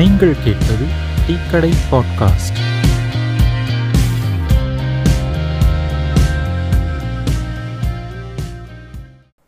நீங்கள் 0.00 0.34
கேட்பது 0.44 0.84
டீக்கடை 1.28 1.72
பாட்காஸ்ட். 1.90 2.58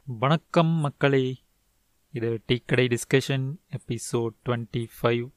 வணக்கம் 0.04 0.66
மக்களே. 0.66 1.36
இது 2.10 2.42
டீக்கடை 2.52 2.96
டிஸ்கஷன் 2.96 3.56
எபிசோட் 3.70 4.28
டுவெண்ட்டி 4.48 4.86
ஃபைவ். 5.02 5.28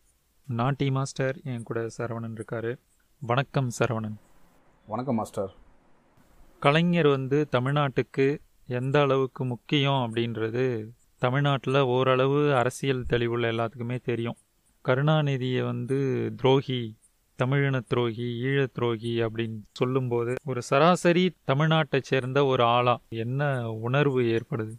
நான் 0.47 0.75
டீ 0.77 0.89
மாஸ்டர் 0.89 1.39
என் 1.43 1.63
கூட 1.63 1.87
சரவணன் 1.97 2.35
இருக்காரு. 2.35 2.77
வணக்கம் 3.19 3.71
சரவணன். 3.79 4.15
வணக்கம் 4.87 5.15
மாஸ்டர். 5.15 5.53
கலைஞர் 6.59 7.07
வந்து 7.07 7.47
தமிழ்நாட்டுக்கு 7.51 8.37
எந்த 8.67 9.01
அளவுக்கு 9.01 9.45
முக்கியம் 9.45 10.11
அப்படின்றது 10.11 10.89
தமிழ்நாட்டில் 11.17 11.79
ஓரளவு 11.79 12.55
அரசியல் 12.55 13.05
தெளிவுள்ள 13.09 13.45
எல்லாத்துக்குமே 13.45 14.01
தெரியும். 14.01 14.35
கருணாநிதியை 14.85 15.65
வந்து 15.65 15.97
துரோகி 16.35 16.79
தமிழின 17.39 17.79
துரோகி 17.87 18.27
ஈழ 18.41 18.67
துரோகி 18.73 19.23
அப்படின்னு 19.23 19.61
சொல்லும்போது 19.71 20.33
ஒரு 20.45 20.61
சராசரி 20.61 21.35
தமிழ்நாட்டை 21.47 22.01
சேர்ந்த 22.01 22.45
ஒரு 22.45 22.63
ஆளா 22.63 22.99
என்ன 23.09 23.71
உணர்வு 23.71 24.21
ஏற்படுது? 24.21 24.73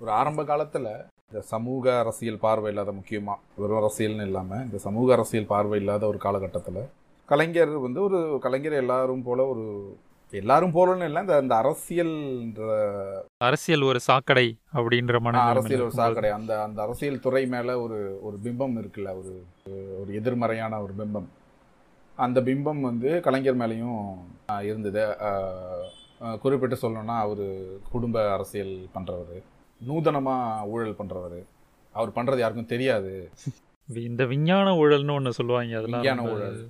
ஒரு 0.00 0.10
ஆரம்ப 0.10 0.44
காலத்தில் 0.44 0.90
இந்த 1.26 1.40
சமூக 1.40 1.98
அரசியல் 1.98 2.38
பார்வை 2.38 2.70
இல்லாத 2.70 2.92
முக்கியமாக 2.92 3.38
வெறும் 3.56 3.80
அரசியல்னு 3.82 4.26
இல்லாமல் 4.26 4.64
இந்த 4.64 4.78
சமூக 4.78 5.12
அரசியல் 5.12 5.46
பார்வை 5.46 5.80
இல்லாத 5.80 6.06
ஒரு 6.06 6.18
காலகட்டத்தில் 6.18 6.82
கலைஞர் 7.28 7.78
வந்து 7.78 8.02
ஒரு 8.02 8.38
கலைஞர் 8.40 8.72
எல்லாரும் 8.72 9.22
போல 9.22 9.46
ஒரு 9.46 9.64
எல்லாரும் 10.38 10.74
போலன்னு 10.76 11.06
இல்லை 11.08 11.20
இந்த 11.24 11.36
இந்த 11.44 11.54
அரசியல்ன்ற 11.62 12.66
அரசியல் 13.46 13.86
ஒரு 13.90 14.00
சாக்கடை 14.06 14.46
அப்படின்ற 14.78 15.18
மன 15.26 15.40
அரசியல் 15.52 15.84
ஒரு 15.86 15.96
சாக்கடை. 16.00 16.30
அந்த 16.38 16.52
அந்த 16.66 16.78
அரசியல் 16.86 17.22
துறை 17.24 17.42
மேலே 17.54 17.74
ஒரு 17.84 17.98
ஒரு 18.26 18.36
பிம்பம் 18.44 18.76
இருக்குல்ல 18.80 19.12
ஒரு 19.20 19.32
ஒரு 20.00 20.10
எதிர்மறையான 20.20 20.80
ஒரு 20.86 20.94
பிம்பம். 21.00 21.28
அந்த 22.18 22.38
பிம்பம் 22.48 22.82
வந்து 22.88 23.10
கலைஞர் 23.26 23.60
மேலேயும் 23.62 24.02
இருந்தது. 24.68 25.04
குறிப்பிட்டு 26.42 26.76
சொல்லணும்னா 26.82 27.16
அவர் 27.26 27.46
குடும்ப 27.92 28.24
அரசியல் 28.36 28.74
பண்ணுறவர் 28.96 29.42
நூதனமாக 29.80 30.68
ஊழல் 30.72 30.98
பண்ணுறவர் 31.00 31.40
அவர் 31.94 32.16
பண்ணுறது 32.16 32.42
யாருக்கும் 32.42 32.72
தெரியாது. 32.74 33.12
இந்த 34.08 34.24
விஞ்ஞான 34.32 34.74
ஊழல்னு 34.80 35.16
ஒன்று 35.18 35.38
சொல்லுவாங்க 35.38 35.78
அதெல்லாம் 35.78 36.02
விஞ்ஞான 36.02 36.26
ஊழல். 36.32 36.60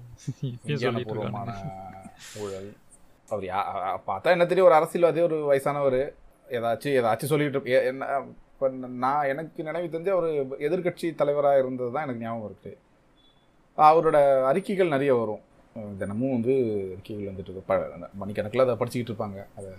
விஞ்ஞானபூர்வமான 0.68 1.50
ஊழல். 2.42 2.70
அவர் 3.30 3.44
யா 3.44 3.58
பார்த்தா 4.06 4.30
என்ன 4.34 4.46
தெரியும் 4.46 4.66
ஒரு 4.66 4.74
அரசியல்வாதி 4.74 5.20
ஒரு 5.20 5.38
வயசானவர் 5.52 5.98
ஏதாச்சும் 6.50 6.96
ஏதாச்சும் 7.00 7.32
சொல்லிட்டு 7.32 7.84
என்ன 7.86 8.22
இப்போ 8.52 8.68
நான் 9.04 9.26
எனக்கு 9.26 9.62
நினைவு 9.62 9.98
தெரிஞ்ச 9.98 10.14
ஒரு 10.14 10.30
எதிர்க்கட்சி 10.58 11.14
தலைவராக 11.14 11.58
இருந்தது 11.58 11.92
தான் 11.92 12.02
எனக்கு 12.02 12.22
ஞாபகம் 12.22 12.50
இருக்குது 12.50 12.78
அவரோட 13.78 14.42
அறிக்கைகள் 14.44 14.88
நிறைய 14.88 15.14
வரும். 15.14 15.42
தினமும் 15.98 16.32
வந்து 16.32 16.54
அறிக்கைகள் 16.92 17.32
வந்துட்டு 17.32 17.48
இருக்கு. 17.48 17.62
ப- 17.66 17.88
மணிக்கணக்கில் 18.20 18.68
அதை 18.68 18.74
படிச்சுக்கிட்டு 18.74 19.12
இருப்பாங்க. 19.12 19.46
அதை 19.56 19.70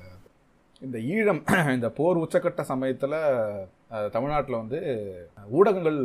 இந்த 0.81 0.97
ஈழம் 0.97 1.71
இந்த 1.73 1.89
போர் 1.89 2.17
உச்சக்கட்ட 2.17 2.61
சமயத்தில் 2.61 3.17
தமிழ்நாட்டில் 4.11 4.55
வந்து 4.55 4.79
ஊடகங்கள் 5.49 5.99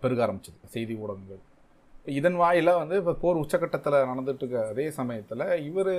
பெருக 0.00 0.26
ஆரம்பிச்சது. 0.26 0.58
செய்தி 0.66 0.94
ஊடகங்கள். 0.94 1.40
இதன் 2.04 2.36
வாயிலாக 2.36 2.78
வந்து 2.78 2.96
இப்போ 2.96 3.12
போர் 3.12 3.36
உச்சக்கட்டத்தில் 3.36 4.06
நடந்துட்டு 4.10 4.42
இருக்க 4.42 4.68
அதே 4.68 4.90
சமயத்தில் 4.90 5.62
இவர் 5.62 5.94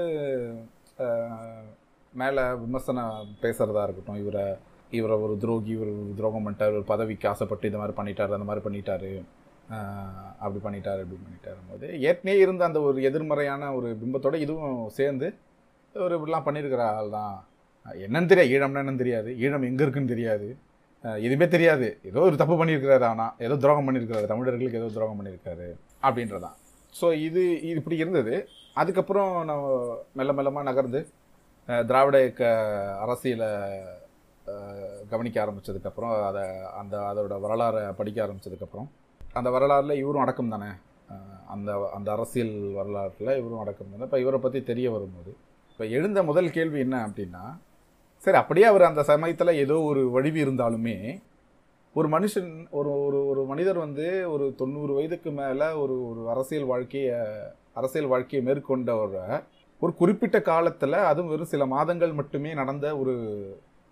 மேலே 2.14 2.44
விமர்சனம் 2.64 3.34
பேசுகிறதா 3.44 3.84
இருக்கட்டும். 3.88 4.22
இவரை 4.24 4.46
இவரை 5.00 5.16
ஒரு 5.26 5.34
துரோகி 5.42 5.72
இவர் 5.76 5.92
துரோகம் 6.20 6.46
பண்ணிட்டார் 6.46 6.78
ஒரு 6.78 6.88
பதவிக்கு 6.94 7.26
ஆசைப்பட்டு 7.32 7.70
இந்த 7.70 7.80
மாதிரி 7.82 7.96
பண்ணிட்டார் 8.00 8.38
அந்த 8.38 8.48
மாதிரி 8.50 8.64
பண்ணிட்டாரு 8.68 9.12
அப்படி 10.44 10.60
பண்ணிட்டார் 10.64 11.02
இப்படி 11.04 11.20
பண்ணிட்டாரும்போது 11.26 11.88
ஏற்கனவே 12.10 12.40
இருந்த 12.46 12.64
அந்த 12.70 12.80
ஒரு 12.88 13.02
எதிர்மறையான 13.10 13.70
ஒரு 13.80 13.90
பிம்பத்தோட 14.02 14.36
இதுவும் 14.46 14.80
சேர்ந்து 14.98 15.28
ஒரு 16.06 16.16
இப்படிலாம் 16.18 16.48
பண்ணியிருக்கிற 16.48 16.84
ஆள் 16.96 17.12
தான். 17.18 17.36
என்னன்னு 18.06 18.32
தெரியாது 18.32 18.52
ஈழம்னா 18.56 18.82
என்னன்னு 18.84 19.04
தெரியாது 19.04 19.30
ஈழம் 19.44 19.68
எங்கே 19.70 19.84
இருக்குன்னு 19.86 20.14
தெரியாது. 20.16 20.48
எதுவுமே 21.26 21.48
தெரியாது. 21.56 21.88
ஏதோ 22.10 22.24
ஒரு 22.30 22.40
தப்பு 22.42 22.56
பண்ணியிருக்கிறாரு 22.62 23.06
ஆனால் 23.12 23.34
ஏதோ 23.46 23.58
துரோகம் 23.66 23.88
பண்ணியிருக்கிறாரு 23.88 24.28
தமிழர்களுக்கு 24.32 24.82
ஏதோ 24.82 24.90
துரோகம் 24.98 25.20
பண்ணியிருக்காரு 25.20 25.68
அப்படின்றதான். 26.08 26.58
ஸோ 26.96 27.08
இது 27.28 27.42
இது 27.68 27.78
இப்படி 27.82 27.98
இருந்தது. 28.04 28.36
அதுக்கப்புறம் 28.82 29.32
நான் 29.50 29.64
மெல்ல 30.18 30.32
மெல்லமாக 30.38 30.68
நகர்ந்து 30.70 31.00
திராவிட 31.90 32.18
இயக்க 32.24 32.44
அரசியலை 33.04 33.50
கவனிக்க 35.12 35.38
ஆரம்பிச்சதுக்கப்புறம் 35.44 36.14
அதை 36.30 36.44
அந்த 36.80 36.96
அதோட 37.10 37.34
வரலாறை 37.46 37.82
படிக்க 38.00 38.18
ஆரம்பிச்சதுக்கப்புறம் 38.26 38.88
அந்த 39.22 39.50
வரலாறில் 39.56 40.00
இவரும் 40.02 40.24
அடக்கம் 40.24 40.54
தானே? 40.54 40.70
அந்த 41.54 41.70
அந்த 41.98 42.10
அரசியல் 42.16 42.56
வரலாற்றில் 42.80 43.32
இவரும் 43.40 43.62
அடக்கம் 43.64 43.92
தானே? 43.92 44.06
இப்போ 44.08 44.20
இவரை 44.24 44.40
பற்றி 44.46 44.60
தெரிய 44.72 44.88
வரும்போது 44.96 45.32
இப்போ 45.72 45.86
எழுந்த 45.98 46.20
முதல் 46.30 46.50
கேள்வி 46.58 46.80
என்ன 46.86 46.96
அப்படின்னா 47.08 47.44
சரி 48.24 48.38
அப்படியே 48.42 48.66
அவர் 48.72 48.90
அந்த 48.90 49.02
சமயத்தில் 49.12 49.60
ஏதோ 49.64 49.76
ஒரு 49.90 50.02
வழிவு 50.16 50.40
இருந்தாலுமே 50.46 50.96
ஒரு 51.94 52.10
மனுஷன் 52.10 52.70
ஒரு 52.70 53.06
ஒரு 53.06 53.28
ஒரு 53.28 53.44
மனிதர் 53.44 53.78
வந்து 53.78 54.32
ஒரு 54.32 54.54
தொண்ணூறு 54.58 54.94
வயதுக்கு 54.94 55.32
மேலே 55.32 55.72
ஒரு 55.72 56.10
ஒரு 56.10 56.30
அரசியல் 56.30 56.66
வாழ்க்கையை 56.66 57.16
அரசியல் 57.74 58.08
வாழ்க்கையை 58.08 58.54
மேற்கொண்டவரை 58.54 59.44
ஒரு 59.80 59.94
குறிப்பிட்ட 59.94 60.42
காலத்தில் 60.42 60.94
அதுவும் 60.94 61.30
வெறும் 61.30 61.46
சில 61.46 61.66
மாதங்கள் 61.66 62.14
மட்டுமே 62.14 62.54
நடந்த 62.54 62.98
ஒரு 62.98 63.16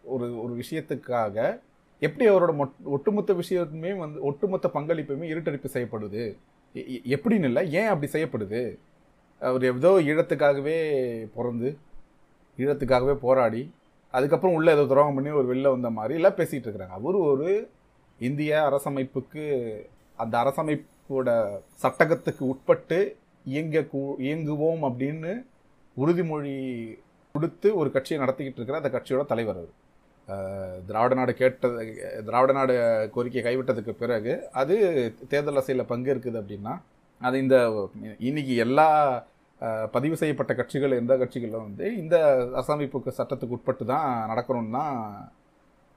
ஒரு 0.03 0.43
ஒரு 0.43 0.53
விஷயத்துக்காக 0.55 1.59
எப்படி 1.99 2.29
அவரோட 2.29 2.53
மொட்- 2.61 2.83
ஒட்டுமொத்த 2.83 3.33
விஷயமே 3.33 3.93
வந்து 3.93 4.21
ஒட்டுமொத்த 4.21 4.69
பங்களிப்புமே 4.73 5.25
இருட்டடிப்பு 5.33 5.67
செய்யப்படுது? 5.73 6.23
எ- 6.75 7.01
எப்படின்னு 7.15 7.43
இல்லை 7.43 7.71
ஏன் 7.73 7.85
அப்படி 7.85 8.11
செய்யப்படுது? 8.11 8.61
அவர் 9.41 9.63
ஏதோ 9.65 9.89
ஈழத்துக்காகவே 10.01 10.77
பிறந்து 11.35 11.77
ஈழத்துக்காகவே 12.57 13.13
போராடி 13.15 13.71
அதுக்கப்புறம் 14.13 14.55
உள்ளே 14.55 14.71
ஏதோ 14.71 14.85
துரோகம் 14.85 15.13
பண்ணி 15.13 15.29
ஒரு 15.29 15.55
வெளில 15.55 15.69
வந்த 15.69 15.89
மாதிரி 15.89 16.13
எல்லாம் 16.13 16.35
பேசிகிட்டு 16.35 16.67
இருக்கிறாங்க. 16.67 16.95
அவர் 16.99 17.15
ஒரு 17.15 17.69
இந்திய 18.19 18.51
அரசமைப்புக்கு 18.67 19.43
அந்த 20.17 20.35
அரசமைப்போட 20.43 21.29
சட்டகத்துக்கு 21.81 22.43
உட்பட்டு 22.47 22.99
இயங்க 23.45 23.81
கூ- 23.89 24.17
இயங்குவோம் 24.23 24.81
அப்படின்னு 24.87 25.31
உறுதிமொழி 25.97 26.55
கொடுத்து 27.35 27.67
ஒரு 27.77 27.89
கட்சியை 27.91 28.17
நடத்திக்கிட்டு 28.19 28.59
இருக்கிற 28.59 28.79
அந்த 28.79 28.91
கட்சியோட 28.91 29.23
தலைவர் 29.27 29.61
திராவிட 30.87 31.13
நாடு 31.15 31.33
கேட்டது 31.35 31.83
திராவிட 32.25 32.51
நாடு 32.57 32.73
கோரிக்கையை 33.13 33.43
கைவிட்டதுக்கு 33.45 33.93
பிறகு 33.99 34.31
அது 34.59 34.75
தேர்தல் 35.29 35.55
அரசியலில் 35.55 35.91
பங்கேற்குது 35.91 36.37
அப்படின்னா 36.41 36.73
அது 37.21 37.35
இந்த 37.43 37.57
இன்னைக்கு 38.27 38.53
எல்லா 38.65 38.87
பதிவு 39.93 40.15
செய்யப்பட்ட 40.19 40.53
கட்சிகள் 40.55 40.99
எந்த 40.99 41.13
கட்சிகளும் 41.19 41.65
வந்து 41.65 41.85
இந்த 42.01 42.15
அரசமைப்புக்கு 42.53 43.17
சட்டத்துக்கு 43.17 43.55
உட்பட்டு 43.57 43.85
தான் 43.85 44.03
நடக்கணும்னு 44.31 44.75
தான் 44.77 44.93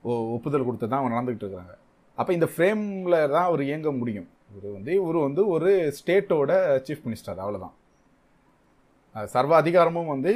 ஒ- 0.04 0.24
ஒப்புதல் 0.34 0.66
கொடுத்து 0.66 0.86
தான் 0.86 1.00
அவங்க 1.00 1.14
நடந்துக்கிட்டு 1.14 1.46
இருக்காங்க 1.46 1.74
அப்போ 2.18 2.32
இந்த 2.32 2.48
ஃப்ரேமில் 2.52 3.30
தான் 3.30 3.46
அவர் 3.46 3.62
இயங்க 3.62 3.90
முடியும். 3.92 4.26
இவர் 4.50 4.74
வந்து 4.74 4.92
இவர் 4.94 5.18
வந்து 5.18 5.42
ஒரு 5.48 5.68
ஸ்டேட்டோட 5.98 6.52
சீஃப் 6.86 7.04
மினிஸ்டர் 7.06 7.40
அவ்வளோதான் 7.42 7.76
சர்வ 9.28 9.52
அதிகாரமும் 9.56 10.06
வந்து 10.06 10.32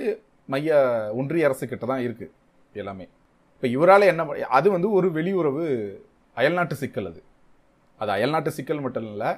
மைய 0.49 0.71
ஒன்றிய 1.15 1.47
அரசு 1.47 1.65
கிட்ட 1.67 1.85
தான் 1.87 2.05
இருக்குது 2.07 2.33
எல்லாமே. 2.75 3.05
இப்போ 3.55 3.67
இவரால் 3.69 4.11
என்ன 4.13 4.23
பண்ண- 4.25 4.51
அது 4.51 4.69
வந்து 4.71 4.89
ஒரு 4.93 5.09
வெளியுறவு 5.11 5.65
அயல்நாட்டு 6.37 6.75
சிக்கல் 6.75 7.09
அது. 7.11 7.21
அது 8.01 8.11
அயல்நாட்டு 8.11 8.51
சிக்கல் 8.51 8.81
மட்டும் 8.81 9.07
இல்லை 9.07 9.31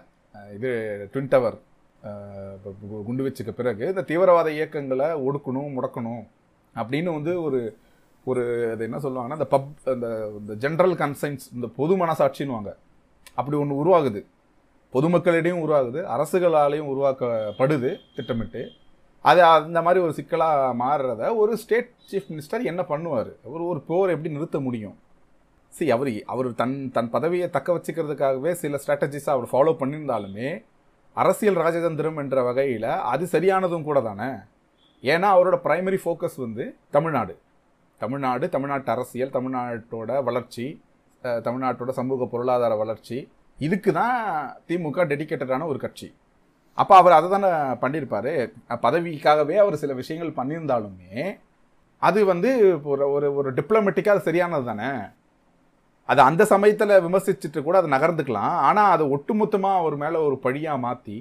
இது 0.54 0.70
ட்வின் 1.12 1.28
டவர் 1.28 1.56
குண்டு 3.06 3.26
வச்சுக்க 3.26 3.50
பிறகு 3.52 3.84
இந்த 3.86 4.02
தீவிரவாத 4.02 4.48
இயக்கங்களை 4.50 5.08
ஒடுக்கணும் 5.26 5.74
முடக்கணும் 5.76 6.24
அப்படின்னு 6.76 7.10
வந்து 7.12 7.32
ஒரு 7.42 7.60
ஒரு 8.30 8.42
அது 8.72 8.84
என்ன 8.84 8.98
சொல்லுவாங்கன்னா 9.04 9.36
இந்த 9.38 9.48
பப் 9.50 9.94
இந்த 9.94 10.08
இந்த 10.38 10.52
ஜென்ரல் 10.64 10.94
கன்சைன்ஸ் 11.02 11.44
இந்த 11.54 11.66
பொது 11.76 11.92
மனசாட்சின்னுவாங்க. 11.96 12.70
அப்படி 13.34 13.56
ஒன்று 13.56 13.80
உருவாகுது. 13.82 14.20
பொதுமக்களிடையும் 14.94 15.62
உருவாகுது. 15.64 16.00
அரசுகளாலையும் 16.16 16.90
உருவாக்கப்படுது 16.92 17.90
திட்டமிட்டு. 18.16 18.62
அது 19.20 19.40
அந்த 19.44 19.82
மாதிரி 19.82 20.04
ஒரு 20.04 20.12
சிக்கலாக 20.12 20.74
மாறுறத 20.84 21.36
ஒரு 21.36 21.52
ஸ்டேட் 21.56 21.90
சீஃப் 22.10 22.28
மினிஸ்டர் 22.30 22.68
என்ன 22.70 22.82
பண்ணுவார்? 22.82 23.30
அவர் 23.46 23.64
ஒரு 23.70 23.80
போர் 23.88 24.12
எப்படி 24.14 24.34
நிறுத்த 24.34 24.60
முடியும்? 24.60 24.96
சரி 25.68 25.90
அவர் 25.90 26.10
அவர் 26.26 26.48
தன் 26.54 26.76
தன் 26.90 27.10
பதவியை 27.10 27.50
தக்க 27.50 27.68
வச்சுக்கிறதுக்காகவே 27.76 28.52
சில 28.52 28.80
ஸ்ட்ராட்டஜிஸை 28.86 29.32
அவர் 29.36 29.50
ஃபாலோ 29.52 29.72
பண்ணியிருந்தாலுமே 29.80 30.50
அரசியல் 31.14 31.56
ராஜதந்திரம் 31.56 32.16
என்ற 32.16 32.42
வகையில் 32.42 32.90
அது 33.12 33.24
சரியானதும் 33.32 33.88
கூட 33.88 34.00
தானே? 34.00 34.30
ஏன்னா 35.02 35.28
அவரோட 35.36 35.56
ப்ரைமரி 35.64 35.98
ஃபோக்கஸ் 36.04 36.38
வந்து 36.46 36.64
தமிழ்நாடு. 36.90 37.34
தமிழ்நாடு 38.00 38.46
தமிழ்நாட்டு 38.54 38.90
அரசியல் 38.94 39.34
தமிழ்நாட்டோட 39.36 40.10
வளர்ச்சி 40.28 40.66
தமிழ்நாட்டோட 41.46 41.90
சமூக 41.98 42.26
பொருளாதார 42.32 42.72
வளர்ச்சி 42.82 43.18
இதுக்கு 43.58 43.90
தான் 43.98 44.18
திமுக 44.68 45.04
டெடிக்கேட்டடான 45.10 45.66
ஒரு 45.72 45.78
கட்சி. 45.84 46.08
அப்போ 46.78 46.94
அவர் 47.00 47.16
அதை 47.18 47.28
தானே 47.34 47.50
பண்ணியிருப்பார். 47.82 48.32
பதவிக்காகவே 48.86 49.56
அவர் 49.62 49.80
சில 49.82 49.92
விஷயங்கள் 50.00 50.38
பண்ணியிருந்தாலுமே 50.40 51.12
அது 52.02 52.20
வந்து 52.32 52.50
ஒரு 52.92 53.04
ஒரு 53.14 53.28
ஒரு 53.38 53.50
டிப்ளமெட்டிக்காக 53.58 54.14
அது 54.14 54.26
சரியானது 54.28 54.66
தானே? 54.70 54.90
அது 56.08 56.20
அந்த 56.28 56.42
சமயத்தில் 56.52 57.02
விமர்சிச்சுட்டு 57.06 57.60
கூட 57.68 57.76
அதை 57.80 57.90
நகர்ந்துக்கலாம். 57.94 58.54
ஆனால் 58.68 58.92
அதை 58.94 59.04
ஒட்டுமொத்தமாக 59.16 59.86
ஒரு 59.86 59.96
மேலே 60.02 60.18
ஒரு 60.26 60.36
பழியாக 60.44 60.84
மாற்றி 60.86 61.16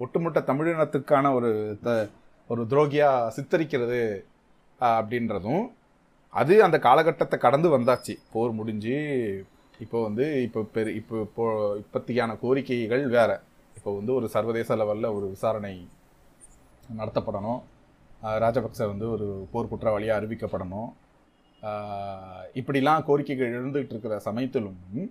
ஒட்டுமொத்த 0.00 0.44
தமிழினத்துக்கான 0.50 1.32
ஒரு 1.38 1.50
த 1.86 1.96
ஒரு 2.50 2.62
துரோகியாக 2.72 3.32
சித்தரிக்கிறது 3.36 4.02
அப்படின்றதும் 4.80 5.64
அது 6.34 6.54
அந்த 6.66 6.76
காலகட்டத்தை 6.86 7.36
கடந்து 7.46 7.68
வந்தாச்சு. 7.76 8.14
போர் 8.32 8.52
முடிஞ்சு 8.58 8.96
இப்போ 9.84 9.98
வந்து 10.06 10.24
இப்போ 10.46 10.60
பெரு 10.74 10.90
இப்போ 11.00 11.16
இப்போ 11.26 11.44
இப்பத்தியான 11.82 12.30
கோரிக்கைகள் 12.42 13.04
வேறு. 13.16 13.36
இப்போ 13.76 13.90
வந்து 13.98 14.12
ஒரு 14.18 14.26
சர்வதேச 14.34 14.76
லெவலில் 14.80 15.14
ஒரு 15.16 15.26
விசாரணை 15.34 15.74
நடத்தப்படணும். 17.00 17.60
ராஜபக்ச 18.44 18.80
வந்து 18.92 19.06
ஒரு 19.14 19.26
போர் 19.52 19.70
குற்றவாளியாக 19.72 20.20
அறிவிக்கப்படணும். 20.20 20.90
இப்படிலாம் 22.60 23.06
கோரிக்கைகள் 23.08 23.56
எழுந்துகிட்டு 23.58 23.94
இருக்கிற 23.94 24.16
சமயத்திலும் 24.28 25.08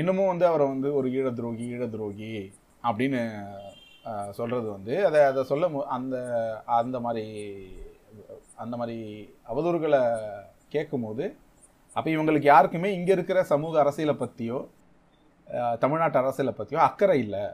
இன்னமும் 0.00 0.30
வந்து 0.32 0.44
அவரை 0.50 0.64
வந்து 0.72 0.88
ஒரு 0.98 1.08
ஈழ 1.18 1.28
துரோகி 1.38 1.66
ஈழ 1.74 1.84
துரோகி 1.94 2.32
அப்படின்னு 2.88 3.20
சொல்கிறது 4.38 4.68
வந்து 4.76 4.94
அதை 5.08 5.20
அதை 5.30 5.42
சொல்ல 5.50 5.68
அந்த 5.96 6.16
அந்த 6.80 6.96
மாதிரி 7.06 7.24
அந்த 8.62 8.74
மாதிரி 8.80 8.98
அவதூறுகளை 9.52 10.00
கேட்கும்போது 10.74 11.24
அப்போ 11.96 12.08
இவங்களுக்கு 12.14 12.48
யாருக்குமே 12.52 12.88
இங்கே 12.98 13.12
இருக்கிற 13.16 13.38
சமூக 13.52 13.74
அரசியலை 13.82 14.14
பற்றியோ 14.22 14.58
தமிழ்நாட்டு 15.82 16.18
அரசியலை 16.20 16.52
பற்றியோ 16.58 16.80
அக்கறை 16.88 17.18
இல்லை. 17.24 17.44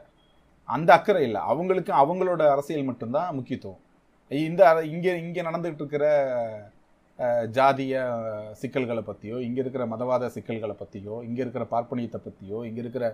அந்த 0.75 0.89
அக்கறை 0.97 1.21
இல்லை. 1.27 1.41
அவங்களுக்கு 1.51 1.91
அவங்களோட 2.01 2.43
அரசியல் 2.53 2.89
மட்டும்தான் 2.89 3.35
முக்கியத்துவம். 3.37 3.81
இந்த 4.47 4.63
இங்கே 4.93 5.11
இங்கே 5.25 5.41
நடந்துகிட்டு 5.47 5.83
இருக்கிற 5.83 6.05
ஜாதிய 7.57 7.95
சிக்கல்களை 8.61 9.03
பற்றியோ 9.09 9.37
இங்கே 9.47 9.61
இருக்கிற 9.63 9.83
மதவாத 9.93 10.29
சிக்கல்களை 10.35 10.75
பற்றியோ 10.81 11.15
இங்கே 11.27 11.41
இருக்கிற 11.45 11.65
பார்ப்பனியத்தை 11.73 12.19
பற்றியோ 12.27 12.59
இங்கே 12.69 12.81
இருக்கிற 12.85 13.05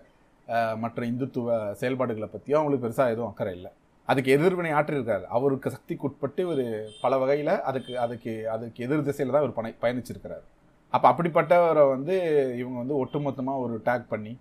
மற்ற 0.83 0.99
இந்துத்துவ 1.11 1.57
செயல்பாடுகளை 1.81 2.29
பற்றியோ 2.35 2.57
அவங்களுக்கு 2.59 2.85
பெருசாக 2.85 3.13
எதுவும் 3.13 3.31
அக்கறை 3.31 3.53
இல்லை. 3.57 3.71
அதுக்கு 4.09 4.29
எதிர்வினை 4.35 4.71
ஆற்றிருக்கார். 4.79 5.25
அவருக்கு 5.37 5.73
சக்திக்கு 5.75 6.07
உட்பட்டு 6.09 6.41
ஒரு 6.51 6.65
பல 7.03 7.13
வகையில் 7.23 7.53
அதுக்கு 7.69 7.93
அதுக்கு 8.05 8.33
அதுக்கு 8.53 8.83
எதிர் 8.85 9.07
திசையில் 9.07 9.33
தான் 9.33 9.43
அவர் 9.43 9.57
பணி 9.59 9.71
பயணிச்சிருக்கிறார். 9.83 10.45
அப்போ 10.93 11.07
அப்படிப்பட்டவரை 11.11 11.83
வந்து 11.95 12.15
இவங்க 12.61 12.77
வந்து 12.83 12.99
ஒட்டுமொத்தமாக 13.03 13.63
ஒரு 13.65 13.75
டேக் 13.87 14.05
பண்ணி 14.13 14.33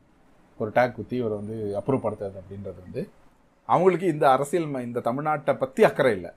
ஒரு 0.60 0.70
டேக் 0.76 0.96
குத்தி 0.98 1.16
இவரை 1.22 1.36
வந்து 1.40 1.56
அப்புறப்படுத்துறது 1.80 2.38
அப்படின்றது 2.42 2.80
வந்து 2.86 3.02
அவங்களுக்கு 3.68 4.06
இந்த 4.14 4.26
அரசியல் 4.36 4.68
இந்த 4.88 5.00
தமிழ்நாட்டை 5.08 5.54
பற்றி 5.62 5.82
அக்கறை 5.88 6.12
இல்லை. 6.18 6.30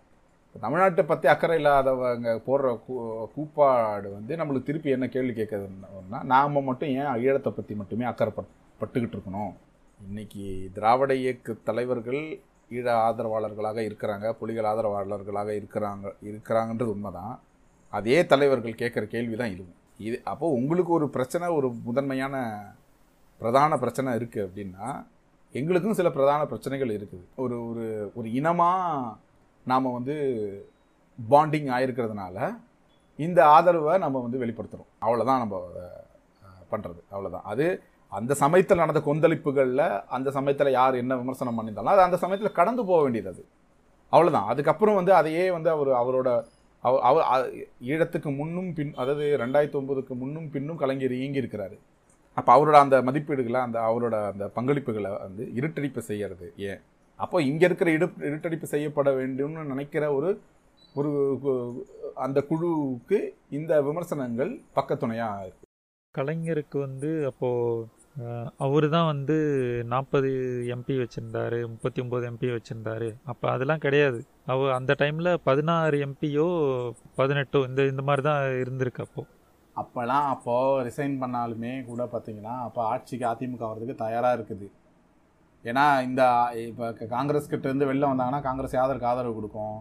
தமிழ்நாட்டை 0.63 1.04
பற்றி 1.10 1.27
அக்கறை 1.34 1.57
இல்லாதவங்க 1.60 2.30
போடுற 2.48 2.72
கூ 2.86 2.94
கூப்பாடு 3.36 4.07
வந்து 4.16 4.34
நம்மளுக்கு 4.39 4.69
திருப்பி 4.69 4.95
என்ன 4.95 5.06
கேள்வி 5.13 5.34
கேட்குறதுன்னா 5.38 6.19
நாம் 6.34 6.66
மட்டும் 6.69 6.92
ஏன் 7.01 7.12
ஈழத்தை 7.25 7.51
பற்றி 7.60 7.74
மட்டுமே 7.81 8.06
அக்கறை 8.10 8.31
பட் 8.38 8.51
பட்டுக்கிட்டு 8.81 9.16
இருக்கணும்? 9.18 9.54
இன்னைக்கு 10.00 10.45
திராவிட 10.77 11.13
இயக்க 11.24 11.56
தலைவர்கள் 11.69 12.24
ஈழ 12.77 12.88
ஆதரவாளர்களாக 13.07 13.79
இருக்கிறாங்க 13.88 14.27
புலிகள் 14.39 14.69
ஆதரவாளர்களாக 14.71 15.50
இருக்கிறாங்க 15.59 16.06
இருக்கிறாங்கன்றது 16.29 16.94
உண்மைதான். 16.95 17.33
அதே 17.94 18.18
தலைவர்கள் 18.31 18.79
கேட்குற 18.81 19.03
கேள்வி 19.13 19.35
தான் 19.41 19.53
இதுவும். 19.56 19.77
இது 20.07 20.18
அப்போது 20.31 20.56
உங்களுக்கு 20.59 20.91
ஒரு 21.00 21.07
பிரச்சனை 21.15 21.47
ஒரு 21.57 21.68
முதன்மையான 21.88 22.35
பிரதான 23.41 23.77
பிரச்சனை 23.83 24.09
இருக்குது 24.19 24.45
அப்படின்னா 24.47 24.88
எங்களுக்கும் 25.56 25.97
சில 26.00 26.09
பிரதான 26.15 26.41
பிரச்சனைகள் 26.51 26.91
இருக்குது. 26.97 27.25
ஒரு 27.44 27.56
ஒரு 27.69 27.85
ஒரு 28.18 28.27
இனமாக 28.39 29.15
நாம் 29.65 29.95
வந்து 29.97 30.15
பாண்டிங் 31.19 31.69
ஆகிருக்கிறதுனால 31.75 32.38
இந்த 33.19 33.39
ஆதரவை 33.56 33.95
நம்ம 34.03 34.19
வந்து 34.25 34.41
வெளிப்படுத்துகிறோம் 34.44 34.91
அவ்வளோதான் 35.06 35.41
நம்ம 35.44 35.57
பண்ணுறது 36.71 37.01
அவ்வளோதான் 37.13 37.47
அது 37.51 37.65
அந்த 38.12 38.34
சமயத்தில் 38.40 38.78
நடந்த 38.78 39.02
கொந்தளிப்புகளில் 39.06 39.86
அந்த 40.10 40.30
சமயத்தில் 40.31 40.72
யார் 40.74 40.96
என்ன 40.96 41.18
விமர்சனம் 41.18 41.58
பண்ணியிருந்தாலும் 41.58 41.94
அது 41.94 42.02
அந்த 42.02 42.18
சமயத்தில் 42.18 42.58
கடந்து 42.58 42.81
போக 42.86 43.00
வேண்டியது 43.04 43.30
அது. 43.30 43.44
அவ்வளோதான் 44.13 44.50
அதுக்கப்புறம் 44.52 44.98
வந்து 44.98 45.13
அதையே 45.16 45.46
வந்து 45.52 45.69
அவர் 45.69 45.92
அவரோட 46.00 46.30
அவ- 46.84 47.02
அவர் 47.10 47.46
ஈழத்துக்கு 47.88 48.30
முன்னும் 48.38 48.69
பின் 48.74 48.94
அதாவது 48.96 49.25
ரெண்டாயிரத்தி 49.42 49.80
ஒம்பதுக்கு 49.80 50.13
முன்னும் 50.16 50.48
பின்னும் 50.50 50.80
கலைஞர் 50.80 51.18
இயங்கி 51.18 51.42
இருக்கிறாரு 51.42 51.75
அப்போ 52.38 52.52
அவரோட 52.56 52.78
அந்த 52.80 52.98
மதிப்பீடுகளை 53.02 53.60
அந்த 53.62 53.78
அவரோட 53.88 54.16
அந்த 54.28 54.46
பங்களிப்புகளை 54.56 55.12
வந்து 55.19 55.44
இருட்டடிப்பு 55.56 56.02
செய்கிறது 56.06 56.48
ஏன்? 56.66 56.81
அப்போ 57.19 57.38
இங்கே 57.44 57.66
இருக்கிற 57.66 57.90
இடு 57.92 58.08
இருட்டடிப்பு 58.24 58.68
செய்யப்பட 58.69 59.10
வேண்டும்னு 59.13 59.63
நினைக்கிற 59.66 60.04
ஒரு 60.13 60.30
ஒரு 60.96 61.10
கு- 61.44 61.58
அந்த 62.18 62.40
குழுவுக்கு 62.48 63.18
இந்த 63.52 63.74
விமர்சனங்கள் 63.81 64.50
பக்கத்துணையாக 64.75 65.44
இருக்குது 65.44 65.69
கலைஞருக்கு 66.16 66.78
வந்து 66.80 67.10
அப்போது 67.28 67.88
அவர் 68.66 68.86
தான் 68.96 69.08
வந்து 69.12 69.36
நாற்பது 69.92 70.30
எம்பி 70.75 70.96
வச்சுருந்தாரு 71.02 71.60
முப்பத்தி 71.74 72.00
ஒம்பது 72.04 72.25
எம்பி 72.30 72.48
வச்சுருந்தாரு. 72.56 73.10
அப்போ 73.31 73.46
அதெல்லாம் 73.54 73.84
கிடையாது. 73.86 74.19
அவ 74.54 74.68
அந்த 74.78 74.96
டைமில் 75.02 75.30
பதினாறு 75.50 76.00
எம்பியோ 76.08 76.48
பதினெட்டோ 77.19 77.62
இந்த 77.69 77.86
இந்த 77.92 78.04
மாதிரி 78.10 78.24
தான் 78.30 78.42
இருந்திருக்கு 78.63 79.06
அப்போது 79.06 79.30
அப்போல்லாம் 79.75 80.28
அப்போது 80.34 80.84
ரிசைன் 80.88 81.16
பண்ணாலுமே 81.22 81.74
கூட 81.90 82.04
பார்த்தீங்கன்னா 82.13 82.56
அப்போ 82.68 82.81
ஆட்சிக்கு 82.92 83.25
அதிமுக 83.31 83.63
வர்றதுக்கு 83.69 84.04
தயாராக 84.04 84.38
இருக்குது. 84.38 84.68
ஏன்னா 85.66 85.86
இந்த 86.08 86.22
இப்போ 86.68 86.86
காங்கிரஸ் 87.16 87.52
கிட்ட 87.52 87.66
இருந்து 87.69 87.90
வெளில 87.90 88.10
வந்தாங்கன்னா 88.12 88.42
காங்கிரஸ் 88.50 88.78
யாதருக்கு 88.80 89.10
ஆதரவு 89.10 89.38
கொடுக்கும்? 89.40 89.78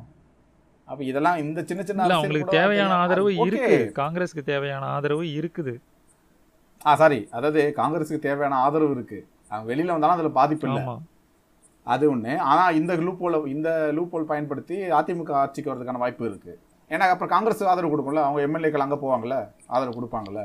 அப்போ 0.89 1.03
இதெல்லாம் 1.11 1.39
இந்த 1.45 1.61
சின்ன 1.71 1.83
சின்ன 1.89 2.07
அவங்களுக்கு 2.19 2.57
தேவையான. 2.59 2.95
ஆதரவு 3.03 3.31
அது 3.33 3.43
okay. 3.45 3.51
இருக்கு. 3.51 3.99
காங்கிரஸ்க்கு 4.03 4.43
தேவையான 4.53 4.87
ஆதரவு 4.97 5.25
இருக்குது. 5.39 5.75
ஆ 6.81 6.95
சாரி 7.01 7.21
அதாவது 7.37 7.63
காங்கிரஸுக்கு 7.77 8.27
தேவையான 8.27 8.59
ஆதரவு 8.67 8.95
இருக்கு. 8.97 9.19
அவங்க 9.51 9.67
வெளியில 9.71 9.95
வந்தாலும் 9.95 10.17
அதுல 10.17 10.31
பாதிப்பு 10.41 10.67
இல்லை. 10.69 10.83
அது 11.87 12.05
ஒண்ணு. 12.15 12.33
ஆனா 12.51 12.71
இந்த 12.79 12.93
லூப்போல 13.07 13.47
இந்த 13.55 13.69
லூப்போல் 13.97 14.31
பயன்படுத்தி 14.33 14.77
அதிமுக 14.99 15.33
ஆட்சிக்கு 15.43 15.73
வரதுக்கான 15.73 16.03
வாய்ப்பு 16.03 16.25
இருக்கு. 16.31 16.53
ஏன்னா 16.91 17.07
அப்புறம் 17.13 17.33
காங்கிரஸ் 17.35 17.63
ஆதரவு 17.73 17.93
கொடுக்கும்ல? 17.93 18.23
அவங்க 18.27 18.41
எம்எல்ஏக்கள் 18.47 18.87
அங்க 18.87 18.99
போவாங்கல்ல? 19.05 19.37
ஆதரவு 19.67 19.99
கொடுப்பாங்கல்ல? 19.99 20.43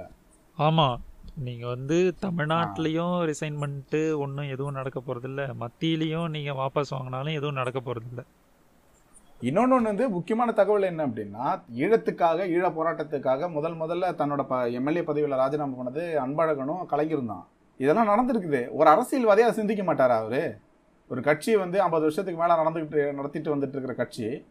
ஆமாம் 0.57 0.97
நீங்கள் 1.45 1.71
வந்து 1.75 1.95
தமிழ்நாட்டிலையும் 2.25 3.15
ரிசைன் 3.29 3.57
பண்ணிட்டு 3.61 4.19
ஒன்றும் 4.19 4.51
எதுவும் 4.55 4.77
நடக்க 4.79 4.99
போகிறதில்ல 4.99 5.43
மத்தியிலையும் 5.63 6.27
நீங்கள் 6.35 6.57
வாபஸ் 6.59 6.93
வாங்கினாலும் 6.95 7.37
எதுவும் 7.39 7.59
நடக்க 7.61 7.79
போகிறதில்ல 7.79 8.23
இன்னொன்று 9.45 9.81
வந்து 9.81 10.09
முக்கியமான 10.09 10.51
தகவல் 10.59 10.85
என்ன 10.89 11.07
அப்படின்னா 11.07 11.45
ஈழத்துக்காக 11.81 12.45
ஈழ 12.55 12.67
போராட்டத்துக்காக 12.77 13.49
முதல் 13.55 13.75
முதல்ல 13.81 14.05
தன்னோட 14.19 14.43
ப 14.51 14.69
எம்எல்ஏ 14.77 15.03
பதவியில் 15.09 15.37
ராஜினாமா 15.37 15.75
பண்ணது 15.79 16.03
அன்பழகனும் 16.25 16.85
கலைஞரும் 16.85 17.29
தான். 17.31 17.43
இதெல்லாம் 17.77 18.09
நடந்திருக்குது. 18.11 18.61
ஒரு 18.79 18.89
அரசியல்வாதியை 18.93 19.45
அதை 19.45 19.51
சிந்திக்க 19.51 19.83
மாட்டாரா 19.83 20.17
அவர்? 20.21 20.59
ஒரு 21.09 21.21
கட்சி 21.21 21.55
வந்து 21.55 21.77
ஐம்பது 21.87 22.01
வருஷத்துக்கு 22.01 22.41
மேலே 22.41 22.53
நடந்துக்கிட்டு 22.59 23.13
நடத்திட்டு 23.13 23.55
வந்துட்டு 23.55 23.75
இருக்கிற 23.75 23.93
கட்சி. 23.93 24.45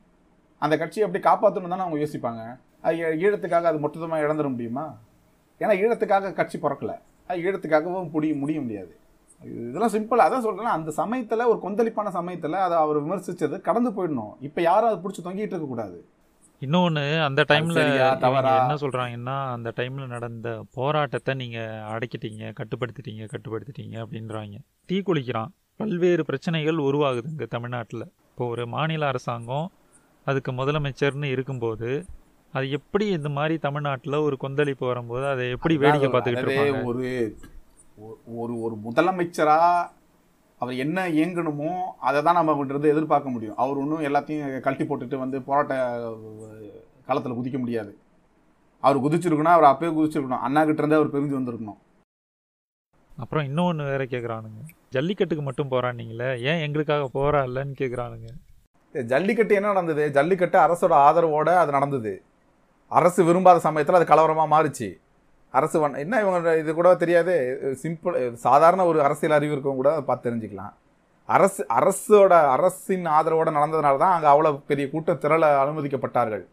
அந்த 0.58 0.76
கட்சியை 0.82 1.08
எப்படி 1.08 1.24
காப்பாற்றணும் 1.28 1.72
தானே 1.74 1.82
அவங்க 1.82 1.98
யோசிப்பாங்க. 2.04 2.42
ஈழத்துக்காக 3.24 3.68
அது 3.70 3.78
மொத்தமாக 3.78 4.22
இழந்துட 4.26 4.50
முடியுமா? 4.50 4.86
ஏன்னா 5.58 5.74
ஈழத்துக்காக 5.84 6.32
கட்சி 6.32 6.58
பிறக்கல. 6.58 6.94
அது 7.26 7.40
ஈழத்துக்காகவும் 7.40 8.10
முடிய 8.10 8.34
முடிய 8.34 8.60
முடியாது. 8.60 8.94
இதெல்லாம் 9.52 9.92
சிம்பிள் 9.94 10.24
அதான் 10.24 10.44
சொல்றேன் 10.46 10.74
அந்த 10.76 10.90
சமயத்துல 10.96 11.46
ஒரு 11.52 11.58
கொந்தளிப்பான 11.64 12.12
சமயத்துல 12.18 12.60
அதை 12.66 12.76
அவர் 12.84 12.98
விமர்சிச்சது 13.04 13.56
கடந்து 13.68 13.90
போயிடணும். 13.96 14.34
இப்ப 14.48 14.60
யாரும் 14.68 14.90
அதை 14.90 14.98
பிடிச்சி 15.04 15.22
தொங்கிட்டு 15.26 15.54
இருக்க 15.54 15.68
கூடாது. 15.72 15.98
இன்னொன்று 16.62 17.04
அந்த 17.26 17.40
டைமில்? 17.50 17.80
என்ன 18.60 18.76
சொல்கிறாங்கன்னா 18.82 19.36
அந்த 19.54 19.72
டைமில் 19.78 20.12
நடந்த 20.14 20.48
போராட்டத்தை 20.78 21.34
நீங்கள் 21.42 21.80
அடக்கிட்டீங்க 21.92 22.52
கட்டுப்படுத்திட்டீங்க 22.60 23.24
கட்டுப்படுத்திட்டீங்க 23.32 23.96
அப்படின்றாங்க. 24.04 24.56
தீ 24.90 24.98
குளிக்கிறான். 25.08 25.52
பல்வேறு 25.80 26.24
பிரச்சனைகள் 26.30 26.84
உருவாகுது 26.88 27.28
இங்கே 27.32 27.48
தமிழ்நாட்டில். 27.56 28.06
இப்போ 28.30 28.46
ஒரு 28.54 28.64
மாநில 28.74 29.06
அரசாங்கம் 29.12 29.66
அதுக்கு 30.26 30.52
முதலமைச்சர்னு 30.52 31.28
இருக்கும்போது 31.34 31.88
அது 32.54 32.66
எப்படி 32.78 33.06
இந்த 33.16 33.28
மாதிரி 33.36 33.54
தமிழ்நாட்டில் 33.64 34.24
ஒரு 34.26 34.36
கொந்தளிப்பு 34.42 34.84
வரும்போது 34.90 35.24
அதை 35.30 35.44
எப்படி 35.54 35.74
வேடிக்கை 35.82 36.08
பார்த்துக்கிட்டு 36.10 36.84
ஒரு 36.90 37.04
ஒரு 38.40 38.54
ஒரு 38.64 38.74
முதலமைச்சரா 38.86 39.58
அவர் 40.60 40.80
என்ன 40.84 41.08
இயங்கணுமோ 41.08 41.70
அதை 42.08 42.18
தான் 42.22 42.38
நம்ம 42.38 42.64
இருந்து 42.70 42.92
எதிர்பார்க்க 42.94 43.34
முடியும். 43.34 43.56
அவர் 43.62 43.80
ஒன்றும் 43.82 44.06
எல்லாத்தையும் 44.08 44.60
கழட்டி 44.64 44.84
போட்டுட்டு 44.84 45.16
வந்து 45.24 45.40
போராட்ட 45.48 45.74
களத்தில் 47.08 47.38
குதிக்க 47.38 47.58
முடியாது. 47.58 47.92
அவர் 48.80 49.02
குதிச்சிருக்கணும் 49.04 49.56
அவர் 49.56 49.70
அப்பயே 49.72 49.90
குதிச்சிருக்கணும். 49.96 50.44
அண்ணா 50.46 50.64
கிட்ட 50.64 50.82
இருந்தே 50.82 50.98
அவர் 51.00 51.12
பிரிஞ்சு 51.14 51.38
வந்திருக்கணும். 51.38 51.80
அப்புறம் 53.22 53.44
இன்னொன்று 53.48 53.84
வேற 53.90 54.04
கேட்குறானுங்க 54.12 54.62
ஜல்லிக்கட்டுக்கு 54.94 55.44
மட்டும் 55.48 55.70
போராடினீங்களே 55.72 56.30
ஏன் 56.50 56.62
எங்களுக்காக 56.66 57.08
போராடலன்னு 57.18 57.74
கேட்குறானுங்க 57.80 58.30
ஜல்லிக்கட்டு 58.94 59.54
என்ன 59.58 59.68
நடந்தது? 59.72 60.04
ஜல்லிக்கட்டு 60.16 60.58
அரசோட 60.64 60.94
ஆதரவோட 61.06 61.50
அது 61.60 61.70
நடந்தது. 61.76 62.12
அரசு 62.88 63.20
விரும்பாத 63.24 63.58
சமயத்தில் 63.66 63.98
அது 63.98 64.06
கலவரமாக 64.10 64.52
மாறுச்சு. 64.54 64.88
அரசு 65.58 65.76
வன் 65.82 66.00
என்ன 66.04 66.20
இவங்க 66.22 66.52
இது 66.62 66.70
கூட 66.78 66.88
தெரியாது 67.02 67.34
சிம்பிள் 67.82 68.16
சாதாரண 68.46 68.84
ஒரு 68.90 68.98
அரசியல் 69.06 69.36
அறிவு 69.36 69.54
இருக்கவங்க 69.54 69.82
கூட 69.82 69.92
பார்த்து 70.08 70.26
தெரிஞ்சுக்கலாம். 70.28 70.72
அரசு 71.28 71.62
அரசோட 71.78 72.32
அரசின் 72.54 73.06
ஆதரவோட 73.18 73.50
நடந்ததுனால 73.58 74.00
தான் 74.02 74.14
அங்கே 74.16 74.28
அவ்வளோ 74.32 74.50
பெரிய 74.70 74.86
கூட்டம் 74.92 75.20
திரள 75.24 75.44
அனுமதிக்கப்பட்டார்கள். 75.62 76.44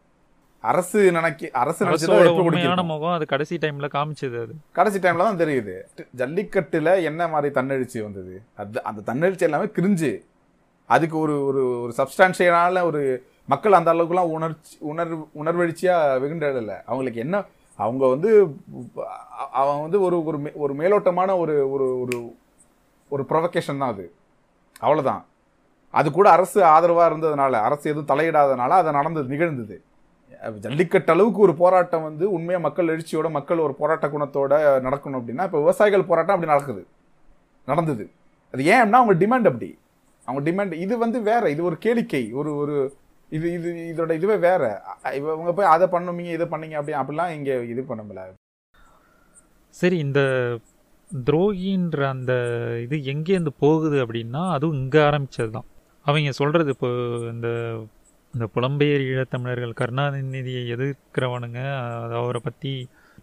அரசு 0.64 1.00
நினைக்க 1.18 1.50
அரசு 1.62 1.82
நினைச்சதை. 1.86 2.84
முகம் 2.92 3.16
அது 3.16 3.26
கடைசி 3.32 3.56
டைம்ல 3.64 3.88
காமிச்சது 3.96 4.38
அது. 4.44 4.54
கடைசி 4.80 5.00
டைம்ல 5.06 5.28
தான் 5.30 5.42
தெரியுது. 5.44 5.76
ஜல்லிக்கட்டுல 6.20 6.90
என்ன 7.10 7.28
மாதிரி 7.34 7.50
தன்னெழுச்சி 7.58 8.00
வந்தது? 8.08 8.36
அது 8.62 8.84
அந்த 8.90 9.04
தன்னெழுச்சி 9.10 9.48
எல்லாமே 9.48 9.70
கிரிஞ்சு. 9.78 10.12
அதுக்கு 10.90 11.18
ஒரு 11.24 11.36
ஒரு 11.50 11.64
ஒரு 11.84 11.94
சப்ஸ்டான்ஷியலான 12.00 12.84
ஒரு 12.90 13.02
மக்கள் 13.54 13.78
அந்த 13.80 13.90
அளவுக்குலாம் 13.94 14.32
உணர்ச்சி 14.38 14.76
உணர்வு 14.92 15.18
உணர்வெழுச்சியா 15.42 15.96
வெகுண்டல 16.24 16.76
அவங்களுக்கு 16.90 17.20
என்ன 17.26 17.38
அவங்க 17.82 18.08
வந்து 18.08 18.56
அவன் 19.52 19.82
வந்து 19.82 20.02
ஒரு 20.02 20.26
ஒரு 20.26 20.40
மே- 20.40 20.54
ஒரு 20.54 20.74
மேலோட்டமான 20.74 21.38
ஒரு 21.38 21.72
ஒரு 21.72 22.00
ஒரு 22.00 22.36
ஒரு 23.10 23.26
ப்ரொவகேஷன் 23.30 23.78
தான் 23.78 23.90
அது. 23.90 24.14
அவ்வளோதான் 24.82 25.24
அது 25.92 26.12
கூட 26.12 26.30
அரசு 26.30 26.64
ஆதரவாக 26.64 27.16
இருந்ததுனால 27.16 27.52
அரசு 27.52 27.90
எதுவும் 27.90 28.18
தலையிடாதனால 28.18 28.70
அது 28.70 28.92
நடந்தது 28.92 29.28
நிகழ்ந்தது. 29.28 29.84
ஜல்லிக்கட்டு 30.60 31.12
அளவுக்கு 31.12 31.42
ஒரு 31.42 31.56
போராட்டம் 31.56 32.04
வந்து 32.04 32.32
உண்மையாக 32.32 32.60
மக்கள் 32.60 32.88
எழுச்சியோட 32.88 33.30
மக்கள் 33.30 33.58
ஒரு 33.58 33.74
போராட்ட 33.74 34.08
குணத்தோட 34.08 34.52
நடக்கணும் 34.86 35.18
அப்படின்னா 35.18 35.44
இப்போ 35.44 35.58
விவசாயிகள் 35.58 36.04
போராட்டம் 36.04 36.36
அப்படி 36.36 36.52
நடக்குது. 36.52 36.86
நடந்தது. 37.66 38.10
அது 38.54 38.64
ஏன்னா 38.64 38.92
அவங்க 38.92 39.14
டிமாண்ட் 39.14 39.48
அப்படி. 39.48 39.80
அவங்க 40.26 40.52
டிமாண்ட் 40.52 40.72
இது 40.72 40.98
வந்து 40.98 41.22
வேற 41.22 41.50
இது 41.50 41.64
ஒரு 41.64 41.78
கேளிக்கை. 41.86 42.32
ஒரு 42.32 42.56
ஒரு 42.56 42.96
இது 43.32 43.48
இது 43.58 43.70
இதோட 43.92 44.12
இதுவே 44.20 44.38
வேற. 44.48 44.64
இவங்க 45.18 45.52
போய் 45.58 45.74
அதை 45.76 45.86
பண்ணுவீங்க 45.88 46.32
இதை 46.38 46.48
பண்ணீங்க 46.54 46.78
அப்படி 46.80 46.96
அப்படிலாம் 47.02 47.34
இங்கே 47.38 47.56
இது 47.74 47.82
பண்ண 47.84 48.02
முடியல. 48.04 48.32
சரி 49.76 49.98
இந்த 50.06 50.22
துரோகின்ற 51.12 52.02
அந்த 52.16 52.34
இது 52.86 52.96
எங்கேருந்து 53.14 53.54
போகுது 53.64 53.98
அப்படின்னா 54.04 54.42
அதுவும் 54.56 54.80
இங்கே 54.80 55.00
ஆரம்பிச்சது 55.08 55.52
தான் 55.52 55.68
அவங்க 56.06 56.32
சொல்கிறது 56.32 56.70
இப்போ 56.76 56.90
இந்த 57.34 57.48
இந்த 58.34 58.46
புலம்பெயர் 58.56 59.04
ஈழத்தமிழர்கள் 59.08 59.74
கருணாநிதியை 59.74 60.62
எதிர்க்கிறவனுங்க 60.76 61.62
அவரை 62.20 62.42
பற்றி 62.42 62.72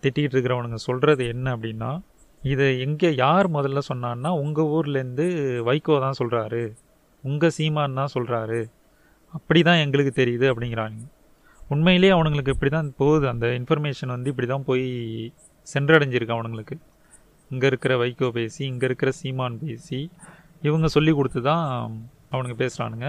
திட்டிகிட்டு 0.02 0.34
இருக்கிறவனுங்க 0.36 0.78
சொல்கிறது 0.88 1.22
என்ன 1.26 1.46
அப்படின்னா 1.56 1.90
இதை 2.42 2.66
எங்கே 2.78 3.10
யார் 3.14 3.46
முதல்ல 3.48 3.80
சொன்னான்னா 3.88 4.30
உங்கள் 4.42 4.70
ஊர்லேருந்து 4.74 5.26
வைகோ 5.64 5.94
தான் 6.00 6.18
சொல்கிறாரு 6.20 6.62
உங்கள் 7.24 7.54
சீமான் 7.56 7.98
தான் 8.00 8.14
சொல்கிறாரு 8.14 8.60
அப்படி 9.36 9.60
தான் 9.68 9.80
எங்களுக்கு 9.84 10.12
தெரியுது 10.20 10.46
அப்படிங்கிறாங்க. 10.52 11.00
உண்மையிலேயே 11.74 12.12
அவனுங்களுக்கு 12.16 12.54
இப்படி 12.54 12.70
தான் 12.76 12.90
போகுது. 13.00 13.24
அந்த 13.32 13.46
இன்ஃபர்மேஷன் 13.60 14.14
வந்து 14.16 14.30
இப்படி 14.32 14.48
தான் 14.52 14.66
போய் 14.68 14.86
சென்றடைஞ்சிருக்கு 15.72 16.36
அவனுங்களுக்கு. 16.36 16.76
இங்கே 17.50 17.66
இருக்கிற 17.70 17.92
வைகோ 18.02 18.28
பேசி 18.38 18.62
இங்கே 18.72 18.86
இருக்கிற 18.88 19.10
சீமான் 19.20 19.58
பேசி 19.64 19.98
இவங்க 20.68 20.86
சொல்லி 20.94 21.12
கொடுத்து 21.18 21.40
தான் 21.50 21.66
அவனுங்க 22.32 22.56
பேசுகிறானுங்க 22.62 23.08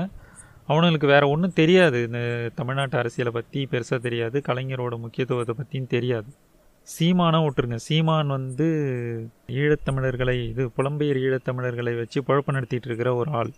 அவனுங்களுக்கு 0.72 1.08
வேறு 1.14 1.26
ஒன்றும் 1.34 1.56
தெரியாது. 1.62 2.00
இந்த 2.08 2.20
தமிழ்நாட்டு 2.60 2.96
அரசியலை 3.02 3.32
பற்றி 3.38 3.60
பெருசாக 3.72 4.00
தெரியாது. 4.08 4.38
கலைஞரோட 4.50 4.96
முக்கியத்துவத்தை 5.06 5.54
பற்றியும் 5.60 5.92
தெரியாது. 5.96 6.30
சீமானை 6.88 7.40
விட்டுருங்க. 7.46 7.80
சீமான் 7.88 8.36
வந்து 8.38 8.68
ஈழத்தமிழர்களை 9.62 10.38
இது 10.52 10.64
புலம்பெயர் 10.78 11.20
ஈழத்தமிழர்களை 11.26 11.94
வச்சு 12.02 12.20
குழப்பம் 12.28 12.58
நடத்திட்டு 12.58 12.88
இருக்கிற 12.90 13.10
ஒரு 13.22 13.32
ஆள். 13.40 13.52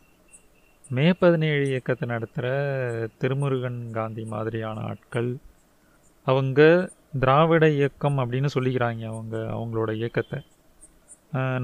மே 0.95 1.03
பதினேழு 1.19 1.65
இயக்கத்தை 1.69 2.05
நடத்துகிற 2.11 2.47
திருமுருகன் 3.19 3.77
காந்தி 3.97 4.23
மாதிரியான 4.31 4.79
ஆட்கள் 4.89 5.29
அவங்க 6.27 6.59
திராவிட 7.21 7.65
இயக்கம் 7.77 8.17
அப்படின்னு 8.21 8.49
சொல்லிக்கிறாங்க 8.55 9.03
அவங்க 9.11 9.35
அவங்களோட 9.57 9.91
இயக்கத்தை. 9.99 10.39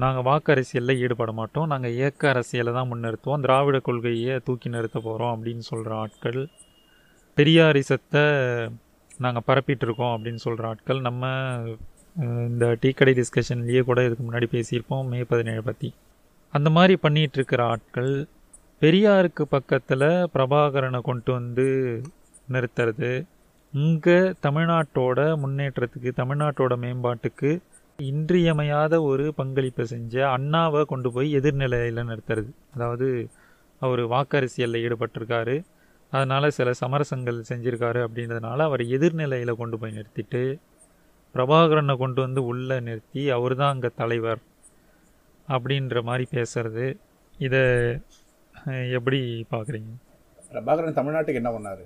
நாங்கள் 0.02 0.26
வாக்கு 0.28 0.52
அரசியலில் 0.54 1.00
ஈடுபட 1.02 1.32
மாட்டோம். 1.40 1.68
நாங்கள் 1.72 1.94
இயக்க 1.98 2.30
அரசியலை 2.32 2.72
தான் 2.78 2.90
முன்னிறுத்துவோம். 2.92 3.44
திராவிட 3.46 3.80
கொள்கையை 3.88 4.36
தூக்கி 4.46 4.70
நிறுத்த 4.76 4.98
போகிறோம் 5.08 5.34
அப்படின்னு 5.34 5.66
சொல்கிற 5.70 5.92
ஆட்கள். 6.04 6.40
பெரியாரிசத்தை 7.36 8.24
நாங்கள் 9.26 9.46
பரப்பிட்டு 9.50 9.86
இருக்கோம் 9.88 10.14
அப்படின்னு 10.14 10.42
சொல்கிற 10.46 10.66
ஆட்கள். 10.72 11.02
நம்ம 11.08 11.32
இந்த 12.50 12.66
டீக்கடை 12.82 13.16
டிஸ்கஷன்லேயே 13.20 13.84
கூட 13.90 14.00
இதுக்கு 14.08 14.24
முன்னாடி 14.28 14.48
பேசியிருப்போம். 14.56 15.06
மே 15.12 15.20
பதினேழு 15.34 15.62
பற்றி 15.70 15.90
அந்த 16.54 16.68
மாதிரி 16.76 16.94
பண்ணிகிட்ருக்கிற 17.02 17.36
இருக்கிற 17.36 17.62
ஆட்கள் 17.72 18.12
பெரியாருக்கு 18.82 19.44
பக்கத்தில் 19.54 20.08
பிரபாகரனை 20.34 20.98
கொண்டு 21.06 21.30
வந்து 21.36 21.64
நிறுத்துறது. 22.54 23.10
இங்கே 23.74 24.18
தமிழ்நாட்டோட 24.46 25.20
முன்னேற்றத்துக்கு 25.42 26.10
தமிழ்நாட்டோட 26.20 26.74
மேம்பாட்டுக்கு 26.84 27.50
இன்றியமையாத 27.98 28.94
ஒரு 29.08 29.24
பங்களிப்பை 29.38 29.84
செஞ்ச 29.94 30.14
அண்ணாவை 30.34 30.82
கொண்டு 30.92 31.10
போய் 31.16 31.28
எதிர்நிலையில் 31.38 32.08
நிறுத்துறது. 32.10 32.50
அதாவது 32.74 33.08
அவர் 33.82 34.02
வாக்கரசியலில் 34.14 34.82
ஈடுபட்டிருக்காரு. 34.84 35.56
அதனால் 36.12 36.54
சில 36.58 36.68
சமரசங்கள் 36.82 37.40
செஞ்சுருக்காரு 37.50 38.00
அப்படின்றதுனால 38.06 38.58
அவர் 38.68 38.84
எதிர்நிலையில் 38.96 39.58
கொண்டு 39.62 39.78
போய் 39.80 39.96
நிறுத்திட்டு 39.98 40.42
பிரபாகரனை 41.34 41.94
கொண்டு 42.04 42.20
வந்து 42.26 42.40
உள்ளே 42.52 42.78
நிறுத்தி 42.88 43.24
அவர் 43.38 43.54
தான் 43.62 43.72
அங்கே 43.74 43.90
தலைவர் 44.02 44.40
அப்படின்ற 45.48 45.98
மாதிரி 46.08 46.24
பேசுறது. 46.36 46.86
இதை 47.36 47.64
எப்படி 48.98 49.20
பார்க்குறீங்க 49.52 49.90
பிரபாகரன் 50.52 50.98
தமிழ்நாட்டுக்கு 50.98 51.40
என்ன 51.42 51.50
பண்ணாரு? 51.54 51.84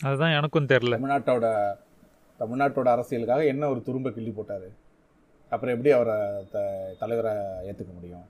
அதுதான் 0.00 0.36
எனக்கும் 0.38 0.70
தெரில 0.72 0.96
தமிழ்நாட்டோட 0.96 1.46
தமிழ்நாட்டோட 2.40 2.88
அரசியலுக்காக 2.94 3.44
என்ன 3.52 3.64
ஒரு 3.72 3.80
துரும்ப 3.88 4.10
கிள்ளி 4.14 4.32
போட்டாரு? 4.36 4.68
அப்புறம் 5.52 5.74
எப்படி 5.74 5.90
அவரை 5.96 6.16
த 6.54 6.58
தலைவரை 7.02 7.34
ஏற்றுக்க 7.68 7.92
முடியும்? 7.98 8.24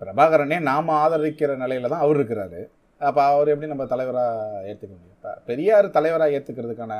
பிரபாகரனே 0.00 0.58
நாம் 0.70 0.96
ஆதரிக்கிற 1.02 1.52
நிலையில 1.62 1.90
தான் 1.92 2.04
அவர் 2.04 2.18
இருக்கிறாரு. 2.20 2.60
அப்போ 3.00 3.20
அவர் 3.32 3.52
எப்படி 3.52 3.70
நம்ம 3.72 3.86
தலைவராக 3.92 4.62
ஏற்றுக்க 4.70 4.92
முடியும்? 4.94 5.16
இப்போ 5.18 5.32
பெரியார் 5.48 5.96
தலைவராக 5.96 6.36
ஏற்றுக்கிறதுக்கான 6.38 6.94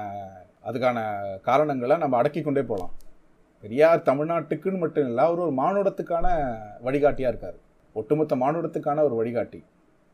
அதுக்கான 0.68 0.98
காரணங்களை 1.48 1.96
நம்ம 2.04 2.18
அடக்கி 2.20 2.40
கொண்டே 2.42 2.64
போகலாம் 2.70 2.94
பெரியார் 3.62 4.06
தமிழ்நாட்டுக்குன்னு 4.10 4.82
மட்டும் 4.84 5.06
இல்லை 5.08 5.22
அவர் 5.28 5.44
ஒரு 5.46 5.54
மானுடத்துக்கான 5.62 6.26
வழிகாட்டியாக 6.86 7.32
இருக்கார். 7.32 7.58
ஒட்டுமொத்த 8.00 8.36
மானுடத்துக்கான 8.42 9.02
ஒரு 9.08 9.14
வழிகாட்டி. 9.20 9.60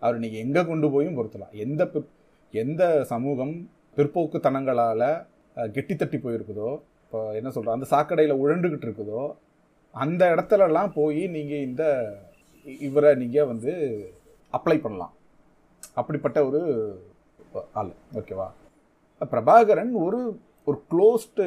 அவர் 0.02 0.22
நீங்கள் 0.24 0.42
எங்கே 0.44 0.62
கொண்டு 0.70 0.86
போயும் 0.94 1.16
பொருத்தலாம். 1.18 1.54
எந்த 1.64 1.82
எந்த 2.54 2.82
சமூகம் 3.12 3.54
பிற்போக்குத்தனங்களால் 3.96 5.06
கெட்டி 5.76 5.94
தட்டி 5.94 6.18
போயிருக்குதோ 6.24 6.70
இப்போ 7.04 7.18
என்ன 7.38 7.48
சொல்கிறோம் 7.54 7.76
அந்த 7.78 7.86
சாக்கடையில் 7.94 8.40
உழண்டுக்கிட்டு 8.42 8.86
இருக்குதோ 8.88 9.22
அந்த 10.04 10.22
இடத்துலலாம் 10.34 10.94
போய் 10.98 11.22
நீங்கள் 11.34 11.64
இந்த 11.68 11.84
இவரை 12.86 13.10
நீங்கள் 13.22 13.48
வந்து 13.52 13.72
அப்ளை 14.56 14.76
பண்ணலாம். 14.84 15.12
அப்படிப்பட்ட 16.00 16.38
ஒரு 16.48 16.60
ஆள். 17.80 17.92
ஓகேவா 18.20 18.48
பிரபாகரன் 19.32 19.92
ஒரு 20.04 20.20
ஒரு 20.68 20.78
க்ளோஸ்டு 20.92 21.44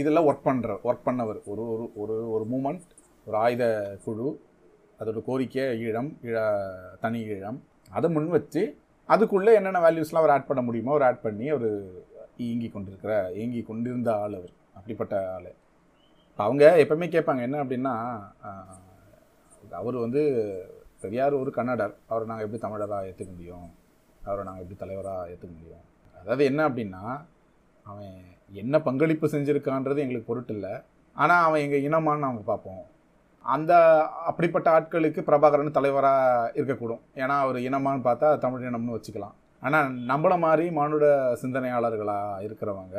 இதெல்லாம் 0.00 0.28
ஒர்க் 0.30 0.46
பண்ணுற 0.48 0.72
ஒர்க் 0.88 1.06
பண்ணவர். 1.08 1.38
ஒரு 1.52 1.62
ஒரு 1.74 1.84
ஒரு 2.02 2.16
ஒரு 2.34 2.44
மூமெண்ட் 2.52 2.86
ஒரு 3.26 3.36
ஆயுத 3.44 3.64
குழு. 4.04 4.28
அதோட 5.00 5.20
கோரிக்கை 5.28 5.64
ஈழம் 5.86 6.10
ஈழ 6.28 6.36
தனி 7.04 7.20
ஈழம் 7.34 7.58
அதை 7.96 8.08
முன் 8.14 8.28
வச்சு 8.36 8.62
அதுக்குள்ளே 9.08 9.52
என்னென்ன 9.58 9.80
வேல்யூஸ்லாம் 9.86 10.22
அவர் 10.22 10.34
ஆட் 10.34 10.48
பண்ண 10.50 10.62
முடியுமோ 10.68 10.92
அவர் 10.94 11.06
ஆட் 11.08 11.24
பண்ணி 11.26 11.46
அவர் 11.54 11.68
இயங்கி 12.44 12.68
கொண்டிருக்கிற 12.68 13.12
இயங்கி 13.38 13.60
கொண்டிருந்த 13.68 14.10
ஆள் 14.22 14.34
அவர் 14.38 14.54
அப்படிப்பட்ட 14.78 15.14
ஆள். 15.34 15.50
அவங்க 16.38 16.64
எப்போவுமே 16.82 17.06
கேட்பாங்க 17.14 17.42
என்ன 17.48 17.60
அப்படின்னா 17.64 17.92
அவர் 19.80 19.96
வந்து 20.04 20.22
பெரியார் 21.02 21.40
ஒரு 21.42 21.50
கன்னடர். 21.58 21.94
அவரை 22.10 22.24
நாங்கள் 22.28 22.46
எப்படி 22.46 22.60
தமிழராக 22.64 23.08
ஏற்றுக்க 23.08 23.30
முடியும்? 23.36 23.68
அவரை 24.28 24.42
நாங்கள் 24.48 24.64
எப்படி 24.64 24.78
தலைவராக 24.82 25.30
ஏற்றுக்க 25.32 25.52
முடியும்? 25.58 25.84
அதாவது 26.20 26.42
என்ன 26.50 26.60
அப்படின்னா 26.68 27.02
அவன் 27.86 28.14
என்ன 28.62 28.80
பங்களிப்பு 28.86 29.26
செஞ்சுருக்கான்றது 29.34 30.02
எங்களுக்கு 30.04 30.30
பொருட்டு 30.30 30.54
இல்லை. 30.56 30.74
ஆனால் 31.16 31.44
அவன் 31.48 31.64
எங்கள் 31.66 31.84
இனமான்னு 31.88 32.24
நாங்கள் 32.26 32.48
பார்ப்போம். 32.50 32.84
அந்த 33.46 33.72
அப்படிப்பட்ட 34.24 34.68
ஆட்களுக்கு 34.70 35.20
பிரபாகரன் 35.20 35.70
தலைவராக 35.70 36.52
இருக்கக்கூடும். 36.54 37.02
ஏன்னா 37.14 37.34
அவர் 37.38 37.58
இனமான்னு 37.58 38.02
பார்த்தா 38.04 38.38
தமிழ் 38.38 38.62
இனம்னு 38.62 38.96
வச்சுக்கலாம். 38.96 39.34
ஆனால் 39.62 39.90
நம்மளை 40.08 40.38
மாதிரி 40.38 40.70
மானுட 40.70 41.06
சிந்தனையாளர்களாக 41.42 42.42
இருக்கிறவங்க 42.42 42.96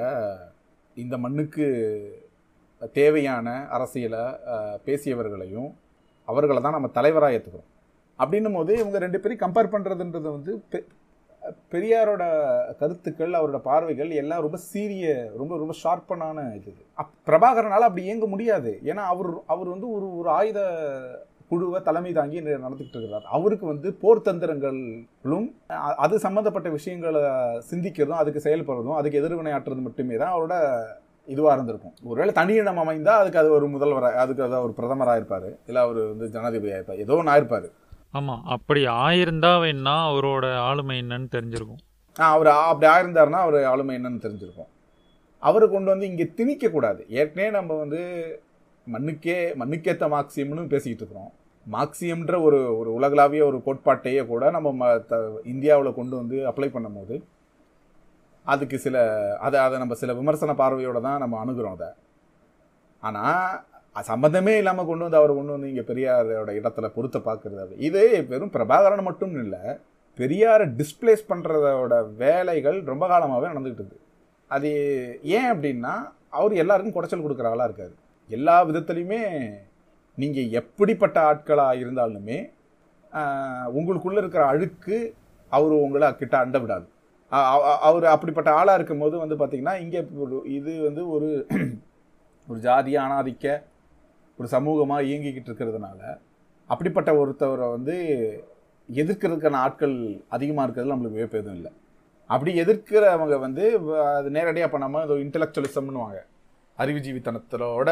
இந்த 0.98 1.18
மண்ணுக்கு 1.18 1.66
தேவையான 2.94 3.48
அரசியலை 3.70 4.24
பேசியவர்களையும் 4.86 5.70
அவர்களை 6.28 6.62
தான் 6.62 6.74
நம்ம 6.74 6.88
தலைவராக 6.90 7.34
ஏற்றுக்கிறோம் 7.34 7.70
அப்படின்னும் 8.20 8.54
போது 8.54 8.74
இவங்க 8.78 8.98
ரெண்டு 9.00 9.20
பேரும் 9.20 9.44
கம்பேர் 9.44 9.74
பண்ணுறதுன்றது 9.74 10.30
வந்து 10.32 10.54
பெ- 10.72 10.86
பெரியாரோட 11.72 12.24
கருத்துக்கள் 12.76 13.32
அவரோட 13.32 13.58
பார்வைகள் 13.58 14.10
எல்லாம் 14.10 14.42
ரொம்ப 14.42 14.58
சீரிய 14.58 15.32
ரொம்ப 15.38 15.58
ரொம்ப 15.58 15.74
ஷார்ப்பனான 15.84 16.56
இது. 16.56 16.74
அப் 16.94 17.10
பிரபாகரனால் 17.26 17.88
அப்படி 17.88 18.04
இயங்க 18.04 18.26
முடியாது. 18.26 18.80
ஏன்னா 18.84 19.04
அவர் 19.14 19.28
அவர் 19.46 19.68
வந்து 19.68 19.92
ஒரு 19.92 20.18
ஒரு 20.18 20.30
ஆயுத 20.30 20.60
குழுவை 21.50 21.82
தலைமை 21.82 22.12
தாங்கி 22.12 22.42
ந- 22.42 22.44
நடத்திக்கிட்டு 22.44 22.98
இருக்கிறார். 22.98 23.24
அவருக்கு 23.32 23.66
வந்து 23.66 23.94
போர் 23.94 24.22
தந்திரங்களும் 24.22 25.54
அது 25.98 26.20
சம்மந்தப்பட்ட 26.20 26.70
விஷயங்களை 26.70 27.22
சிந்திக்கிறதும் 27.72 28.22
அதுக்கு 28.22 28.50
செயல்படுறதும் 28.50 28.96
அதுக்கு 28.96 29.22
எதிர்வினையாற்றுறது 29.22 29.82
மட்டுமே 29.82 30.16
தான் 30.16 30.34
அவரோட 30.34 30.84
இதுவாக 31.28 31.54
இருந்திருக்கும். 31.54 31.94
ஒருவேளை 32.04 32.34
தனியிடம் 32.34 32.78
அமைந்தால் 32.78 33.20
அதுக்கு 33.20 33.40
அது 33.40 33.52
ஒரு 33.52 33.68
முதல்வராக 33.68 34.20
அதுக்கு 34.20 34.44
அது 34.44 34.62
ஒரு 34.62 34.74
பிரதமராக 34.78 35.16
இருப்பார் 35.16 35.58
இல்லை 35.68 35.82
அவர் 35.82 35.96
வந்து 35.96 36.30
ஜனாதிபதியாக 36.30 36.84
இருப்பார் 36.84 36.98
ஏதோ 36.98 37.14
ஒன்று 37.14 37.32
ஆயிருப்பார் 37.32 37.72
ஆமாம் 38.18 38.44
அப்படி 38.56 38.82
ஆயிருந்தா 39.06 39.52
வேணா 39.64 39.96
அவரோட 40.10 40.46
ஆளுமை 40.70 40.96
என்னன்னு 41.04 41.30
தெரிஞ்சிருக்கும். 41.36 41.82
அவர் 42.16 42.50
அப்படி 42.72 42.88
ஆயிருந்தாருன்னா 42.94 43.42
அவர் 43.46 43.58
ஆளுமை 43.72 43.96
என்னன்னு 44.00 44.24
தெரிஞ்சிருக்கும். 44.26 44.70
அவரை 45.44 45.66
கொண்டு 45.74 45.92
வந்து 45.94 46.10
இங்கே 46.12 46.26
திணிக்கக்கூடாது. 46.38 47.02
ஏற்கனவே 47.20 47.50
நம்ம 47.58 47.72
வந்து 47.84 48.02
மண்ணுக்கே 48.88 49.38
மண்ணுக்கேற்ற 49.62 50.06
மார்க்சியம்னு 50.14 50.72
பேசிக்கிட்டு 50.74 51.04
இருக்கிறோம். 51.04 51.32
மார்க்சியம்ன்ற 51.66 52.36
ஒரு 52.48 52.60
ஒரு 52.80 52.90
உலகளாவிய 52.98 53.42
ஒரு 53.50 53.58
கோட்பாட்டையே 53.66 54.22
கூட 54.32 54.44
நம்ம 54.56 54.68
ம 54.82 54.92
த 55.10 55.16
இந்தியாவில் 55.54 55.98
கொண்டு 55.98 56.16
வந்து 56.22 56.38
அப்ளை 56.52 56.70
பண்ணும்போது 56.76 57.16
அதுக்கு 58.46 58.78
சில 58.86 58.98
அதை 59.46 59.58
அதை 59.66 59.76
நம்ம 59.84 59.96
சில 60.02 60.12
விமர்சன 60.20 60.54
பார்வையோடு 60.62 61.00
தான் 61.08 61.22
நம்ம 61.24 61.36
அணுகிறோம் 61.44 61.76
அதை. 61.78 61.90
ஆனால் 63.04 63.58
சம்மந்தமே 64.10 64.54
இல்லாமல் 64.62 64.88
கொண்டு 64.90 65.06
வந்து 65.06 65.20
அவர் 65.20 65.38
கொண்டு 65.38 65.56
வந்து 65.56 65.70
இங்கே 65.72 65.86
பெரியாரோட 65.90 66.52
இடத்துல 66.60 66.88
பொறுத்த 66.96 67.18
பார்க்குறது 67.28 67.76
இது 67.88 68.02
வெறும் 68.32 68.54
பிரபாகரன் 68.56 69.08
மட்டும் 69.10 69.36
இல்லை 69.44 69.62
பெரியாரை 70.20 70.66
டிஸ்பிளேஸ் 70.80 71.24
பண்ணுறதோட 71.32 71.96
வேலைகள் 72.22 72.78
ரொம்ப 72.92 73.06
காலமாகவே 73.08 73.50
நடந்துக்கிட்டு 73.52 73.98
அது 74.52 74.70
ஏன் 75.38 75.50
அப்படின்னா 75.54 75.94
அவர் 76.38 76.54
எல்லாருக்கும் 76.64 76.96
குடைச்சல் 76.96 77.26
கொடுக்குற 77.26 77.48
ஆளாக 77.52 77.68
இருக்காரு. 77.70 77.94
எல்லா 78.30 78.56
விதத்துலையுமே 78.70 79.22
நீங்கள் 80.18 80.54
எப்படிப்பட்ட 80.60 81.18
ஆட்களாக 81.30 81.82
இருந்தாலுமே 81.84 82.38
உங்களுக்குள்ளே 83.78 84.22
இருக்கிற 84.24 84.44
அழுக்கு 84.54 84.98
அவர் 85.52 85.74
உங்களை 85.86 86.08
கிட்ட 86.12 86.36
அண்ட 86.44 86.58
விடாது. 86.64 86.88
அவர் 87.88 88.06
அப்படிப்பட்ட 88.14 88.50
ஆளாக 88.60 88.78
இருக்கும்போது 88.80 89.16
வந்து 89.24 89.36
பார்த்திங்கன்னா 89.40 89.76
இங்கே 89.84 90.02
இது 90.58 90.72
வந்து 90.88 91.04
ஒரு 91.16 91.30
ஒரு 92.48 92.60
ஜாதி 92.68 92.92
ஆணாதிக்க 93.04 93.46
ஒரு 94.40 94.48
சமூகமாக 94.56 95.08
இயங்கிக்கிட்டு 95.10 95.50
இருக்கிறதுனால 95.52 96.00
அப்படிப்பட்ட 96.70 97.10
ஒருத்தவரை 97.22 97.68
வந்து 97.76 97.96
எதிர்க்கிறதுக்கான 98.90 99.60
ஆட்கள் 99.66 99.98
அதிகமாக 100.36 100.66
இருக்கிறது 100.66 100.94
நம்மளுக்கு 100.94 101.20
வியப்பு 101.20 101.40
எதுவும் 101.42 101.58
இல்லை. 101.60 101.72
அப்படி 102.30 102.52
எதிர்க்கிறவங்க 102.64 103.36
வந்து 103.46 103.66
அது 104.20 104.30
நேரடியாக 104.38 104.70
பண்ணாமல் 104.74 105.06
ஏதோ 105.08 105.18
இன்டலெக்சுவலிசம்னுவாங்க 105.26 106.20
அறிவுஜீவித்தனத்தோட 106.78 107.92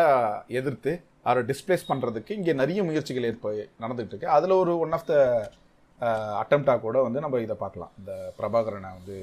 எதிர்த்து 0.59 0.91
அவரை 1.27 1.41
டிஸ்பிளேஸ் 1.51 1.89
பண்ணுறதுக்கு 1.91 2.31
இங்கே 2.39 2.53
நிறைய 2.61 2.79
முயற்சிகள் 2.87 3.27
ஏற்ப 3.29 3.53
நடந்துகிட்டு 3.83 4.13
இருக்கு 4.13 4.33
அதில் 4.37 4.59
ஒரு 4.63 4.73
ஒன் 4.83 4.95
ஆஃப் 4.97 5.07
த 5.11 5.15
அட்டம்ப்டாக 6.41 6.79
கூட 6.85 6.97
வந்து 7.05 7.19
நம்ம 7.23 7.39
இதை 7.45 7.55
பார்க்கலாம். 7.61 7.91
இந்த 7.99 8.11
பிரபாகரனை 8.39 8.89
வந்து 8.97 9.15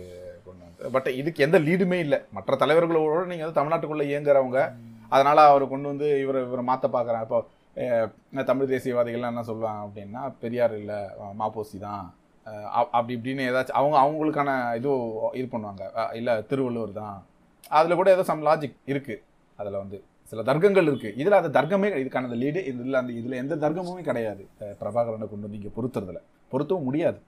கொண்டு 0.46 0.62
வந்து. 0.66 0.90
பட் 0.94 1.08
இதுக்கு 1.20 1.44
எந்த 1.46 1.58
லீடுமே 1.66 1.98
இல்லை. 2.06 2.18
மற்ற 2.36 2.56
தலைவர்களோட 2.62 3.20
நீங்கள் 3.32 3.46
வந்து 3.46 3.58
தமிழ்நாட்டுக்குள்ளே 3.58 4.06
இயங்குறவங்க 4.10 4.60
அதனால் 5.14 5.48
அவர் 5.50 5.64
கொண்டு 5.72 5.90
வந்து 5.92 6.08
இவரை 6.24 6.40
இவரை 6.46 6.64
மாற்ற 6.70 6.88
பார்க்குறாங்க. 6.96 7.26
இப்போ 7.28 8.44
தமிழ் 8.50 8.72
தேசியவாதிகள்லாம் 8.74 9.32
என்ன 9.34 9.44
சொல்லுவாங்க 9.50 9.80
அப்படின்னா 9.86 10.22
பெரியார் 10.42 10.74
இல்லை 10.80 10.98
மாப்போசி 11.40 11.76
தான். 11.86 12.04
அப்படி 12.96 13.12
இப்படின்னு 13.16 13.42
ஏதாச்சும் 13.50 13.78
அவங்க 13.80 13.96
அவங்களுக்கான 14.04 14.50
இது 14.78 14.90
இது 15.40 15.46
பண்ணுவாங்க. 15.54 15.82
இல்லை 16.20 16.34
திருவள்ளுவர் 16.50 16.94
தான். 17.02 17.18
அதில் 17.78 17.98
கூட 18.00 18.10
ஏதோ 18.16 18.24
சம் 18.30 18.46
லாஜிக் 18.48 18.78
இருக்குது 18.92 19.22
அதில் 19.58 19.80
வந்து 19.82 19.98
சில 20.30 20.42
தர்க்கங்கள் 20.48 20.88
இருக்குது 20.90 21.16
இதில் 21.20 21.38
அந்த 21.38 21.50
தர்க்கமே 21.56 21.88
இதுக்கான 22.02 22.28
அந்த 22.28 22.38
லீடு 22.42 22.60
இதில் 22.70 23.00
அந்த 23.00 23.12
இதில் 23.20 23.40
எந்த 23.42 23.54
தர்க்கமுமே 23.64 24.02
கிடையாது. 24.10 24.42
பிரபாகரனை 24.80 25.26
கொண்டு 25.32 25.46
வந்து 25.46 25.58
இங்கே 25.60 25.72
பொருத்துறதுல. 25.78 26.20
பொருத்தவும் 26.52 26.86
முடியாது. 26.88 27.18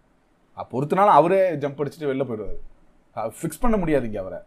பொறுத்தனாலும் 0.73 1.17
அவரே 1.21 1.41
ஜம்ப் 1.63 1.81
அடிச்சுட்டு 1.83 2.11
வெளில 2.11 2.25
போயிடுவார். 2.29 2.61
ஃபிக்ஸ் 3.39 3.63
பண்ண 3.65 3.77
முடியாது 3.83 4.07
இங்கே 4.09 4.21
அவரை. 4.25 4.41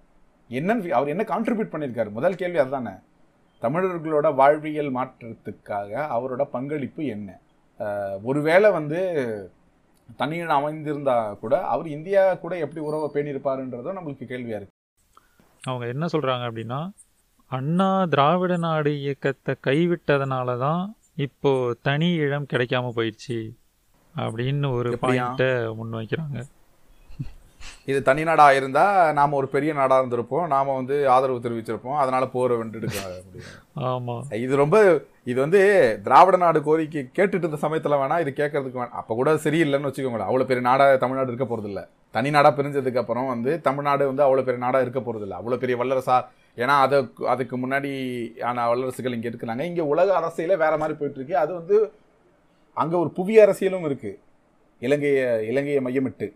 என்னன்னு 0.50 0.96
அவர் 0.98 1.14
என்ன 1.14 1.24
கான்ட்ரிபியூட் 1.34 1.72
பண்ணியிருக்காரு? 1.74 2.10
முதல் 2.18 2.40
கேள்வி 2.42 2.60
அதுதானே. 2.64 2.94
தமிழர்களோட 3.62 4.28
வாழ்வியல் 4.40 4.92
மாற்றத்துக்காக 4.98 5.92
அவரோட 6.16 6.44
பங்களிப்பு 6.56 7.04
என்ன? 7.16 7.30
ஒருவேளை 8.30 8.70
வந்து 8.78 9.00
தனியில் 10.20 10.54
அமைந்திருந்தா 10.58 11.16
கூட 11.44 11.56
அவர் 11.74 11.88
இந்தியா 11.96 12.22
கூட 12.44 12.54
எப்படி 12.66 12.82
உறவை 12.90 13.08
பேணியிருப்பாருன்றதும் 13.16 13.98
நம்மளுக்கு 13.98 14.26
கேள்வியாக 14.32 14.60
இருக்கு. 14.60 14.76
அவங்க 15.62 15.86
என்ன 15.94 16.06
சொல்கிறாங்க 16.14 16.44
அப்படின்னா 16.50 16.80
அண்ணா 17.52 17.90
திராவிட 18.14 18.54
நாடு 18.66 18.92
இயக்கத்தை 19.04 19.54
கைவிட்டதுனால 19.68 20.58
தான் 20.66 20.84
இப்போ 21.26 21.52
தனி 21.88 22.10
இடம் 22.26 22.50
கிடைக்காம 22.54 22.92
போயிடுச்சு 22.98 23.40
அப்படின்னு 24.16 24.70
ஒரு 24.80 24.90
பாயிண்ட்டை 25.04 25.50
முன்வைக்கிறாங்க. 25.80 26.38
இது 27.92 28.00
தனி 28.08 28.24
நாடாக 28.30 28.58
இருந்தால் 28.60 29.14
நாம் 29.18 29.38
ஒரு 29.40 29.48
பெரிய 29.56 29.72
நாடாக 29.80 30.02
இருந்திருப்போம். 30.02 30.46
நாம் 30.54 30.78
வந்து 30.80 30.96
ஆதரவு 31.16 31.44
தெரிவிச்சிருப்போம். 31.46 32.00
அதனால 32.04 32.24
போரை 32.36 32.56
வென்றுடுக்க 32.62 32.98
ஆமாம் 33.92 34.24
இது 34.46 34.54
ரொம்ப 34.64 34.78
இது 35.32 35.38
வந்து 35.46 35.62
திராவிட 36.08 36.38
நாடு 36.46 36.60
கோரிக்கை 36.68 37.04
கேட்டுட்டு 37.18 37.46
இருந்த 37.46 37.60
சமயத்தில் 37.66 38.00
வேணா 38.02 38.18
இது 38.24 38.32
கேட்கறதுக்கு 38.42 38.82
வேணாம் 38.82 39.00
அப்போ 39.02 39.16
கூட 39.20 39.32
சரியில்லைன்னு 39.46 39.90
வச்சுக்கோங்களேன். 39.90 40.30
அவ்வளோ 40.32 40.48
பெரிய 40.52 40.64
நாடாக 40.70 40.98
தமிழ்நாடு 41.04 41.32
இருக்க 41.32 41.48
போகிறதில்ல 41.52 41.84
தனி 42.18 42.30
நாடாக 42.36 42.54
பிரிஞ்சதுக்கு 42.58 43.02
அப்புறம் 43.04 43.32
வந்து 43.34 43.54
தமிழ்நாடு 43.68 44.04
வந்து 44.12 44.26
அவ்வளோ 44.26 44.46
பெரிய 44.48 44.62
நாடாக 44.66 44.86
இருக்க 44.86 45.02
போகிறதில்ல 45.08 45.40
அவ்வளோ 45.40 45.60
பெரிய 45.64 45.78
வல்லரசா 45.82 46.18
ஏன்னா 46.62 46.76
அதை 46.84 46.98
அதுக்கு 47.32 47.56
முன்னாடி 47.64 47.90
ஆன 48.50 48.64
வல்லரசுகள் 48.70 49.16
இங்கே 49.16 49.30
இருக்கிறாங்க. 49.32 49.64
இங்கே 49.72 49.84
உலக 49.94 50.10
அரசியலே 50.20 50.56
வேற 50.64 50.74
மாதிரி 50.82 50.96
போயிட்டு 51.00 51.20
இருக்கு. 51.20 51.36
அது 51.44 51.52
வந்து 51.60 51.78
அங்கே 52.82 52.96
ஒரு 53.04 53.10
புவி 53.18 53.36
அரசியலும் 53.44 53.86
இருக்கு. 53.90 54.12
இலங்கையை 54.82 55.26
இலங்கையை 55.52 55.82
மையமிட்டு. 55.88 56.28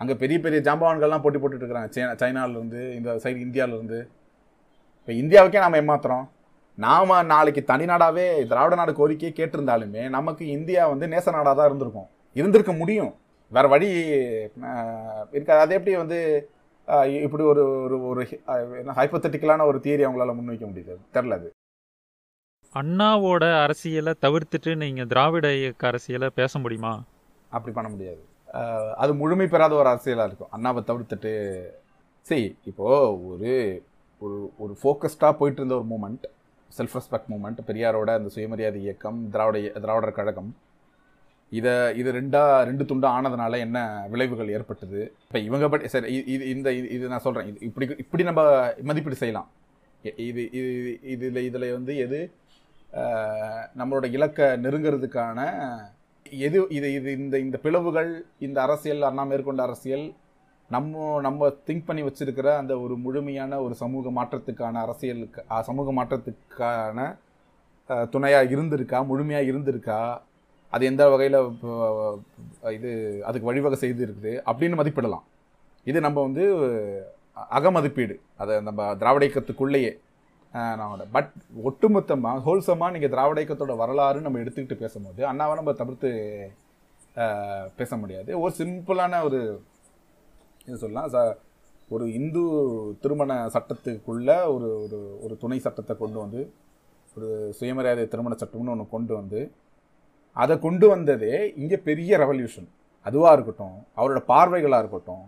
அங்கே 0.00 0.14
பெரிய 0.22 0.36
பெரிய 0.44 0.58
ஜாம்பவான்கள்லாம் 0.66 1.22
போட்டி 1.24 1.38
போட்டுட்டு 1.38 1.62
இருக்கிறாங்க. 1.64 1.90
சைனா 1.94 2.12
சைனாலேருந்து 2.22 2.82
இந்த 2.98 3.10
சைடு 3.24 3.40
இந்தியாவிலேருந்து 3.46 3.98
இப்போ 5.00 5.12
இந்தியாவுக்கே 5.22 5.62
நாம் 5.64 5.80
ஏமாத்துறோம். 5.80 6.26
நாம் 6.78 7.12
நாளைக்கு 7.32 7.62
தனி 7.70 7.84
நாடாகவே 7.90 8.24
திராவிட 8.50 8.74
நாடு 8.80 8.92
கோரிக்கையை 9.00 9.32
கேட்டிருந்தாலுமே 9.38 10.02
நமக்கு 10.16 10.44
இந்தியா 10.56 10.82
வந்து 10.92 11.06
நேச 11.14 11.26
நாடாக 11.36 11.54
தான் 11.58 11.68
இருந்திருக்கும். 11.70 12.08
இருந்திருக்க 12.40 12.72
முடியும். 12.82 13.12
வேற 13.56 13.66
வழி 13.74 13.88
இருக்காது 15.36 15.60
அது 15.64 15.76
எப்படி 15.78 15.94
வந்து 16.02 16.18
இப்படி 17.26 17.44
ஒரு 17.52 17.62
ஒரு 17.84 17.96
ஒரு 18.10 18.22
ஹைப்பத்தட்டிக்கலான 18.98 19.66
ஒரு 19.70 19.78
தியரி 19.84 20.04
அவங்களால 20.06 20.34
முன்வைக்க 20.38 20.64
முடியுது? 20.70 20.96
தெரில 21.16 21.38
அது. 21.40 21.48
அண்ணாவோட 22.74 23.44
அரசியலை 23.64 24.12
தவிர்த்துட்டு 24.24 24.72
நீங்கள் 24.82 25.10
திராவிட 25.12 25.46
இயக்க 25.60 25.92
அரசியலை 25.92 26.30
பேச 26.40 26.58
முடியுமா? 26.64 26.94
அப்படி 27.56 27.74
பண்ண 27.76 27.88
முடியாது. 27.94 28.20
அது 29.02 29.12
முழுமை 29.20 29.46
பெறாத 29.52 29.74
ஒரு 29.80 29.88
அரசியலாக 29.92 30.28
இருக்கும். 30.30 30.52
அண்ணாவை 30.56 30.80
தவிர்த்துட்டு 30.88 31.32
சரி 32.26 32.46
இப்போது 32.70 32.96
ஒரு 33.30 33.52
ஒரு 34.24 34.38
ஒரு 34.62 34.72
ஃபோக்கஸ்டாக 34.80 35.32
போயிட்டு 35.38 35.60
இருந்த 35.60 35.76
ஒரு 35.80 35.86
மூமெண்ட் 35.92 36.24
செல்ஃப் 36.70 36.96
ரெஸ்பெக்ட் 36.98 37.30
மூமெண்ட் 37.32 37.60
பெரியாரோட 37.68 38.10
அந்த 38.18 38.28
சுயமரியாதை 38.34 38.80
இயக்கம் 38.86 39.20
திராவிட 39.34 39.58
திராவிடர் 39.84 40.18
கழகம் 40.18 40.50
இதை 41.58 41.72
இது 42.00 42.10
ரெண்டாக 42.18 42.58
ரெண்டு 42.68 42.84
துண்டாக 42.90 43.16
ஆனதுனால 43.18 43.58
என்ன 43.66 43.78
விளைவுகள் 44.10 44.52
ஏற்பட்டது? 44.56 45.00
இப்போ 45.26 45.38
இவங்க 45.46 45.68
பட் 45.72 45.86
சரி 45.94 46.12
இது 46.34 46.44
இந்த 46.54 46.68
இது 46.96 47.04
நான் 47.12 47.24
சொல்கிறேன் 47.26 47.48
இது 47.50 47.66
இப்படி 47.68 47.86
இப்படி 48.04 48.22
நம்ம 48.28 48.42
மதிப்பீடு 48.90 49.22
செய்யலாம். 49.22 49.48
இது 50.28 50.42
இது 50.58 50.92
இதில் 51.14 51.40
இதில் 51.48 51.74
வந்து 51.78 51.94
எது 52.04 52.20
நம்மளோட 53.80 54.06
இலக்கை 54.16 54.46
நெருங்கிறதுக்கான 54.64 55.40
எது 56.30 56.66
இது 56.70 56.92
இது 56.92 57.10
இந்த 57.12 57.38
இந்த 57.38 57.58
பிளவுகள் 57.62 58.24
இந்த 58.38 58.62
அரசியல் 58.62 59.02
அண்ணா 59.02 59.22
மேற்கொண்ட 59.24 59.62
அரசியல் 59.62 60.12
நம்ம 60.70 61.20
நம்ம 61.20 61.48
திங்க் 61.66 61.86
பண்ணி 61.86 62.02
வச்சிருக்கிற 62.02 62.56
அந்த 62.56 62.80
ஒரு 62.80 62.96
முழுமையான 62.96 63.62
ஒரு 63.62 63.74
சமூக 63.74 64.10
மாற்றத்துக்கான 64.10 64.80
அரசியலுக்கு 64.80 65.42
சமூக 65.60 65.92
மாற்றத்துக்கான 65.92 67.16
துணையாக 68.12 68.52
இருந்திருக்கா 68.54 69.06
முழுமையாக 69.06 69.50
இருந்திருக்கா 69.50 70.20
அது 70.72 70.84
எந்த 70.86 71.08
வகையில் 71.08 71.38
இது 72.72 73.20
அதுக்கு 73.24 73.48
வழிவகை 73.48 73.78
செய்து 73.78 74.06
இருக்குது 74.06 74.32
அப்படின்னு 74.46 74.78
மதிப்பிடலாம். 74.80 75.24
இது 75.86 76.00
நம்ம 76.00 76.22
வந்து 76.22 76.44
அகமதிப்பீடு. 77.50 78.14
அதை 78.36 78.60
நம்ம 78.60 78.94
திராவிட 78.94 79.24
இயக்கத்துக்குள்ளேயே 79.26 79.98
நான் 80.54 81.02
பட் 81.16 81.32
ஒட்டுமொத்தமாக 81.68 82.42
ஹோல்சமாக 82.46 82.94
நீங்கள் 82.94 83.12
திராவிட 83.12 83.38
இயக்கத்தோட 83.40 83.74
வரலாறு 83.82 84.24
நம்ம 84.24 84.40
எடுத்துக்கிட்டு 84.42 84.82
பேசும்போது 84.82 85.20
அண்ணாவை 85.30 85.54
நம்ம 85.60 85.72
தவிர்த்து 85.80 86.10
பேச 87.78 87.92
முடியாது. 88.02 88.30
ஒரு 88.42 88.52
சிம்பிளான 88.58 89.22
ஒரு 89.28 89.38
இது 90.68 90.76
சொல்லலாம். 90.82 91.08
ச 91.14 91.18
ஒரு 91.90 92.04
இந்து 92.18 92.42
திருமண 93.02 93.32
சட்டத்துக்குள்ள 93.54 94.30
ஒரு 94.54 94.68
ஒரு 94.84 94.98
ஒரு 95.24 95.34
துணை 95.42 95.58
சட்டத்தை 95.64 95.94
கொண்டு 96.02 96.18
வந்து 96.24 96.40
ஒரு 97.16 97.28
சுயமரியாதை 97.58 98.04
திருமண 98.12 98.34
சட்டம்னு 98.42 98.72
ஒன்று 98.74 98.86
கொண்டு 98.94 99.12
வந்து 99.20 99.40
அதை 100.36 100.54
கொண்டு 100.66 100.86
வந்ததே 100.88 101.34
இங்கே 101.62 101.78
பெரிய 101.88 102.18
ரெவல்யூஷன் 102.18 102.68
அதுவாக 103.06 103.34
இருக்கட்டும் 103.36 103.76
அவரோட 103.98 104.20
பார்வைகளாக 104.32 104.82
இருக்கட்டும் 104.82 105.24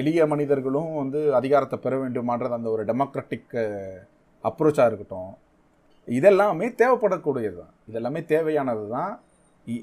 எளிய 0.00 0.20
மனிதர்களும் 0.32 0.90
வந்து 1.02 1.20
அதிகாரத்தை 1.38 1.76
பெற 1.84 1.94
வேண்டுமான்றது 2.02 2.56
அந்த 2.58 2.68
ஒரு 2.74 2.82
டெமோக்ராட்டிக் 2.90 3.54
அப்ரோச்சாக 4.44 4.88
இருக்கட்டும். 4.90 5.32
இதெல்லாமே 6.08 6.66
தேவைப்படக்கூடியது 6.80 7.56
தான் 7.60 7.72
இதெல்லாமே 7.90 8.20
தேவையானது 8.32 8.84
தான் 8.96 9.12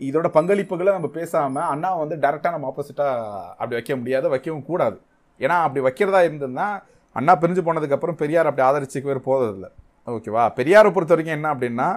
இதோட 0.08 0.28
பங்களிப்புகளை 0.38 0.92
நம்ம 0.98 1.10
பேசாமல் 1.20 1.70
அண்ணா 1.74 1.90
வந்து 2.02 2.16
டேரெக்டாக 2.24 2.56
நம்ம 2.56 2.68
ஆப்போசிட்டாக 2.72 3.14
அப்படி 3.60 3.78
வைக்க 3.78 3.96
முடியாது 4.02 4.28
வைக்கவும் 4.34 4.68
கூடாது. 4.70 4.98
ஏன்னா 5.40 5.56
அப்படி 5.66 5.82
வைக்கிறதா 5.88 6.20
இருந்ததுன்னா 6.28 6.68
அண்ணா 7.16 7.34
பிரிஞ்சு 7.42 7.62
போனதுக்கப்புறம் 7.68 8.20
பெரியார் 8.22 8.50
அப்படி 8.50 8.66
ஆதரிச்சுக்கவே 8.68 9.16
போகிறதில்ல 9.30 9.68
ஓகேவா 10.08 10.44
பெரியாரை 10.60 10.90
பொறுத்த 10.96 11.14
வரைக்கும் 11.14 11.38
என்ன 11.38 11.48
அப்படின்னா 11.54 11.88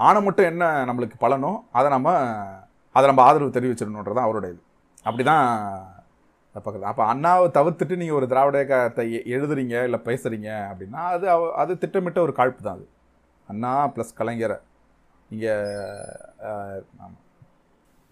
ஆணை 0.00 0.20
மட்டும் 0.26 0.48
என்ன 0.52 0.64
நம்மளுக்கு 0.88 1.16
பலனோ 1.24 1.52
அதை 1.78 1.88
நம்ம 1.96 2.10
அதை 2.94 3.04
நம்ம 3.10 3.22
ஆதரவு 3.28 3.56
தெரிவிச்சிடணுன்றது 3.56 4.16
தான் 4.18 4.28
அவருடைய 4.28 4.52
இது 4.54 4.62
அப்படி 5.06 5.24
தான் 5.24 5.46
பக்கத்தில் 6.52 6.82
அப்போ 6.82 7.14
அண்ணாவை 7.14 7.50
தவிர்த்துட்டு 7.50 7.96
நீங்கள் 7.96 8.16
ஒரு 8.16 8.28
திராவிட 8.28 8.56
இயக்கத்தை 8.56 9.22
எழுதுறீங்க 9.24 9.82
இல்லை 9.82 10.00
பேசுகிறீங்க 10.04 10.66
அப்படின்னா 10.68 10.94
அது 10.94 11.30
அவ- 11.30 11.54
அது 11.54 11.78
திட்டமிட்ட 11.78 12.20
ஒரு 12.20 12.32
காழ்ப்பு 12.36 12.62
தான் 12.62 12.74
அது. 12.74 12.88
அண்ணா 13.46 13.88
ப்ளஸ் 13.88 14.16
கலைஞரை. 14.18 14.60
நீங்கள் 15.28 16.84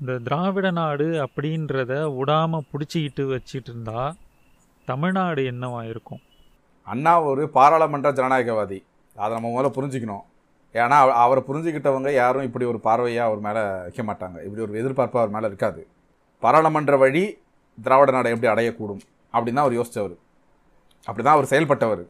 இந்த 0.00 0.18
திராவிட 0.18 0.70
நாடு 0.70 1.06
அப்படின்றத 1.06 2.16
விடாம 2.18 2.60
பிடிச்சிக்கிட்டு 2.72 3.38
வச்சிட்டு 3.38 3.68
இருந்தா 3.68 4.14
தமிழ்நாடு 4.86 5.42
என்னவா 5.42 5.88
இருக்கும்? 5.88 6.18
அண்ணா 6.82 7.22
ஒரு 7.22 7.48
பாராளுமன்ற 7.48 8.12
ஜனநாயகவாதி. 8.12 8.84
அதை 9.16 9.40
நம்ம 9.40 9.60
முதல்ல 9.60 9.64
புரிஞ்சுக்கணும். 9.64 10.20
ஏன்னா 10.72 10.88
அவ- 10.88 11.14
அவரை 11.14 11.42
புரிஞ்சுக்கிட்டவங்க 11.46 12.14
யாரும் 12.14 12.42
இப்படி 12.42 12.64
ஒரு 12.64 12.80
பார்வையாக 12.84 13.18
அவர் 13.18 13.38
மேலே 13.38 13.80
வைக்க 13.80 14.02
மாட்டாங்க. 14.02 14.44
இப்படி 14.44 14.62
ஒரு 14.62 14.78
எதிர்பார்ப்பு 14.78 15.18
அவர் 15.18 15.30
மேலே 15.30 15.46
இருக்காது. 15.46 15.86
பாராளுமன்ற 16.40 16.96
வழி 16.96 17.38
திராவிட 17.86 18.10
நாடை 18.16 18.30
எப்படி 18.34 18.50
அடையக்கூடும்? 18.52 19.02
அப்படின்னு 19.34 19.62
அவர் 19.64 19.76
யோசித்தவர் 19.78 20.16
அப்படி 21.08 21.22
தான் 21.26 21.36
அவர் 21.36 21.50
செயல்பட்டவர். 21.52 22.02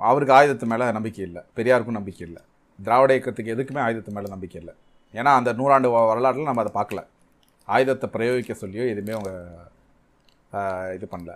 அவருக்கு 0.00 0.34
ஆயுதத்து 0.38 0.66
மேலே 0.72 0.86
நம்பிக்கை 0.96 1.22
இல்லை. 1.28 1.42
பெரியாருக்கும் 1.56 1.98
நம்பிக்கை 1.98 2.24
இல்லை. 2.28 2.42
திராவிட 2.78 3.10
இயக்கத்துக்கு 3.16 3.54
எதுக்குமே 3.54 3.80
ஆயுதத்து 3.86 4.14
மேலே 4.16 4.28
நம்பிக்கை 4.34 4.58
இல்லை. 4.62 4.74
ஏன்னா 5.18 5.30
அந்த 5.40 5.50
நூறாண்டு 5.58 5.88
வரலாற்றில் 6.10 6.50
நம்ம 6.50 6.62
அதை 6.64 6.72
பார்க்கல. 6.78 7.00
ஆயுதத்தை 7.68 8.06
பிரயோகிக்க 8.14 8.52
சொல்லியோ 8.62 8.84
எதுவுமே 8.92 9.14
அவங்க 9.18 9.32
இது 10.96 11.06
பண்ணல. 11.12 11.32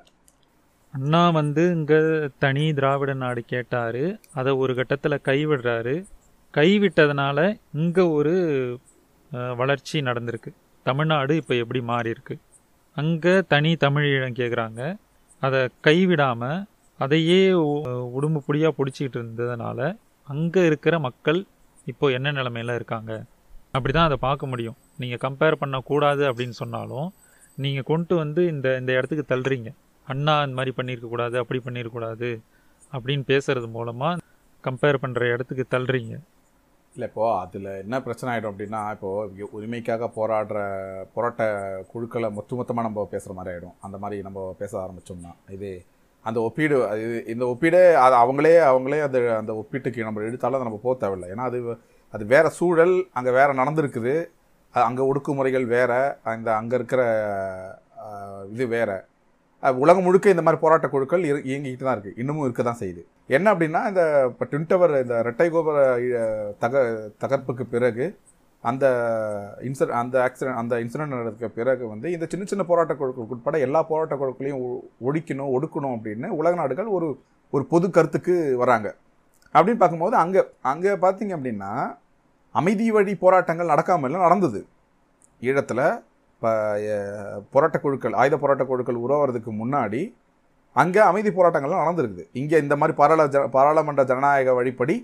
அண்ணா 0.95 1.23
வந்து 1.39 1.63
இங்கே 1.77 1.99
தனி 2.43 2.65
திராவிட 2.79 3.13
நாடு 3.23 3.41
கேட்டார். 3.53 4.03
அதை 4.39 4.53
ஒரு 4.63 4.73
கட்டத்தில் 4.79 5.25
கைவிடுறாரு. 5.29 5.95
கைவிட்டதுனால 6.59 7.39
இங்கே 7.83 8.05
ஒரு 8.19 8.35
வளர்ச்சி 9.61 9.97
நடந்திருக்கு. 10.09 10.51
தமிழ்நாடு 10.87 11.33
இப்போ 11.41 11.55
எப்படி 11.63 11.81
மாறிருக்கு 11.93 12.35
அங்கே 13.01 13.35
தனி 13.53 13.71
தமிழீழம் 13.85 14.39
கேட்குறாங்க 14.41 14.81
அதை 15.43 15.61
கைவிடாமல் 15.87 16.61
அதையே 17.01 17.41
உடம்பு 18.19 18.41
புடியாக 18.47 18.73
பிடிச்சிக்கிட்டு 18.77 19.19
இருந்ததுனால 19.21 19.81
அங்கே 20.29 20.63
இருக்கிற 20.69 20.95
மக்கள் 21.07 21.41
இப்போ 21.91 22.07
என்ன 22.17 22.29
நிலமையில 22.37 22.77
இருக்காங்க? 22.79 23.13
அப்படி 23.77 23.93
தான் 23.97 24.09
அதை 24.09 24.17
பார்க்க 24.27 24.51
முடியும். 24.53 24.77
நீங்கள் 25.01 25.23
கம்பேர் 25.25 25.59
பண்ணக்கூடாது 25.63 26.23
அப்படின்னு 26.31 26.57
சொன்னாலும் 26.63 27.09
நீங்கள் 27.65 27.89
கொண்டு 27.91 28.15
வந்து 28.23 28.41
இந்த 28.53 28.67
இந்த 28.81 28.91
இடத்துக்கு 28.99 29.25
தள்ளுறீங்க. 29.33 29.71
அண்ணா 30.09 30.35
இந்த 30.47 30.57
மாதிரி 30.59 30.73
பண்ணியிருக்கக்கூடாது 30.79 31.37
அப்படி 31.43 31.61
பண்ணியிருக்கக்கூடாது 31.67 32.31
அப்படின்னு 32.93 33.25
பேசுகிறது 33.33 33.69
மூலமாக 33.77 34.23
கம்பேர் 34.65 35.03
பண்ணுற 35.05 35.23
இடத்துக்கு 35.35 35.65
தள்ளுறீங்க. 35.75 36.15
இல்லை 36.97 37.09
இப்போது 37.11 37.33
அதில் 37.41 37.69
என்ன 37.85 37.97
பிரச்சனை 38.05 38.31
ஆகிடும் 38.33 38.53
அப்படின்னா 38.53 38.81
இப்போது 38.95 39.49
உரிமைக்காக 39.57 40.09
போராடுற 40.19 40.59
போராட்ட 41.15 41.43
குழுக்களை 41.93 42.29
மொத்த 42.37 42.57
மொத்தமாக 42.61 42.87
நம்ம 42.89 43.05
பேசுகிற 43.15 43.35
மாதிரி 43.39 43.53
ஆகிடும் 43.55 43.77
அந்த 43.87 43.97
மாதிரி 44.03 44.27
நம்ம 44.29 44.47
பேச 44.61 44.73
ஆரம்பித்தோம்னா 44.85 45.33
இது 45.57 45.71
அந்த 46.25 46.39
ஒப்பீடு 46.47 46.77
இது 47.03 47.17
இந்த 47.33 47.45
ஒப்பீடே 47.53 47.83
அது 48.05 48.15
அவங்களே 48.23 48.55
அவங்களே 48.71 49.01
அந்த 49.07 49.19
அந்த 49.41 49.53
ஒப்பீட்டுக்கு 49.61 50.07
நம்ம 50.07 50.23
எடுத்தாலும் 50.29 50.59
அதை 50.59 50.67
நம்ம 50.69 50.81
போக 50.87 50.95
தேவையில்லை. 51.03 51.29
ஏன்னா 51.35 51.45
அது 51.51 51.59
அது 52.15 52.25
வேறு 52.33 52.51
சூழல் 52.59 52.95
அங்கே 53.19 53.33
வேறு 53.39 53.61
நடந்திருக்குது. 53.61 54.15
அங்கே 54.75 55.03
ஒடுக்குமுறைகள் 55.11 55.67
வேறு 55.75 56.01
அந்த 56.33 56.49
அங்கே 56.61 56.75
இருக்கிற 56.81 57.03
இது 58.55 58.67
வேறு. 58.77 58.97
உலகம் 59.63 60.03
முழுக்க 60.03 60.35
இந்த 60.35 60.43
மாதிரி 60.43 60.61
போராட்ட 60.61 60.87
குழுக்கள் 60.89 61.23
இரு- 61.25 61.45
இயங்கிக்கிட்டு 61.49 61.87
தான் 61.87 61.97
இருக்குது 61.97 62.19
இன்னமும் 62.21 62.45
இருக்க 62.45 62.63
தான் 62.63 62.81
செய்யுது. 62.81 63.03
என்ன 63.29 63.47
அப்படின்னா 63.53 63.81
இந்த 63.91 64.03
இப்போ 64.31 64.45
ட்வின் 64.45 64.69
டவர் 64.69 64.95
இந்த 65.03 65.17
ரெட்டை 65.23 65.47
கோபுர 65.51 65.77
தக 66.59 66.75
தகர்ப்புக்கு 67.21 67.65
பிறகு 67.67 68.07
அந்த 68.65 68.85
இன்சிட 69.61 69.91
அந்த 70.01 70.17
ஆக்சிடென்ட் 70.25 70.61
அந்த 70.61 70.75
இன்சிடென்ட் 70.81 71.17
நடக்க 71.17 71.49
பிறகு 71.51 71.85
வந்து 71.89 72.09
இந்த 72.13 72.27
சின்ன 72.31 72.45
சின்ன 72.45 72.63
போராட்ட 72.65 72.95
குழுக்கள் 72.95 73.29
உட்பட 73.29 73.59
எல்லா 73.59 73.81
போராட்ட 73.83 74.15
குழுக்களையும் 74.17 74.63
ஒழிக்கணும் 75.09 75.53
ஒடுக்கணும் 75.57 75.95
அப்படின்னு 75.97 76.31
உலக 76.39 76.55
நாடுகள் 76.55 76.89
ஒரு 76.97 77.09
ஒரு 77.53 77.65
பொது 77.71 77.87
கருத்துக்கு 77.91 78.35
வராங்க. 78.63 78.89
அப்படின்னு 79.55 79.81
பார்க்கும்போது 79.81 80.17
அங்கே 80.17 80.41
அங்கே 80.71 80.93
பார்த்தீங்க 81.03 81.33
அப்படின்னா 81.37 81.71
அமைதி 82.55 82.87
வழி 82.91 83.15
போராட்டங்கள் 83.17 83.73
நடக்காமல் 83.73 84.25
நடந்தது. 84.25 84.61
ஈழத்தில் 85.43 85.85
இப்போ 86.37 86.51
போராட்ட 87.53 87.77
குழுக்கள் 87.85 88.17
ஆயுத 88.21 88.37
போராட்ட 88.41 88.65
குழுக்கள் 88.71 89.03
உருவாகிறதுக்கு 89.05 89.53
முன்னாடி 89.61 90.01
அங்கே 90.77 91.01
அமைதி 91.11 91.31
போராட்டங்கள்லாம் 91.37 91.83
நடந்திருக்குது. 91.83 92.25
இங்கே 92.41 92.57
இந்த 92.65 92.75
மாதிரி 92.81 92.95
பாராள 92.99 93.23
ஜ 93.35 93.43
பாராளுமன்ற 93.55 94.03
ஜனநாயக 94.11 94.55
வழிப்படி 94.59 94.97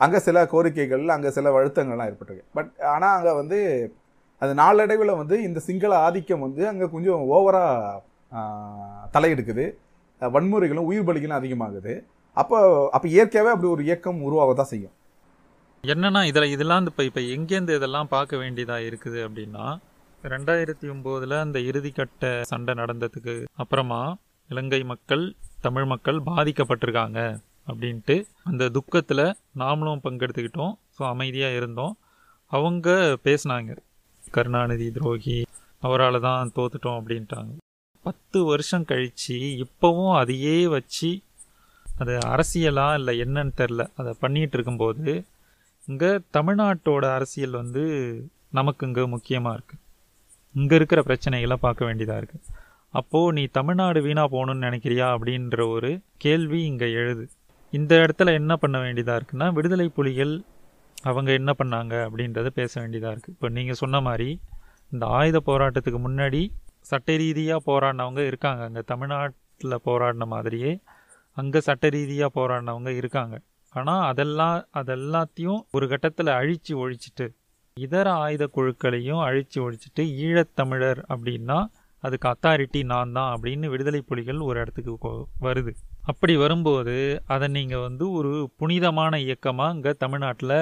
அங்கே 0.00 0.18
சில 0.26 0.38
கோரிக்கைகள் 0.52 1.04
அங்கே 1.14 1.30
சில 1.36 1.50
வழுத்தங்கள்லாம் 1.56 2.08
ஏற்பட்டிருக்கு. 2.10 2.46
பட் 2.56 2.70
ஆனால் 2.94 3.14
அங்கே 3.18 3.32
வந்து 3.40 3.58
அது 4.42 4.52
நாளடைவில் 4.62 5.18
வந்து 5.20 5.36
இந்த 5.48 5.58
சிங்கள 5.66 5.92
ஆதிக்கம் 6.06 6.44
வந்து 6.46 6.62
அங்கே 6.70 6.86
கொஞ்சம் 6.94 7.22
ஓவராக 7.36 8.00
தலையெடுக்குது. 9.14 9.66
வன்முறைகளும் 10.22 10.88
உயிர் 10.90 11.06
பலிகளும் 11.08 11.38
அதிகமாகுது. 11.40 11.94
அப்போ 12.36 12.58
அப்போ 12.96 13.06
இயற்கையாகவே 13.14 13.52
அப்படி 13.54 13.70
ஒரு 13.74 13.84
இயக்கம் 13.88 14.18
உருவாக 14.28 14.54
தான் 14.60 14.70
செய்யும். 14.72 14.94
என்னன்னா 15.84 16.22
இதில் 16.30 16.52
இதெல்லாம் 16.54 16.88
இப்போ 16.90 17.04
இப்போ 17.10 17.22
எங்கேருந்து 17.36 17.76
இதெல்லாம் 17.78 18.10
பார்க்க 18.16 18.42
வேண்டியதாக 18.42 18.86
இருக்குது 18.88 19.20
அப்படின்னா 19.26 19.66
ரெண்டாயிரத்தி 20.24 20.86
ஒம்போதில் 20.92 21.34
அந்த 21.42 21.58
இறுதிக்கட்ட 21.58 22.24
சண்டை 22.50 22.72
நடந்ததுக்கு 22.74 23.34
அப்புறமா 23.62 24.00
இலங்கை 24.50 24.80
மக்கள் 24.84 25.24
தமிழ் 25.60 25.84
மக்கள் 25.84 26.18
பாதிக்கப்பட்டிருக்காங்க 26.28 27.20
அப்படின்ட்டு 27.68 28.16
அந்த 28.44 28.68
துக்கத்தில் 28.68 29.24
நாமளும் 29.58 30.02
பங்கெடுத்துக்கிட்டோம். 30.04 30.74
ஸோ 30.96 31.02
அமைதியாக 31.12 31.58
இருந்தோம். 31.60 31.94
அவங்க 32.52 32.88
பேசினாங்க. 33.24 33.72
கருணாநிதி 34.24 34.86
துரோகி 34.90 35.38
அவரால் 35.82 36.24
தான் 36.28 36.52
தோத்துட்டோம் 36.56 36.98
அப்படின்ட்டாங்க. 37.00 37.52
பத்து 38.04 38.38
வருஷம் 38.44 38.88
கழிச்சு 38.90 39.36
இப்போவும் 39.64 40.14
அதையே 40.20 40.56
வச்சு 40.76 41.10
அது 41.86 42.14
அரசியலாக 42.34 42.98
இல்லை 42.98 43.14
என்னன்னு 43.24 43.52
தெரில 43.60 43.82
அதை 44.00 44.12
பண்ணிகிட்டு 44.22 44.56
இருக்கும்போது 44.58 45.12
இங்கே 45.84 46.10
தமிழ்நாட்டோட 46.36 47.04
அரசியல் 47.18 47.60
வந்து 47.62 47.84
நமக்கு 48.58 48.86
இங்கே 48.86 49.04
முக்கியமாக 49.14 49.56
இருக்குது 49.56 49.82
இங்கே 50.54 50.74
இருக்கிற 50.78 51.00
பிரச்சனைகளை 51.08 51.56
பார்க்க 51.64 51.88
வேண்டியதாக 51.88 52.20
இருக்குது 52.20 52.46
அப்போது 52.94 53.34
நீ 53.36 53.42
தமிழ்நாடு 53.58 53.98
வீணாக 54.02 54.28
போகணும்னு 54.34 54.66
நினைக்கிறியா 54.68 55.06
அப்படின்ற 55.16 55.68
ஒரு 55.68 55.90
கேள்வி 56.16 56.60
இங்கே 56.64 56.88
எழுது. 56.92 57.24
இந்த 57.72 57.92
இடத்துல 57.96 58.32
என்ன 58.32 58.52
பண்ண 58.56 58.78
வேண்டியதாக 58.78 59.18
இருக்குன்னா 59.18 59.48
விடுதலை 59.56 59.86
புலிகள் 59.98 60.32
அவங்க 61.02 61.30
என்ன 61.32 61.50
பண்ணாங்க 61.58 61.94
அப்படின்றத 62.06 62.48
பேச 62.60 62.72
வேண்டியதாக 62.80 63.12
இருக்குது 63.14 63.34
இப்போ 63.36 63.48
நீங்கள் 63.48 63.78
சொன்ன 63.82 64.00
மாதிரி 64.00 64.30
இந்த 64.92 65.06
ஆயுத 65.18 65.38
போராட்டத்துக்கு 65.50 66.00
முன்னாடி 66.06 66.42
சட்ட 66.90 67.16
ரீதியாக 67.16 67.60
போராடினவங்க 67.68 68.22
இருக்காங்க. 68.26 68.62
அங்கே 68.68 68.82
தமிழ்நாட்டில் 68.92 69.82
போராடின 69.86 70.26
மாதிரியே 70.26 70.72
அங்கே 71.36 71.60
சட்ட 71.60 71.88
ரீதியாக 71.88 72.30
போராடினவங்க 72.38 72.92
இருக்காங்க. 73.00 73.36
ஆனால் 73.74 74.02
அதெல்லாம் 74.10 74.56
அதெல்லாத்தையும் 74.80 75.60
ஒரு 75.70 75.86
கட்டத்தில் 75.88 76.30
அழித்து 76.38 76.72
ஒழிச்சிட்டு 76.82 77.26
இதர 77.76 78.12
ஆயுத 78.12 78.48
குழுக்களையும் 78.54 79.22
அழிச்சு 79.24 79.58
ஒழிச்சிட்டு 79.58 80.02
ஈழத்தமிழர் 80.20 81.00
அப்படின்னா 81.08 81.58
அதுக்கு 82.04 82.28
அத்தாரிட்டி 82.28 82.84
நான் 82.84 83.12
தான் 83.12 83.38
அப்படின்னு 83.38 83.66
விடுதலை 83.66 84.00
புலிகள் 84.00 84.38
ஒரு 84.38 84.60
இடத்துக்கு 84.60 84.98
கொ- 85.02 85.24
வருது. 85.40 85.72
அப்படி 86.00 86.36
வரும்போது 86.36 86.94
அதை 87.26 87.48
நீங்கள் 87.48 87.80
வந்து 87.80 88.10
ஒரு 88.10 88.50
புனிதமான 88.56 89.20
இயக்கமாக 89.20 89.74
இங்கே 89.74 89.92
தமிழ்நாட்டில் 89.98 90.54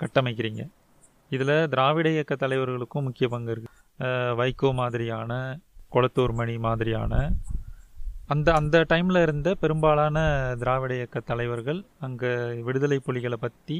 கட்டமைக்கிறீங்க. 0.00 0.62
இதில் 1.30 1.68
திராவிட 1.68 2.10
இயக்க 2.10 2.34
தலைவர்களுக்கும் 2.34 3.02
முக்கிய 3.02 3.28
பங்கு 3.28 3.50
இருக்கு. 3.50 3.70
வைகோ 4.36 4.74
மாதிரியான 4.74 5.32
கொளத்தூர் 5.92 6.32
மணி 6.32 6.58
மாதிரியான 6.58 7.32
அந்த 8.26 8.52
அந்த 8.52 8.86
டைமில் 8.88 9.22
இருந்த 9.22 9.54
பெரும்பாலான 9.54 10.18
திராவிட 10.58 10.94
இயக்க 10.94 11.20
தலைவர்கள் 11.20 11.84
அங்கே 12.00 12.30
விடுதலை 12.62 12.98
புலிகளை 12.98 13.38
பற்றி 13.40 13.76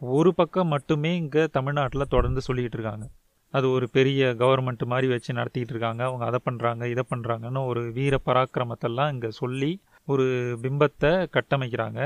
ஒரு 0.00 0.30
பக்கம் 0.34 0.72
மட்டுமே 0.74 1.10
இங்கே 1.20 1.42
தமிழ்நாட்டில் 1.56 2.12
தொடர்ந்து 2.14 2.40
சொல்லிக்கிட்டு 2.46 2.78
இருக்காங்க. 2.78 3.06
அது 3.54 3.66
ஒரு 3.76 3.86
பெரிய 3.96 4.20
கவர்மெண்ட் 4.42 4.84
மாதிரி 4.92 5.06
வச்சு 5.12 5.30
நடத்திக்கிட்டு 5.38 5.74
இருக்காங்க. 5.74 6.02
அவங்க 6.08 6.24
அதை 6.30 6.38
பண்ணுறாங்க 6.48 6.84
இதை 6.92 7.04
பண்ணுறாங்கன்னு 7.12 7.60
ஒரு 7.70 7.82
வீர 7.98 8.14
பராக்கிரமத்தெல்லாம் 8.28 9.12
இங்கே 9.14 9.30
சொல்லி 9.40 9.70
ஒரு 10.08 10.24
பிம்பத்தை 10.64 11.12
கட்டமைக்கிறாங்க. 11.36 12.00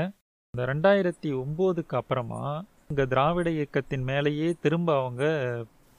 இந்த 0.53 0.63
ரெண்டாயிரத்தி 0.71 1.29
ஒம்போதுக்கு 1.41 1.95
அப்புறமா 2.01 2.41
இங்கே 2.91 3.05
திராவிட 3.13 3.49
இயக்கத்தின் 3.59 4.07
மேலேயே 4.09 4.47
திரும்ப 4.63 4.89
அவங்க 5.01 5.23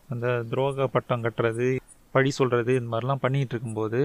அந்த 0.08 0.28
துரோக 0.50 0.86
பட்டம் 0.94 1.24
கட்டுறது 1.26 1.68
பழி 2.14 2.30
சொல்கிறது 2.38 2.72
இந்த 2.78 2.90
மாதிரிலாம் 2.94 3.24
பண்ணிகிட்டு 3.24 3.54
இருக்கும்போது 3.54 4.00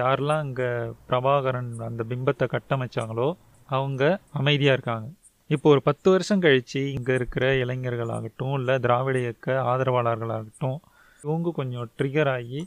யாரெல்லாம் 0.00 0.44
இங்கே 0.46 0.68
பிரபாகரன் 1.08 1.70
அந்த 1.88 2.04
பிம்பத்தை 2.12 2.46
கட்டமைச்சாங்களோ 2.54 3.28
அவங்க 3.68 4.02
அமைதியாக 4.40 4.76
இருக்காங்க. 4.78 5.06
இப்போ 5.50 5.70
ஒரு 5.70 5.82
பத்து 5.82 6.10
வருஷம் 6.10 6.40
கழித்து 6.40 6.92
இங்கே 6.92 7.14
இருக்கிற 7.14 7.54
இளைஞர்களாகட்டும் 7.54 8.54
இல்லை 8.54 8.78
திராவிட 8.78 9.18
இயக்க 9.18 9.52
ஆதரவாளர்களாகட்டும் 9.66 10.78
இவங்க 11.20 11.52
கொஞ்சம் 11.52 11.90
ட்ரிகர் 11.98 12.30
ஆகி 12.30 12.60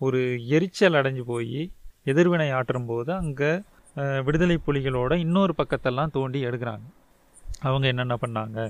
ஒரு 0.00 0.20
எரிச்சல் 0.48 0.92
அடைஞ்சு 0.92 1.24
போய் 1.24 1.60
எதிர்வினை 2.04 2.50
ஆற்றும் 2.50 2.86
போது 2.86 3.12
அங்கே 3.14 3.50
விடுதலை 4.22 4.58
புலிகளோட 4.66 5.12
இன்னொரு 5.16 5.54
பக்கத்தெல்லாம் 5.58 6.10
தோண்டி 6.10 6.46
எடுக்கிறாங்க. 6.46 6.86
அவங்க 7.60 7.86
என்னென்ன 7.86 8.14
பண்ணாங்க? 8.16 8.60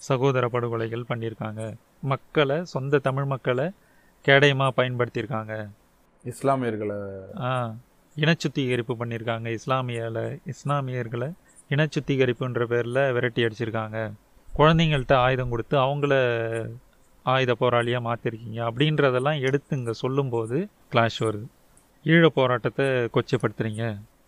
சகோதர 0.00 0.48
படுகொலைகள் 0.48 1.08
பண்ணியிருக்காங்க. 1.08 1.62
மக்களை 2.02 2.64
சொந்த 2.64 2.98
தமிழ் 2.98 3.24
மக்களை 3.24 3.66
கேடயமாக 4.24 4.72
பயன்படுத்தியிருக்காங்க. 4.76 5.52
இஸ்லாமியர்களை 6.24 6.96
ஆ, 7.42 7.52
இனச்சுத்திகரிப்பு 8.16 8.94
பண்ணியிருக்காங்க 8.94 9.48
இஸ்லாமியர்களை 9.58 10.24
இஸ்லாமியர்களை 10.46 11.28
இன 11.74 11.86
சுத்திகரிப்புன்ற 11.94 12.62
பேரில் 12.70 13.02
விரட்டி 13.16 13.40
அடிச்சிருக்காங்க. 13.46 13.98
குழந்தைங்கள்ட்ட 14.58 15.14
ஆயுதம் 15.24 15.52
கொடுத்து 15.52 15.76
அவங்கள 15.84 16.14
ஆயுத 17.26 17.52
போராளியாக 17.60 18.06
மாற்றிருக்கீங்க 18.06 18.60
அப்படின்றதெல்லாம் 18.68 19.40
எடுத்து 19.48 19.76
இங்கே 19.78 19.94
சொல்லும்போது 20.02 20.56
கிளாஷ் 20.92 21.18
வருது. 21.26 21.46
ஈழ 22.04 22.24
போராட்டத்தை 22.38 22.86
கொச்சைப்படுத்துறீங்க. 23.16 23.84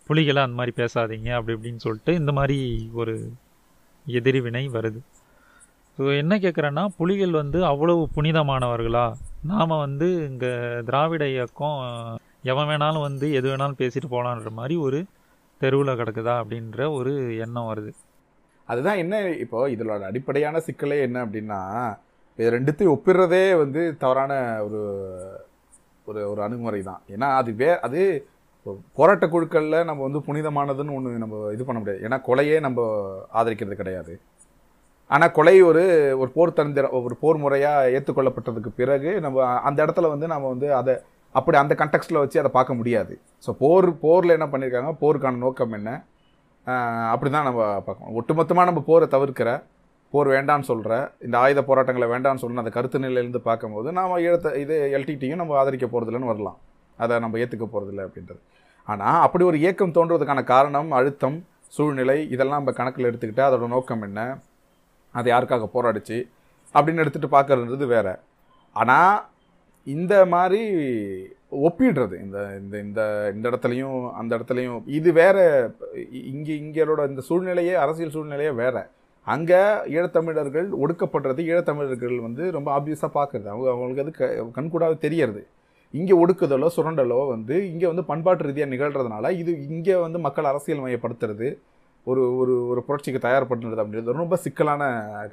புலிகளை 0.09 0.41
அந்த 0.45 0.55
மாதிரி 0.59 0.73
பேசாதீங்க 0.81 1.29
அப்படி 1.37 1.53
இப்படின்னு 1.55 1.83
சொல்லிட்டு 1.85 2.13
இந்த 2.21 2.31
மாதிரி 2.37 2.57
ஒரு 3.01 3.13
எதிர்வினை 4.05 4.63
வருது. 4.77 5.01
ஸோ 5.97 6.03
என்ன 6.21 6.33
கேட்குறேன்னா 6.43 6.83
புலிகள் 6.99 7.33
வந்து 7.41 7.59
அவ்வளவு 7.71 8.03
புனிதமானவர்களா? 8.15 9.05
நாம் 9.51 9.81
வந்து 9.85 10.07
இங்கே 10.29 10.51
திராவிட 10.87 11.23
இயக்கம் 11.33 11.81
எவன் 12.51 12.69
வேணாலும் 12.69 13.05
வந்து 13.07 13.27
எது 13.39 13.47
வேணாலும் 13.51 13.79
பேசிட்டு 13.81 14.07
போகலான்ற 14.13 14.51
மாதிரி 14.59 14.77
ஒரு 14.87 15.01
தெருவில் 15.61 15.99
கிடக்குதா 15.99 16.33
அப்படின்ற 16.41 16.79
ஒரு 16.97 17.11
எண்ணம் 17.45 17.69
வருது. 17.71 17.91
அதுதான் 18.69 18.99
என்ன 19.03 19.15
இப்போ 19.43 19.59
இதோட 19.73 20.03
அடிப்படையான 20.09 20.59
சிக்கலே 20.67 20.97
என்ன 21.07 21.17
அப்படின்னா 21.25 21.61
இது 22.39 22.53
ரெண்டுத்தையும் 22.55 22.93
ஒப்பிடுறதே 22.95 23.45
வந்து 23.63 23.81
தவறான 24.03 24.33
ஒரு 24.65 24.81
ஒரு 26.09 26.21
ஒரு 26.31 26.39
அணுகுமுறை 26.45 26.81
தான். 26.89 27.01
ஏன்னா 27.13 27.27
அது 27.39 27.51
வே 27.61 27.69
அது 27.87 28.01
போராட்ட 28.97 29.25
குழுக்களில் 29.33 29.87
நம்ம 29.89 30.01
வந்து 30.07 30.19
புனிதமானதுன்னு 30.27 30.95
ஒன்று 30.97 31.23
நம்ம 31.23 31.41
இது 31.55 31.63
பண்ண 31.67 31.79
முடியாது. 31.79 32.03
ஏன்னா 32.07 32.17
கொலையே 32.27 32.57
நம்ம 32.67 32.81
ஆதரிக்கிறது 33.39 33.75
கிடையாது. 33.81 34.13
ஆனால் 35.09 35.33
கொலை 35.37 35.55
ஒரு 35.69 35.83
ஒரு 36.21 36.29
போர் 36.35 36.57
தந்திர 36.59 36.89
ஒரு 36.99 37.15
போர் 37.23 37.41
முறையாக 37.43 37.89
ஏற்றுக்கொள்ளப்பட்டதுக்கு 37.95 38.71
பிறகு 38.81 39.11
நம்ம 39.25 39.47
அந்த 39.67 39.79
இடத்துல 39.85 40.09
வந்து 40.13 40.27
நம்ம 40.33 40.49
வந்து 40.53 40.69
அதை 40.79 40.93
அப்படி 41.39 41.57
அந்த 41.61 41.73
கண்டெக்ஸ்டில் 41.81 42.21
வச்சு 42.23 42.41
அதை 42.41 42.51
பார்க்க 42.57 42.79
முடியாது. 42.79 43.13
ஸோ 43.45 43.51
போர் 43.61 43.87
போரில் 44.03 44.35
என்ன 44.37 44.47
பண்ணியிருக்காங்க 44.53 44.91
போருக்கான 45.03 45.41
நோக்கம் 45.45 45.75
என்ன? 45.79 45.91
அப்படி 47.13 47.29
தான் 47.35 47.47
நம்ம 47.49 47.61
பார்க்கணும். 47.87 48.15
ஒட்டுமொத்தமாக 48.19 48.67
நம்ம 48.69 48.81
போரை 48.89 49.07
தவிர்க்கிற 49.15 49.49
போர் 50.13 50.29
வேண்டான்னு 50.35 50.67
சொல்கிற 50.71 50.93
இந்த 51.25 51.35
ஆயுத 51.43 51.61
போராட்டங்களை 51.69 52.07
வேண்டான்னு 52.11 52.41
சொல்கிற 52.41 52.63
அந்த 52.63 52.73
கருத்து 52.75 52.97
நிலையிலேருந்து 53.03 53.41
பார்க்கும்போது 53.47 53.87
நாம் 53.97 54.13
எழுத்த 54.27 54.51
இது 54.63 54.75
எல்டிடியும் 54.97 55.41
நம்ம 55.41 55.55
ஆதரிக்க 55.61 55.85
போகிறதில்லன்னு 55.93 56.31
வரலாம். 56.31 56.57
அதை 56.99 57.13
நம்ம 57.23 57.39
ஏற்றுக்க 57.43 57.65
போகிறதில்ல 57.67 58.05
அப்படின்றது. 58.07 58.41
ஆனால் 58.87 59.19
அப்படி 59.25 59.43
ஒரு 59.49 59.57
இயக்கம் 59.63 59.95
தோன்றுவதற்கான 59.97 60.43
காரணம் 60.53 60.89
அழுத்தம் 60.99 61.37
சூழ்நிலை 61.75 62.17
இதெல்லாம் 62.33 62.61
நம்ம 62.61 62.73
கணக்கில் 62.79 63.09
எடுத்துக்கிட்டு 63.09 63.43
அதோட 63.47 63.67
நோக்கம் 63.75 64.03
என்ன? 64.07 64.21
அது 65.19 65.27
யாருக்காக 65.33 65.67
போராடிச்சு? 65.75 66.17
அப்படின்னு 66.75 67.01
எடுத்துகிட்டு 67.03 67.35
பார்க்கறதுன்றது 67.35 67.87
வேறு. 67.95 68.13
ஆனால் 68.81 69.13
இந்த 69.87 70.13
மாதிரி 70.33 70.61
ஒப்பிடுறது. 71.67 72.15
இந்த 72.25 72.37
இந்த 72.61 72.75
இந்த 72.85 73.01
இந்த 73.35 73.45
இடத்துலையும் 73.49 73.97
அந்த 74.19 74.31
இடத்துலையும். 74.37 74.77
இது 74.99 75.09
வேற 75.21 75.37
இங்கே 76.33 76.53
இங்களோட 76.63 77.01
இந்த 77.11 77.23
சூழ்நிலையே 77.29 77.73
அரசியல் 77.83 78.15
சூழ்நிலையே 78.15 78.51
வேற. 78.61 78.75
அங்கே 79.27 79.59
ஈழத்தமிழர்கள் 79.95 80.69
ஒடுக்கப்படுறது 80.83 81.41
ஈழத்தமிழர்கள் 81.49 82.15
வந்து 82.27 82.45
ரொம்ப 82.55 82.69
ஆப்வியஸாக 82.77 83.11
பார்க்குறது. 83.17 83.47
அவங்க 83.53 83.69
அவங்களுக்கு 83.75 84.03
அது 84.05 84.13
க 84.19 84.47
கண்கூடாக 84.57 84.95
தெரியறது. 85.05 85.43
இங்கே 85.93 86.15
ஒடுக்குதலோ 86.21 86.69
சுரண்டலோ 86.77 87.19
வந்து 87.33 87.55
இங்கே 87.71 87.87
வந்து 87.91 88.03
பண்பாட்டு 88.11 88.47
ரீதியாக 88.47 88.71
நிகழ்கிறதுனால 88.73 89.31
இது 89.41 89.51
இங்கே 89.73 89.95
வந்து 90.05 90.19
மக்கள் 90.25 90.49
அரசியல் 90.51 90.83
மையப்படுத்துறது. 90.85 91.49
ஒரு 92.07 92.23
ஒரு 92.41 92.53
ஒரு 92.71 92.81
புரட்சிக்கு 92.87 93.19
தயார்படுத்துறது 93.27 93.83
அப்படின்றது 93.83 94.21
ரொம்ப 94.23 94.37
சிக்கலான 94.45 94.83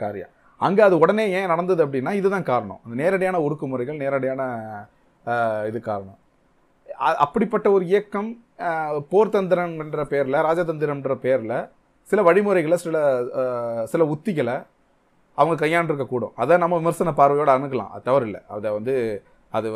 காரியம். 0.02 0.32
அங்கே 0.60 0.82
அது 0.86 0.96
உடனே 0.98 1.24
ஏன் 1.32 1.50
நடந்தது 1.52 1.80
அப்படின்னா 1.84 2.12
இதுதான் 2.16 2.48
காரணம். 2.50 2.80
அந்த 2.84 2.94
நேரடியான 3.02 3.40
ஒடுக்குமுறைகள் 3.44 4.02
நேரடியான 4.02 4.42
இது 5.68 5.78
காரணம். 5.84 6.18
அப்படிப்பட்ட 7.24 7.66
ஒரு 7.72 7.84
இயக்கம் 7.90 8.30
ஆஹ், 8.66 8.98
போர்த்தந்திரம் 9.12 9.74
என்ற 9.84 10.02
பேரில் 10.06 10.44
ராஜதந்திரம்ன்ற 10.46 11.14
பேரில் 11.22 11.56
சில 12.08 12.20
வழிமுறைகளை 12.22 12.76
சில 12.78 12.96
சில 13.92 14.02
உத்திகளை 14.14 14.56
அவங்க 15.38 15.56
கையாண்டிருக்கக்கூடும் 15.62 16.34
அதை 16.36 16.54
நம்ம 16.58 16.78
விமர்சன 16.80 17.12
பார்வையோடு 17.18 17.52
அணுகலாம். 17.54 17.92
அது 17.94 18.04
தவறில்லை. 18.06 18.40
அதை 18.54 18.68
வந்து 18.76 18.94
அது 19.52 19.68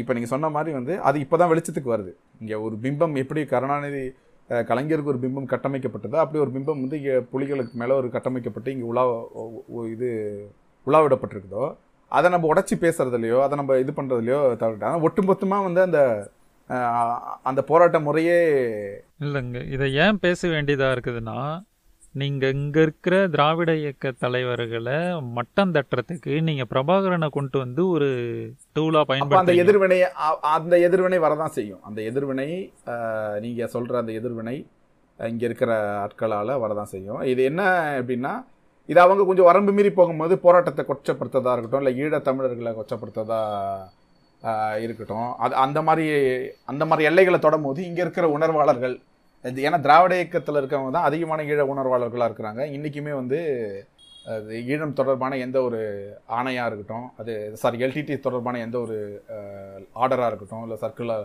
இப்போ 0.00 0.12
நீங்கள் 0.12 0.32
சொன்ன 0.32 0.50
மாதிரி 0.50 0.72
வந்து 0.78 0.94
அது 1.02 1.16
இப்போ 1.20 1.36
தான் 1.36 1.50
வெளிச்சத்துக்கு 1.52 1.92
வருது. 1.92 2.12
இங்கே 2.40 2.56
ஒரு 2.64 2.74
பிம்பம் 2.82 3.14
எப்படி 3.22 3.42
கருணாநிதி 3.52 4.02
கலைஞருக்கு 4.68 5.12
ஒரு 5.14 5.20
பிம்பம் 5.24 5.50
கட்டமைக்கப்பட்டதோ. 5.52 6.16
அப்படி 6.22 6.42
ஒரு 6.44 6.52
பிம்பம் 6.56 6.82
வந்து 6.84 6.98
இங்கே 7.00 7.14
புலிகளுக்கு 7.32 7.74
மேலே 7.82 7.94
ஒரு 8.00 8.08
கட்டமைக்கப்பட்டு 8.16 8.74
இங்கே 8.74 8.86
உலா 8.92 9.04
இது 9.94 10.10
உலாவிடப்பட்டிருக்குதோ 10.86 11.64
அதை 12.12 12.28
நம்ம 12.30 12.48
உடச்சி 12.52 12.74
பேசுகிறதுலையோ 12.84 13.38
அதை 13.44 13.56
நம்ம 13.60 13.76
இது 13.82 13.92
பண்ணுறதுலையோ 13.96 14.40
தவிர்த்து 14.62 14.88
ஆனால் 14.88 15.04
ஒட்டுமொத்தமாக 15.08 15.66
வந்து 15.68 15.82
அந்த 15.88 16.00
அந்த 17.48 17.60
போராட்ட 17.70 17.98
முறையே 18.00 18.36
இல்லைங்க. 19.26 19.58
இதை 19.74 19.86
ஏன் 20.04 20.20
பேச 20.26 20.48
வேண்டியதாக 20.48 20.94
இருக்குதுன்னா 20.96 21.38
நீங்கள் 22.14 22.54
இங்கே 22.56 22.80
இருக்கிற 22.82 23.14
திராவிட 23.34 23.70
இயக்க 23.78 24.10
தலைவர்களை 24.22 24.96
மட்டம் 25.36 25.72
தட்டுறதுக்கு 25.74 26.32
நீங்கள் 26.48 26.68
பிரபாகரனை 26.72 27.28
கொண்டு 27.32 27.56
வந்து 27.58 27.82
ஒரு 27.88 28.08
டூலாக 28.76 29.02
அப்போ 29.02 29.14
அந்த 29.14 29.28
பயன்படுத்தி 29.28 29.62
எதிர்வினை 29.62 29.98
அந்த 30.52 30.74
எதிர்வினை 30.86 31.18
வரதான் 31.24 31.54
செய்யும். 31.56 31.82
அந்த 31.82 32.00
எதிர்வினை 32.10 32.48
அஹ், 32.92 33.36
நீங்க 33.40 33.68
சொல்ற 33.74 33.96
அந்த 34.02 34.12
எதிர்வினை 34.18 34.56
இங்க 35.18 35.42
இருக்கிற 35.48 35.70
ஆட்களால 36.02 36.58
வரதான் 36.60 36.92
செய்யும். 36.92 37.22
இது 37.32 37.42
என்ன 37.50 37.62
அப்படின்னா 37.96 38.32
இது 38.88 39.00
அவங்க 39.00 39.22
கொஞ்சம் 39.26 39.48
வரம்பு 39.48 39.72
மீறி 39.72 39.90
போகும்போது 39.94 40.34
போராட்டத்தை 40.44 40.84
கொச்சப்படுத்ததா 40.86 41.52
இருக்கட்டும் 41.52 41.82
இல்லை 41.82 41.94
ஈழத் 42.00 42.28
தமிழர்களை 42.28 42.72
கொச்சப்படுத்ததா 42.74 43.40
அஹ், 44.42 44.78
இருக்கட்டும். 44.84 45.30
அது 45.38 45.54
அந்த 45.64 45.78
மாதிரி 45.88 46.06
அந்த 46.66 46.84
மாதிரி 46.86 47.08
எல்லைகளை 47.10 47.40
தொடும் 47.40 47.66
போது 47.66 47.80
இங்க 47.88 48.00
இருக்கிற 48.04 48.26
உணர்வாளர்கள் 48.34 48.96
ஏன்னா 49.44 49.78
திராவிட 49.80 50.14
இயக்கத்தில் 50.14 50.60
இருக்கவங்க 50.60 50.90
தான் 50.90 51.08
அதிகமான 51.08 51.44
ஈழ 51.44 51.60
உணர்வாளர்களாக 51.72 52.28
இருக்கிறாங்க. 52.30 52.62
இன்றைக்குமே 52.76 53.12
வந்து 53.14 53.38
அது 54.26 54.58
ஈழம் 54.72 54.98
தொடர்பான 54.98 55.38
எந்த 55.44 55.58
ஒரு 55.62 55.78
ஆணையாக 56.36 56.68
இருக்கட்டும் 56.68 57.06
அது 57.20 57.32
சாரி 57.62 57.78
எல்டிடி 57.84 58.14
தொடர்பான 58.20 58.60
எந்த 58.66 58.76
ஒரு 58.78 58.96
ஆர்டராக 60.02 60.28
இருக்கட்டும் 60.30 60.64
இல்லை 60.66 60.76
சர்க்குலர் 60.82 61.24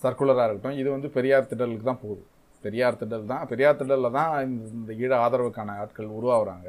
சர்க்குலராக 0.00 0.46
இருக்கட்டும் 0.46 0.78
இது 0.80 0.88
வந்து 0.90 1.08
பெரியார் 1.16 1.48
திடலுக்கு 1.50 1.88
தான் 1.90 2.02
போகுது. 2.02 2.22
பெரியார் 2.64 3.00
திடல் 3.00 3.30
தான் 3.32 3.46
பெரியார் 3.50 3.80
திடலில் 3.80 4.16
தான் 4.18 4.32
இந்த- 4.46 4.70
இந்த 4.76 4.92
ஈழ 5.02 5.12
ஆதரவுக்கான 5.24 5.74
ஆட்கள் 5.82 6.16
உருவாகுறாங்க. 6.18 6.68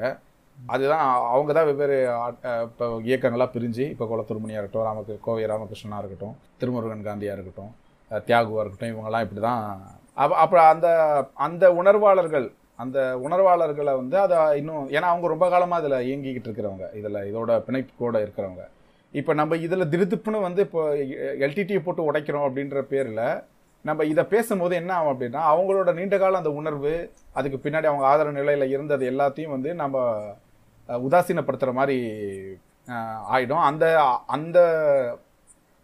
அதுதான் 0.57 1.03
அவங்க 1.31 1.51
தான் 1.53 1.67
வெவ்வேறு 1.69 1.95
ஆட்- 2.23 2.39
இப்போ 2.67 2.85
இயக்கங்களாக 3.07 3.49
பிரிஞ்சு 3.55 3.85
இப்போ 3.93 4.05
குளத்துருமணியாக 4.11 4.61
இருக்கட்டும் 4.61 4.87
ராமக்கு 4.89 5.15
கோவை 5.21 5.43
ராமகிருஷ்ணனாக 5.51 6.01
இருக்கட்டும் 6.03 6.35
திருமுருகன் 6.61 7.07
காந்தியாக 7.07 7.37
இருக்கட்டும் 7.37 7.71
தியாகுவாக 8.11 8.63
இருக்கட்டும் 8.63 8.91
இவங்கெல்லாம் 8.93 9.25
இப்படி 9.25 9.41
தான் 9.41 9.63
அப்போ 10.21 10.35
அப்புறம் 10.43 10.67
அந்த 10.73 10.87
அந்த 11.47 11.65
உணர்வாளர்கள் 11.79 12.47
அந்த 12.83 12.97
உணர்வாளர்களை 13.25 13.93
வந்து 14.01 14.17
அதை 14.23 14.37
இன்னும் 14.61 14.87
ஏன்னா 14.95 15.07
அவங்க 15.11 15.27
ரொம்ப 15.33 15.45
காலமாக 15.53 15.81
இதில் 15.83 16.05
இயங்கிக்கிட்டு 16.07 16.49
இருக்கிறவங்க. 16.49 16.87
இதில் 16.99 17.19
இதோட 17.29 17.51
பிணைப்போட 17.67 18.17
இருக்கிறவங்க. 18.25 18.63
இப்போ 19.13 19.31
நம்ம 19.39 19.57
இதில் 19.65 19.91
திருத்துப்புன்னு 19.93 20.39
வந்து 20.47 20.61
இப்போ 20.67 20.81
எல்டிடியை 21.45 21.81
போட்டு 21.83 22.07
உடைக்கிறோம் 22.09 22.45
அப்படின்ற 22.47 22.81
பேரில் 22.91 23.23
நம்ம 23.85 24.05
இதை 24.11 24.23
பேசும்போது 24.33 24.73
என்ன 24.81 24.91
ஆகும் 24.97 25.11
அப்படின்னா 25.13 25.41
அவங்களோட 25.51 25.89
நீண்ட 25.99 26.15
காலம் 26.17 26.41
அந்த 26.41 26.53
உணர்வு 26.59 26.93
அதுக்கு 27.39 27.57
பின்னாடி 27.65 27.87
அவங்க 27.91 28.05
ஆதரவு 28.11 28.37
நிலையில் 28.39 28.73
இருந்தது 28.75 29.03
எல்லாத்தையும் 29.11 29.55
வந்து 29.55 29.69
நம்ம 29.81 29.97
உதாசீனப்படுத்துகிற 30.89 31.73
மாதிரி 31.79 31.97
ஆகிடும் 33.35 33.65
அந்த 33.69 33.85
அந்த 34.35 34.57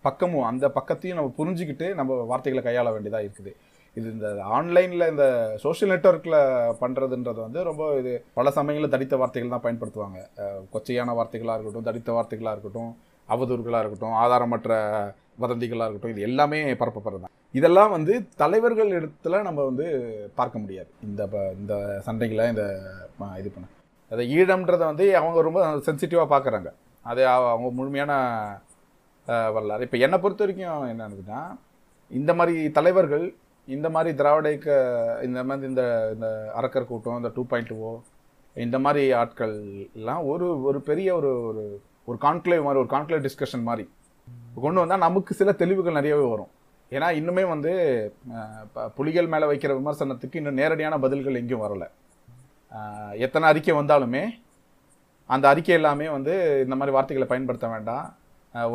பக்கமும் 0.06 0.48
அந்த 0.52 0.66
பக்கத்தையும் 0.78 1.20
நம்ம 1.20 1.34
புரிஞ்சுக்கிட்டு 1.40 1.88
நம்ம 2.00 2.16
வார்த்தைகளை 2.32 2.64
கையாள 2.64 2.92
வேண்டியதாக 2.94 3.26
இருக்குது. 3.26 3.52
இது 3.94 4.12
இந்த 4.12 4.44
ஆன்லைனில் 4.44 5.10
இந்த 5.10 5.54
சோஷியல் 5.58 6.00
நெட்ஒர்க்கில் 6.00 6.74
பண்ணுறதுன்றது 6.82 7.36
வந்து 7.36 7.64
ரொம்ப 7.64 7.98
இது 7.98 8.24
பல 8.34 8.52
சமயங்களில் 8.52 8.92
தடித்த 8.92 9.18
வார்த்தைகள் 9.18 9.60
தான் 9.60 9.62
பயன்படுத்துவாங்க. 9.62 10.20
கொச்சையான 10.74 11.14
வார்த்தைகளாக 11.14 11.60
இருக்கட்டும் 11.60 11.84
தடித்த 11.84 12.12
வார்த்தைகளாக 12.12 12.52
இருக்கட்டும் 12.52 12.98
அவதூறுகளாக 13.30 13.80
இருக்கட்டும் 13.80 14.12
ஆதாரமற்ற 14.12 14.76
வதந்திகளாக 15.42 15.90
இருக்கட்டும் 15.90 16.12
இது 16.12 16.22
எல்லாமே 16.22 16.74
பரப்பப்படுறது 16.74 17.20
தான். 17.20 17.32
இதெல்லாம் 17.52 17.92
வந்து 17.92 18.28
தலைவர்கள் 18.36 18.90
இடத்துல 18.90 19.42
நம்ம 19.42 19.64
வந்து 19.64 19.86
பார்க்க 20.36 20.60
முடியாது. 20.60 20.88
இந்த 21.04 21.28
ப- 21.28 21.54
இந்த 21.60 22.02
சண்டைகளை 22.06 22.50
இந்த 22.50 22.80
இது 23.38 23.52
பண்ண. 23.52 23.68
அதை 24.10 24.38
ஈழம்ன்றதை 24.38 24.86
வந்து 24.86 25.18
அவங்க 25.18 25.42
ரொம்ப 25.42 25.76
சென்சிட்டிவாக 25.76 26.34
பார்க்குறாங்க. 26.34 26.72
அது 27.02 27.28
அவங்க 27.28 27.72
முழுமையான 27.72 28.14
வரலாறு. 29.26 29.84
இப்போ 29.84 29.98
என்னை 29.98 30.18
பொறுத்த 30.20 30.46
வரைக்கும் 30.46 31.00
என்னதுன்னா 31.00 31.58
இந்த 32.10 32.34
மாதிரி 32.34 32.72
தலைவர்கள் 32.72 33.36
இந்த 33.68 33.88
மாதிரி 33.90 34.12
திராவிட 34.20 34.48
இயக்க 34.50 34.72
இந்த 35.24 35.40
மாதிரி 35.44 35.70
இந்த 35.70 35.84
இந்த 36.14 36.28
அரக்கர் 36.60 36.90
கூட்டம் 36.90 37.20
இந்த 37.22 37.32
டூ 37.36 37.44
பாயிண்ட் 37.52 37.72
ஓ 37.72 37.92
இந்த 38.56 38.78
மாதிரி 38.80 39.04
ஆட்கள் 39.20 39.56
எல்லாம் 40.00 40.24
ஒரு 40.32 40.48
ஒரு 40.64 40.80
பெரிய 40.82 41.10
ஒரு 41.16 41.32
ஒரு 41.50 41.64
ஒரு 42.06 42.18
கான்க்ளேவ் 42.26 42.66
மாதிரி 42.66 42.82
ஒரு 42.84 42.90
கான்க்ளேவ் 42.96 43.26
டிஸ்கஷன் 43.28 43.68
மாதிரி 43.70 43.86
கொண்டு 44.64 44.82
வந்தால் 44.82 45.06
நமக்கு 45.06 45.34
சில 45.40 45.52
தெளிவுகள் 45.62 45.98
நிறையவே 46.00 46.26
வரும். 46.34 46.52
ஏன்னா 46.92 47.08
இன்னுமே 47.20 47.44
வந்து 47.54 47.72
புலிகள் 48.98 49.32
மேலே 49.34 49.46
வைக்கிற 49.52 49.72
விமர்சனத்துக்கு 49.80 50.40
இன்னும் 50.40 50.60
நேரடியான 50.62 50.98
பதில்கள் 51.06 51.40
எங்கேயும் 51.42 51.66
வரல. 51.66 51.86
எத்தனை 53.26 53.46
அறிக்கை 53.52 53.76
வந்தாலுமே 53.80 54.24
அந்த 55.30 55.46
அறிக்கை 55.52 55.76
எல்லாமே 55.76 56.08
வந்து 56.18 56.34
இந்த 56.66 56.76
மாதிரி 56.76 56.96
வார்த்தைகளை 56.96 57.28
பயன்படுத்த 57.32 57.68
வேண்டாம். 57.68 58.06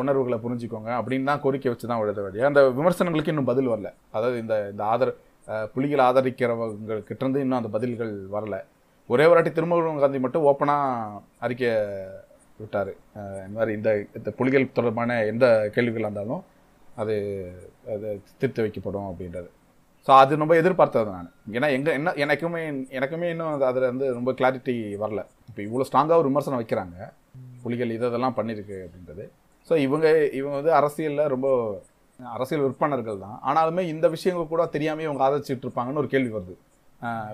உணர்வுகளை 0.00 0.36
புரிஞ்சுக்கோங்க 0.44 0.90
அப்படின்னு 1.00 1.28
தான் 1.30 1.42
கோரிக்கை 1.44 1.70
வச்சு 1.72 1.88
தான் 1.90 2.02
எழுத 2.04 2.22
வேண்டிய 2.24 2.46
அந்த 2.50 2.60
விமர்சனங்களுக்கு 2.78 3.32
இன்னும் 3.32 3.50
பதில் 3.50 3.72
வரல. 3.72 3.90
அதாவது 4.16 4.38
இந்த 4.44 4.54
இந்த 4.72 4.82
ஆதர 4.92 5.10
புலிகள் 5.74 6.02
ஆதரிக்கிறவங்க 6.06 7.40
இன்னும் 7.44 7.60
அந்த 7.60 7.70
பதில்கள் 7.76 8.14
வரல. 8.36 8.56
ஒரே 9.12 9.26
ஒரு 9.28 9.38
வாட்டி 9.38 9.52
திருமாவளவன் 9.58 10.02
காந்தி 10.04 10.18
மட்டும் 10.24 10.46
ஓப்பனாக 10.50 11.20
அறிக்கை 11.46 11.70
விட்டார். 12.62 12.90
இந்த 13.44 13.56
மாதிரி 13.58 13.72
இந்த 13.78 13.90
இந்த 14.18 14.30
புலிகள் 14.38 14.66
தொடர்பான 14.78 15.16
எந்த 15.32 15.46
கேள்விகள் 15.76 16.06
இருந்தாலும் 16.06 16.42
அது 17.02 17.14
அது 17.94 18.08
திருத்தி 18.40 18.60
வைக்கப்படும் 18.64 19.08
அப்படின்றது. 19.10 19.48
ஸோ 20.06 20.10
அது 20.22 20.42
ரொம்ப 20.42 20.54
எதிர்பார்த்தது 20.60 21.10
நான். 21.16 21.30
ஏன்னா 21.56 21.68
எங்கள் 21.76 21.96
என்ன 21.98 22.12
எனக்குமே 22.24 22.62
எனக்குமே 22.98 23.28
இன்னும் 23.34 23.64
அதில் 23.70 23.90
வந்து 23.92 24.06
ரொம்ப 24.18 24.30
கிளாரிட்டி 24.38 24.74
வரல. 25.02 25.22
இப்போ 25.48 25.60
இவ்வளோ 25.66 25.86
ஸ்ட்ராங்காக 25.88 26.20
ஒரு 26.22 26.30
விமர்சனம் 26.30 26.60
வைக்கிறாங்க. 26.62 26.96
புலிகள் 27.64 27.94
இது 27.96 28.08
இதெல்லாம் 28.10 28.36
பண்ணியிருக்கு 28.38 28.78
அப்படின்றது. 28.86 29.26
ஸோ 29.68 29.76
இவங்க 29.86 30.06
இவங்க 30.38 30.54
வந்து 30.60 30.72
அரசியலில் 30.80 31.30
ரொம்ப 31.34 31.48
அரசியல் 32.20 32.64
விற்பனர்கள் 32.64 33.22
தான். 33.24 33.36
ஆனாலுமே 33.48 33.82
இந்த 33.92 34.06
விஷயங்கள் 34.14 34.52
கூட 34.52 34.62
தெரியாமல் 34.74 35.06
இவங்க 35.06 35.22
ஆதரிச்சிட்டு 35.26 35.66
இருப்பாங்கன்னு 35.66 36.02
ஒரு 36.02 36.10
கேள்வி 36.14 36.32
வருது. 36.36 36.54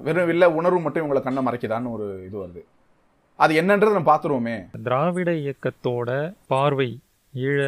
வெறும் 0.07 0.33
இல்லை 0.33 0.47
உணர்வு 0.59 0.81
மட்டும் 0.85 1.03
இவங்களை 1.03 1.21
கண்ணை 1.27 1.43
மறைக்குதான்னு 1.47 1.95
ஒரு 1.97 2.07
இது 2.29 2.37
வருது. 2.43 2.63
அது 3.39 3.53
என்னன்றது 3.61 3.97
நம்ம 3.97 4.11
பார்த்துருவோமே. 4.11 4.57
திராவிட 4.89 5.31
இயக்கத்தோட 5.45 6.11
பார்வை 6.53 6.91
ஈழ 7.35 7.61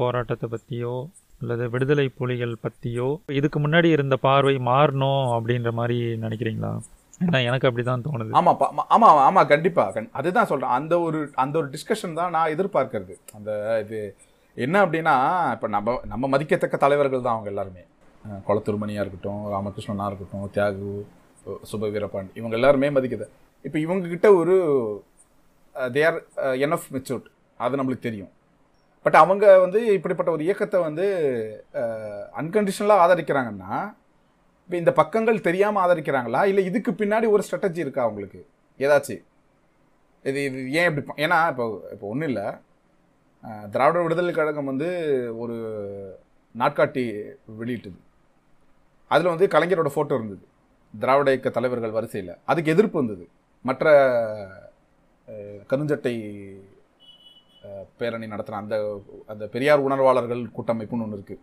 போராட்டத்தை 0.00 0.48
பற்றியோ 0.54 0.94
அல்லது 1.42 1.64
விடுதலை 1.74 2.06
புலிகள் 2.18 2.60
பற்றியோ 2.64 3.08
இதுக்கு 3.38 3.58
முன்னாடி 3.64 3.88
இருந்த 3.96 4.16
பார்வை 4.26 4.56
மாறணும் 4.70 5.24
அப்படின்ற 5.36 5.70
மாதிரி 5.78 5.98
நினைக்கிறீங்களா? 6.24 6.72
ஏன்னா 7.20 7.44
எனக்கு 7.44 7.70
அப்படிதான் 7.70 8.02
தோணுது. 8.10 8.28
ஆமாம் 8.30 8.56
பா- 8.60 8.92
ஆமா, 8.92 9.42
ஆமா 9.42 9.46
கண்டிப்பா. 9.46 9.92
கண்- 9.92 10.08
அதுதான் 10.12 10.46
சொல்றேன். 10.46 10.70
அந்த 10.70 11.00
ஒரு 11.00 11.30
அந்த 11.34 11.58
ஒரு 11.58 11.70
டிஸ்கஷன் 11.70 12.12
தான் 12.12 12.30
நான் 12.30 12.50
எதிர்பார்க்கறது. 12.50 13.14
அந்த 13.34 13.80
இது 13.84 14.16
என்ன 14.54 14.86
அப்படின்னா 14.86 15.50
இப்ப 15.50 15.68
நம்ம 15.68 16.00
நம்ம 16.04 16.26
மதிக்கத்தக்க 16.26 16.76
தலைவர்கள் 16.76 17.20
தான் 17.20 17.32
அவங்க 17.32 17.48
எல்லாருமே. 17.48 17.80
குளத்துருமணியாக 18.48 19.04
இருக்கட்டும் 19.04 19.52
ராமகிருஷ்ணனா 19.52 20.06
இருக்கட்டும் 20.06 20.50
தியாகு 20.54 21.04
சுப 21.72 21.90
வீரபாண்டி 21.90 22.30
இவங்க 22.34 22.56
எல்லாருமே 22.56 22.88
மதிக்கத. 22.90 23.22
இப்போ 23.62 23.78
இவங்க 23.78 24.08
கிட்ட 24.08 24.34
ஒரு 24.34 24.56
தேர் 25.92 26.26
என்எஃப் 26.36 26.88
மெச்சூர்ட் 26.92 27.24
அது 27.56 27.76
நம்மளுக்கு 27.76 27.98
தெரியும். 27.98 28.30
பட் 29.02 29.14
அவங்க 29.14 29.58
வந்து 29.58 29.92
இப்படிப்பட்ட 29.92 30.32
ஒரு 30.32 30.42
இயக்கத்தை 30.42 30.80
வந்து 30.80 31.06
அன்கண்டிஷனலாக 32.36 33.04
ஆதரிக்கிறாங்கன்னா 33.04 33.94
இப்போ 34.66 34.76
இந்த 34.82 34.92
பக்கங்கள் 35.00 35.46
தெரியாமல் 35.46 35.82
ஆதரிக்கிறாங்களா? 35.84 36.40
இல்லை 36.50 36.62
இதுக்கு 36.70 36.90
பின்னாடி 37.00 37.26
ஒரு 37.34 37.42
ஸ்ட்ராட்டஜி 37.46 37.80
இருக்கா 37.84 38.02
அவங்களுக்கு 38.06 38.40
ஏதாச்சும் 38.80 39.24
இது 40.24 40.38
இது 40.48 40.60
ஏன் 40.80 40.88
இப்படி 40.90 41.22
ஏன்னா 41.24 41.38
இப்போ 41.52 41.64
இப்போ 41.94 42.06
ஒன்றும் 42.12 42.30
இல்லை. 42.30 42.46
திராவிட 43.74 43.98
விடுதலை 44.04 44.32
கழகம் 44.38 44.70
வந்து 44.72 44.88
ஒரு 45.42 45.56
நாட்காட்டி 46.54 47.04
வெளியிட்டது. 47.60 47.98
அதில் 49.10 49.32
வந்து 49.32 49.46
கலைஞரோட 49.54 49.90
ஃபோட்டோ 49.94 50.16
இருந்தது. 50.18 50.44
திராவிட 50.94 51.28
இயக்க 51.34 51.48
தலைவர்கள் 51.58 51.96
வரிசையில். 51.98 52.34
அதுக்கு 52.50 52.72
எதிர்ப்பு 52.74 52.98
இருந்தது 53.00 53.24
மற்ற 53.64 53.84
கருஞ்சட்டை 55.70 56.14
பேரணி 58.00 58.26
நடத்துகிற 58.32 58.60
அந்த 58.62 58.76
அந்த 59.32 59.44
பெரியார் 59.54 59.86
உணர்வாளர்கள் 59.88 60.42
கூட்டமைப்புன்னு 60.56 61.04
ஒன்று 61.06 61.18
இருக்குது 61.18 61.42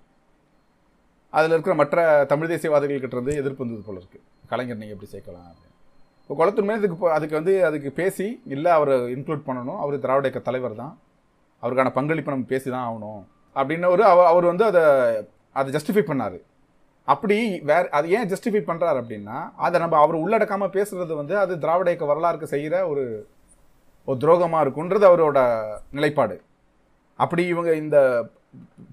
அதில் 1.38 1.54
இருக்கிற 1.56 1.74
மற்ற 1.82 1.98
தமிழ் 2.32 2.52
தேசியவாதிகள் 2.54 3.14
இருந்து 3.16 3.34
எதிர்ப்பு 3.42 3.64
வந்தது 3.64 3.84
போல 3.88 4.00
இருக்கு. 4.02 4.20
கலைஞர் 4.52 4.80
நீங்கள் 4.82 4.96
எப்படி 4.96 5.12
சேர்க்கலாம் 5.16 5.48
அப்படின்னு. 5.52 5.76
இப்போ 6.24 6.36
குளத்துமே 6.40 6.74
இதுக்கு 6.80 6.96
இப்போ 6.98 7.10
அதுக்கு 7.18 7.36
வந்து 7.40 7.54
அதுக்கு 7.68 7.90
பேசி 8.00 8.28
இல்லை 8.56 8.72
அவரை 8.78 8.96
இன்க்ளூட் 9.16 9.48
பண்ணணும். 9.48 9.80
அவர் 9.84 10.04
திராவிட 10.06 10.26
இயக்க 10.28 10.42
தலைவர் 10.50 10.76
தான். 10.84 10.94
அவருக்கான 11.64 11.92
பங்களிப்பை 11.98 12.32
நம்ம 12.34 12.48
பேசி 12.54 12.68
தான் 12.76 12.86
ஆகணும். 12.88 13.22
அப்படின்னு 13.56 13.88
ஒரு 13.96 14.04
அவர் 14.12 14.30
அவர் 14.32 14.46
வந்து 14.52 14.66
அதை 14.72 14.84
அதை 15.60 15.70
ஜஸ்டிஃபை 15.76 16.04
பண்ணார். 16.10 16.38
அப்படி 17.08 17.38
வேற 17.70 17.84
அது 17.98 18.08
ஏன் 18.18 18.30
ஜஸ்டிஃபை 18.32 18.62
பண்ணுறாரு 18.68 18.98
அப்படின்னா 19.02 19.38
அதை 19.66 19.78
நம்ம 19.84 19.98
அவர் 20.04 20.22
உள்ளடக்காமல் 20.24 20.76
பேசுகிறது 20.76 21.14
வந்து 21.22 21.36
அது 21.44 21.54
திராவிட 21.64 21.90
இயக்க 21.92 22.06
வரலாறுக்கு 22.12 22.54
செய்கிற 22.54 22.76
ஒரு 22.92 23.04
ஒரு 24.08 24.18
துரோகமாக 24.24 24.64
இருக்குன்றது 24.66 25.06
அவரோட 25.10 25.40
நிலைப்பாடு. 25.98 26.38
அப்படி 27.20 27.44
இவங்க 27.54 27.72
இந்த 27.84 27.98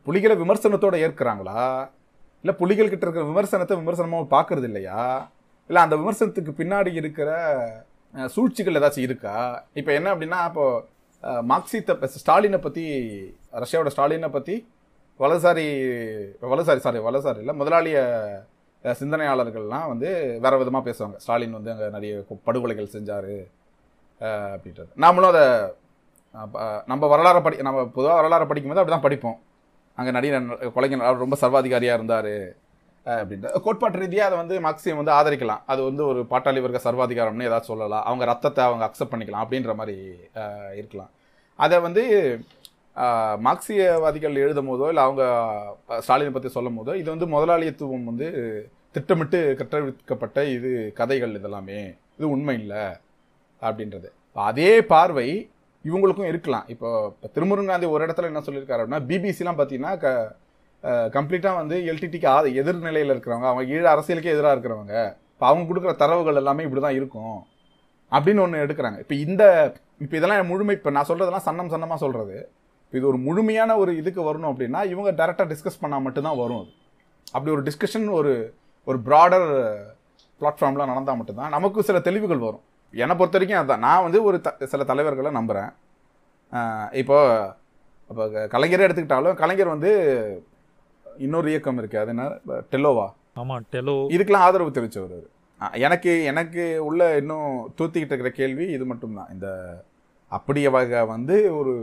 புலிகளை 0.07 0.35
விமர்சனத்தோடு 0.43 1.03
ஏற்கிறாங்களா? 1.05 1.61
இல்லை 2.45 2.55
புலிகள் 2.61 2.91
கிட்ட 2.93 3.05
இருக்கிற 3.07 3.25
விமர்சனத்தை 3.31 3.77
விமர்சனமாக 3.81 4.27
பார்க்கறது 4.35 4.69
இல்லையா 4.71 5.03
இல்லை 5.71 5.81
அந்த 5.87 5.95
விமர்சனத்துக்கு 6.01 6.53
பின்னாடி 6.61 6.91
இருக்கிற 7.01 7.31
சூழ்ச்சிகள் 8.35 8.79
ஏதாச்சும் 8.79 9.07
இருக்கா? 9.07 9.35
இப்போ 9.81 9.91
என்ன 9.99 10.09
அப்படின்னா 10.15 10.39
இப்போ 10.51 10.67
மார்க்சித்தை 11.51 11.95
ஸ்டாலினை 12.23 12.61
பற்றி 12.67 12.85
ரஷ்யாவோட 13.65 13.91
ஸ்டாலினை 13.95 14.31
பற்றி 14.37 14.55
வலதுசாரி 15.21 15.67
வலதுசாரி 16.51 16.81
சாரி 16.87 17.01
வலதுசாரி 17.07 17.41
இல்லை 17.45 17.55
முதலாளிய 17.61 17.99
சிந்தனையாளர்கள்லாம் 18.85 19.89
வந்து 19.93 20.09
வேற 20.45 20.55
விதமாக 20.61 20.83
பேசுவாங்க. 20.89 21.17
ஸ்டாலின் 21.25 21.57
வந்து 21.59 21.71
அங்கே 21.73 21.87
நிறைய 21.97 22.13
படுகொலைகள் 22.49 22.95
செஞ்சார் 22.97 23.33
அப்படின்றது. 24.55 24.91
நாமளும் 25.05 25.31
அதை 25.33 25.45
நம்ம 26.91 27.09
வரலாறை 27.15 27.41
படி 27.47 27.57
நம்ம 27.69 27.81
பொதுவாக 27.97 28.17
வரலாறை 28.21 28.47
படிக்கும்போது 28.51 28.81
அப்படி 28.83 28.95
தான் 28.97 29.07
படிப்போம். 29.07 29.39
அங்கே 29.99 30.13
நடிகர் 30.17 30.73
கொலைஞர் 30.77 31.23
ரொம்ப 31.25 31.37
சர்வாதிகாரியாக 31.43 31.99
இருந்தார் 31.99 32.35
அப்படின்ற 33.07 33.61
கோட்பாட்டு 33.65 34.01
ரீதியாக 34.03 34.29
அதை 34.29 34.37
வந்து 34.41 34.55
மார்க்சியம் 34.65 35.01
வந்து 35.01 35.13
ஆதரிக்கலாம். 35.19 35.63
அது 35.73 35.81
வந்து 35.89 36.03
ஒரு 36.11 36.21
பாட்டாளி 36.33 36.61
வர்க்க 36.65 36.89
சர்வாதிகாரம்னு 36.89 37.49
ஏதாவது 37.51 37.71
சொல்லலாம். 37.71 38.05
அவங்க 38.09 38.25
ரத்தத்தை 38.31 38.63
அவங்க 38.69 38.85
அக்செப்ட் 38.87 39.13
பண்ணிக்கலாம் 39.13 39.45
அப்படின்ற 39.45 39.75
மாதிரி 39.81 39.97
இருக்கலாம். 40.81 41.11
அதை 41.65 41.77
வந்து 41.87 42.03
மார்க்சியவாதிகள் 43.47 44.43
எழுதும் 44.45 44.69
போதோ 44.71 44.87
இல்லை 44.93 45.03
அவங்க 45.07 45.25
ஸ்டாலினை 46.07 46.33
பற்றி 46.37 46.51
சொல்லும் 46.57 46.79
போதோ 46.79 46.95
இது 47.01 47.09
வந்து 47.15 47.29
முதலாளித்துவம் 47.35 48.09
வந்து 48.11 48.29
திட்டமிட்டு 48.97 49.41
கட்டவிழ்க்கப்பட்ட 49.61 50.39
இது 50.57 50.71
கதைகள் 51.01 51.37
இதெல்லாமே. 51.39 51.81
இது 52.19 52.27
உண்மை 52.35 52.57
இல்லை 52.63 52.85
அப்படின்றது. 53.63 54.09
அதே 54.51 54.73
பார்வை 54.93 55.29
இவங்களுக்கும் 55.85 56.29
இருக்கலாம். 56.33 56.67
இப்போ 56.75 56.89
இப்போ 57.13 57.29
திருமுருகாந்தி 57.35 57.89
ஒரு 57.95 58.05
இடத்துல 58.07 58.31
என்ன 58.31 58.43
சொல்லியிருக்காரு 58.47 58.83
அப்படின்னா 58.83 59.03
பிபிசிலாம் 59.11 59.59
பார்த்தீங்கன்னா 59.61 59.93
க 60.05 60.09
கம்ப்ளீட்டாக 61.17 61.59
வந்து 61.61 61.77
எல்டிடிக்கு 61.91 62.27
ஆ 62.33 62.37
எதிர்நிலையில் 62.61 63.13
இருக்கிறவங்க 63.15 63.49
அவங்க 63.51 63.65
ஈழ 63.75 63.85
அரசியலுக்கே 63.95 64.35
எதிராக 64.35 64.55
இருக்கிறவங்க 64.57 64.95
இப்போ 65.35 65.47
அவங்க 65.51 65.65
கொடுக்குற 65.71 65.93
தரவுகள் 66.03 66.41
எல்லாமே 66.43 66.65
இப்படி 66.67 66.83
தான் 66.87 66.99
இருக்கும் 67.01 67.39
அப்படின்னு 68.13 68.43
ஒன்று 68.45 68.63
எடுக்கிறாங்க. 68.65 68.99
இப்போ 69.05 69.15
இந்த 69.27 69.43
இப்போ 70.05 70.15
இதெல்லாம் 70.19 70.51
முழுமை 70.53 70.75
இப்போ 70.79 70.91
நான் 70.97 71.09
சொல்கிறதெல்லாம் 71.11 71.47
சன்னம் 71.49 71.73
சன்னமாக 71.73 72.01
சொல்கிறது 72.05 72.37
இப்போ 72.85 72.97
இது 72.99 73.09
ஒரு 73.13 73.19
முழுமையான 73.27 73.71
ஒரு 73.83 73.93
இதுக்கு 74.01 74.21
வரணும் 74.29 74.51
அப்படின்னா 74.53 74.81
இவங்க 74.93 75.11
டேரெக்டாக 75.21 75.49
டிஸ்கஸ் 75.53 75.81
பண்ணால் 75.83 76.05
மட்டும்தான் 76.07 76.39
வரும் 76.43 76.61
அது. 76.63 76.71
அப்படி 77.35 77.51
ஒரு 77.57 77.65
டிஸ்கஷன் 77.69 78.07
ஒரு 78.19 78.33
ஒரு 78.87 78.99
ப்ராடர் 79.09 79.49
பிளாட்ஃபார்ம்லாம் 80.41 80.93
நடந்தால் 80.93 81.19
மட்டும்தான் 81.21 81.55
நமக்கு 81.57 81.89
சில 81.89 81.99
தெளிவுகள் 82.09 82.47
வரும். 82.49 82.65
என்னை 82.95 83.17
பொறுத்த 83.17 83.39
வரைக்கும் 83.39 83.59
அதுதான் 83.59 83.79
நான் 83.81 84.03
வந்து 84.03 84.23
ஒரு 84.23 84.41
த 84.41 84.67
சில 84.67 84.85
தலைவர்களை 84.85 85.31
நம்புகிறேன் 85.31 85.71
இப்போ 86.93 87.19
இப்போ 88.11 88.25
கலைஞரே 88.49 88.87
எடுத்துக்கிட்டாலும் 88.87 89.35
கலைஞர் 89.35 89.69
வந்து 89.69 89.91
இன்னொரு 91.19 91.49
இயக்கம் 91.49 91.79
இருக்குது 91.79 91.97
அது 91.97 92.09
என்ன? 92.09 92.25
டெல்லோவா? 92.71 93.07
ஆமா 93.37 93.57
டெலோ 93.73 93.95
இதுக்கெல்லாம் 94.15 94.45
ஆதரவு. 94.47 95.19
அஹ் 95.61 95.75
எனக்கு 95.79 96.25
எனக்கு 96.25 96.63
உள்ள 96.85 97.17
இன்னும் 97.17 97.49
தூத்திக்கிட்டு 97.79 98.13
இருக்கிற 98.13 98.31
கேள்வி 98.31 98.67
இது 98.67 98.85
மட்டும்தான். 98.85 99.29
இந்த 99.33 99.49
அப்படி 100.33 100.67
அவங்க 100.67 101.05
வந்து 101.07 101.59
ஒரு 101.59 101.75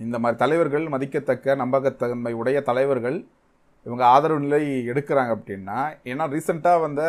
இந்த 0.00 0.18
மாதிரி 0.18 0.38
தலைவர்கள் 0.38 0.88
மதிக்கத்தக்க 0.88 1.54
நம்பகத்தன்மை 1.56 2.32
உடைய 2.32 2.60
தலைவர்கள் 2.60 3.18
இவங்க 3.86 4.04
ஆதரவு 4.06 4.40
நிலை 4.40 4.60
எடுக்கிறாங்க 4.88 5.32
அப்படின்னா 5.36 5.78
ஏன்னா 6.04 6.24
ரீசெண்டாக 6.32 6.80
வந்த 6.80 7.02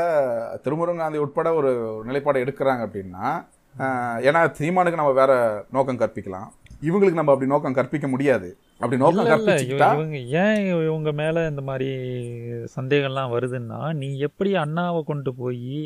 திருமுருகாந்தி 0.63 1.17
உட்பட 1.17 1.51
ஒரு 1.53 1.71
நிலைப்பாடை 2.05 2.43
எடுக்கிறாங்க 2.43 2.83
அப்படின்னா 2.87 3.25
ஏன்னா 4.23 4.39
சீமானுக்கு 4.57 4.99
நம்ம 4.99 5.13
வேற 5.13 5.33
நோக்கம் 5.71 5.99
கற்பிக்கலாம். 5.99 6.47
இவங்களுக்கு 6.81 7.19
நம்ம 7.19 7.33
அப்படி 7.33 7.49
நோக்கம் 7.49 7.75
கற்பிக்க 7.75 8.07
முடியாது. 8.07 8.47
அப்படி 8.81 8.97
நோக்கம் 8.97 9.29
கற்பிச்சுக்கிட்டா 9.29 9.87
இவங்க 9.93 10.17
ஏன் 10.39 10.59
இவங்க 10.85 11.11
மேல 11.13 11.45
இந்த 11.47 11.61
மாதிரி 11.61 11.87
சந்தேகம்லாம் 12.75 13.33
வருதுன்னா 13.33 13.79
நீ 13.93 14.09
எப்படி 14.19 14.51
அண்ணாவை 14.57 15.01
கொண்டு 15.03 15.31
போய் 15.35 15.77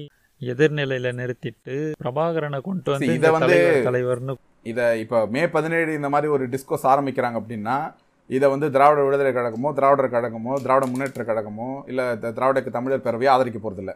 எதிர்நிலையில 0.41 1.09
நிறுத்திட்டு 1.17 1.75
பிரபாகரனை 1.99 2.59
கொண்டு 2.61 2.91
வந்து 2.91 3.13
இத 3.13 3.31
வந்து- 3.31 3.49
தலைவர் 3.49 3.87
தலைவர்னு 3.87 4.35
இதை 4.65 4.85
இப்போ 4.99 5.19
மே 5.27 5.43
பதினேழு 5.49 5.91
இந்த 5.93 6.09
மாதிரி 6.09 6.31
ஒரு 6.31 6.45
டிஸ்கோஸ் 6.49 6.89
ஆரம்பிக்கிறாங்க 6.89 7.39
அப்படின்னா 7.41 7.77
இதை 8.31 8.49
வந்து 8.49 8.71
திராவிட 8.71 9.03
விடுதலை 9.03 9.31
கழகமோ 9.33 9.73
திராவிடர் 9.73 10.11
கழகமோ 10.11 10.53
திராவிட 10.53 10.85
முன்னேற்ற 10.85 11.23
கழகமோ 11.23 11.81
இல்லை 11.87 12.05
திராவிடக்கு 12.05 12.69
தமிழர் 12.69 13.03
பேரவையோ 13.03 13.27
ஆதரிக்க 13.27 13.69
போகிறதில்ல 13.69 13.95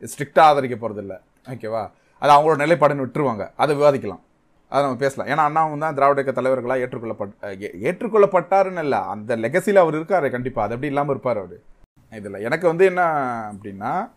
ஸ்ட்ரிக்டாக 0.00 0.40
ஆதரிக்க 0.40 0.88
போகிறதில்ல 0.88 1.20
ஓகேவா 1.46 1.90
அது 2.18 2.32
அவங்களோட 2.32 2.58
நிலைப்பாடுன்னு 2.58 3.06
விட்டுருவாங்க. 3.06 3.50
அதை 3.56 3.76
விவாதிக்கலாம். 3.76 4.20
அதை 4.68 4.82
நம்ம 4.82 4.96
பேசலாம். 4.96 5.38
ஏன்னா 5.38 5.40
அண்ணாவும் 5.40 5.78
தான் 5.78 5.94
திராவிட 5.94 6.20
இயக்க 6.20 6.40
தலைவர்களாக 6.40 6.80
ஏற்றுக்கொள்ளப்பட் 6.80 7.62
ஏ- 7.62 7.90
ஏற்றுக்கொள்ளப்பட்டாருன்னு 7.90 8.78
இல்லை. 8.78 8.98
அந்த 8.98 9.36
லெகசியில் 9.36 9.74
அவர் 9.74 9.94
இருக்கார் 9.94 10.30
கண்டிப்பாக 10.30 10.66
அது 10.66 10.74
எப்படி 10.74 10.92
இல்லாமல் 10.92 11.10
இருப்பார் 11.10 11.36
அவர்? 11.36 11.60
இதில் 12.10 12.44
எனக்கு 12.44 12.66
வந்து 12.66 12.84
என்ன 12.84 13.02
அப்படின்னா 13.52 14.10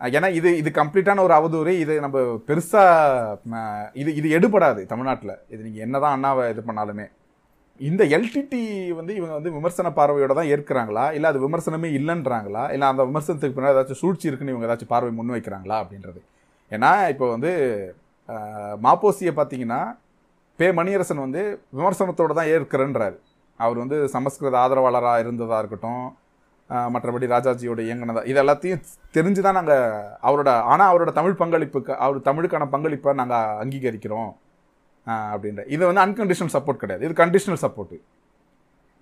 ஏன்னா 0.00 0.32
இது 0.32 0.56
இது 0.56 0.70
கம்ப்ளீட்டான 0.74 1.20
ஒரு 1.20 1.34
அவதூறு. 1.34 1.78
இது 1.78 2.00
நம்ம 2.00 2.18
பெருசாக 2.18 3.90
இது 3.92 4.14
இது 4.14 4.38
எடுபடாது 4.38 4.86
தமிழ்நாட்டில். 4.86 5.38
இது 5.48 5.62
நீங்கள் 5.62 5.82
என்னதான் 5.82 6.24
அண்ணாவை 6.24 6.50
இது 6.50 6.62
பண்ணாலுமே. 6.66 7.10
இந்த 7.88 8.02
எல்டிடி 8.16 8.60
வந்து 8.98 9.12
இவங்க 9.18 9.34
வந்து 9.38 9.52
விமர்சன 9.56 9.90
பார்வையோட 9.98 10.32
தான் 10.38 10.50
ஏற்கிறாங்களா? 10.54 11.04
இல்லை 11.16 11.28
அது 11.32 11.38
விமர்சனமே 11.46 11.88
இல்லைன்றாங்களா? 11.98 12.64
இல்லை 12.74 12.86
அந்த 12.92 13.02
விமர்சனத்துக்கு 13.08 13.56
பின்னாடி 13.56 13.76
ஏதாச்சும் 13.76 14.00
சூழ்ச்சி 14.02 14.28
இருக்குன்னு 14.30 14.54
இவங்க 14.54 14.68
ஏதாச்சும் 14.68 14.92
பார்வை 14.94 15.10
முன் 15.18 15.34
வைக்கிறாங்களா 15.36 15.76
அப்படின்றது. 15.82 16.20
ஏன்னா 16.76 16.90
இப்போ 17.12 17.26
வந்து 17.34 17.50
மாப்போசியை 18.86 19.32
பார்த்தீங்கன்னா 19.38 19.80
பே 20.58 20.66
மணியரசன் 20.78 21.24
வந்து 21.26 21.42
விமர்சனத்தோடு 21.78 22.36
தான் 22.38 22.50
ஏற்கிறன்றாரு. 22.54 23.16
அவர் 23.60 23.78
வந்து 23.82 23.96
சமஸ்கிருத 24.14 24.56
ஆதரவாளராக 24.64 25.22
இருந்ததாக 25.24 25.62
இருக்கட்டும் 25.62 26.04
மற்றபடி 26.94 27.26
ராஜாஜியோட 27.34 27.80
இயங்கினதா 27.86 28.20
இது 28.30 28.38
எல்லாத்தையும் 28.42 28.82
தெரிஞ்சு 29.16 29.40
தான் 29.46 29.56
நாங்கள் 29.58 29.96
அவரோட 30.28 30.50
ஆனால் 30.72 30.90
அவரோட 30.90 31.10
தமிழ் 31.16 31.40
பங்களிப்புக்கு 31.40 31.92
அவர் 32.04 32.26
தமிழுக்கான 32.28 32.68
பங்களிப்பை 32.74 33.12
நாங்கள் 33.20 33.56
அங்கீகரிக்கிறோம். 33.62 34.30
அப்படின்ற. 35.32 35.62
இது 35.74 35.82
வந்து 35.88 36.02
அன்கண்டிஷனல் 36.06 36.54
சப்போர்ட் 36.56 36.82
கிடையாது. 36.84 37.04
இது 37.08 37.14
கண்டிஷனல் 37.22 37.62
சப்போர்ட்டு 37.66 37.98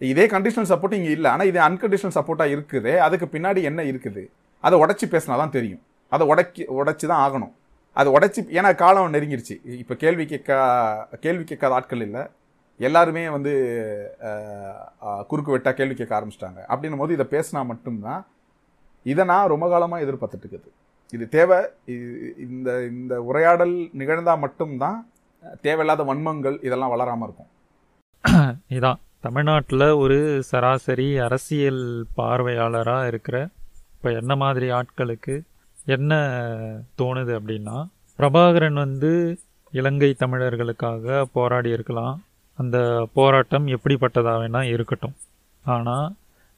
இதே 0.00 0.24
கண்டிஷனல் 0.32 0.70
சப்போர்ட் 0.72 0.96
இங்கே 0.98 1.12
இல்லை. 1.18 1.28
ஆனால் 1.34 1.48
இது 1.50 1.58
அன்கண்டிஷனல் 1.68 2.16
சப்போர்ட்டாக 2.16 2.54
இருக்குது. 2.56 2.92
அதுக்கு 3.06 3.26
பின்னாடி 3.34 3.60
என்ன 3.70 3.80
இருக்குது? 3.92 4.22
அதை 4.66 4.76
உடச்சி 4.82 5.06
பேசினா 5.14 5.36
தான் 5.42 5.54
தெரியும். 5.56 5.82
அதை 6.14 6.24
உடக்கி 6.32 6.62
உடச்சி 6.80 7.06
தான் 7.12 7.22
ஆகணும். 7.26 7.52
அது 8.00 8.08
உடச்சி 8.16 8.40
ஏன்னா 8.58 8.70
காலம் 8.82 9.14
நெருங்கிருச்சு. 9.14 9.56
இப்போ 9.82 9.94
கேள்வி 10.02 10.24
கேட்க 10.32 10.58
கேள்வி 11.24 11.44
கேட்காத 11.50 11.76
ஆட்கள் 11.78 12.04
இல்லை. 12.06 12.22
எல்லாருமே 12.88 13.22
வந்து 13.36 13.52
குறுக்கு 15.30 15.54
வெட்டாக 15.54 15.74
கேள்வி 15.78 15.94
கேட்க 16.00 16.12
ஆரம்பிச்சிட்டாங்க. 16.18 16.60
அப்படின்னும் 16.72 17.02
போது 17.02 17.16
இதை 17.16 17.26
பேசினா 17.34 17.60
மட்டும்தான் 17.72 18.22
இதை 19.12 19.24
நான் 19.32 19.50
ரொம்ப 19.52 19.66
காலமாக 19.72 20.04
எதிர்பார்த்துட்டு 20.04 20.46
இருக்குது. 20.46 20.70
இது 21.16 21.24
தேவை. 21.36 21.58
இந்த 22.46 22.70
இந்த 22.92 23.14
உரையாடல் 23.30 23.74
நிகழ்ந்தால் 24.00 24.42
மட்டும்தான் 24.44 24.98
தேவையில்லாத 25.62 26.02
வன்மங்கள் 26.04 26.56
இதெல்லாம் 26.62 26.92
வளராமல் 26.94 27.26
இருக்கும். 27.28 27.50
இதான். 28.76 29.00
தமிழ்நாட்டில் 29.20 29.86
ஒரு 29.94 30.16
சராசரி 30.50 31.06
அரசியல் 31.18 31.82
பார்வையாளராக 32.16 33.06
இருக்கிற 33.06 33.36
இப்போ 33.94 34.08
என்ன 34.12 34.32
மாதிரி 34.36 34.66
ஆட்களுக்கு 34.70 35.34
என்ன 35.86 36.12
தோணுது 37.00 37.32
அப்படின்னா 37.38 37.76
பிரபாகரன் 38.18 38.78
வந்து 38.84 39.10
இலங்கை 39.72 40.10
தமிழர்களுக்காக 40.18 41.24
போராடி 41.32 41.70
இருக்கலாம். 41.70 42.16
அந்த 42.58 42.76
போராட்டம் 43.14 43.66
எப்படிப்பட்டதாக 43.66 44.40
வேணால் 44.42 44.70
இருக்கட்டும். 44.74 45.16
ஆனால் 45.64 46.06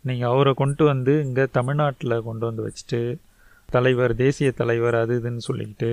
நீங்கள் 0.04 0.30
அவரை 0.32 0.52
கொண்டு 0.54 0.84
வந்து 0.84 1.14
இங்கே 1.24 1.44
தமிழ்நாட்டில் 1.50 2.16
கொண்டு 2.22 2.44
வந்து 2.46 2.62
வச்சுட்டு 2.66 3.00
தலைவர் 3.68 4.12
தேசிய 4.16 4.50
தலைவர் 4.50 4.94
அது 4.94 5.14
இதுன்னு 5.20 5.46
சொல்லிக்கிட்டு 5.48 5.90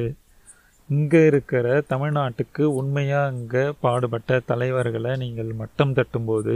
இங்கே 0.89 1.21
இருக்கிற 1.29 1.67
தமிழ்நாட்டுக்கு 1.91 2.63
உண்மையாக 2.79 3.31
இங்கே 3.37 3.63
பாடுபட்ட 3.83 4.37
தலைவர்களை 4.51 5.11
நீங்கள் 5.23 5.49
மட்டம் 5.61 5.95
தட்டும்போது 5.97 6.55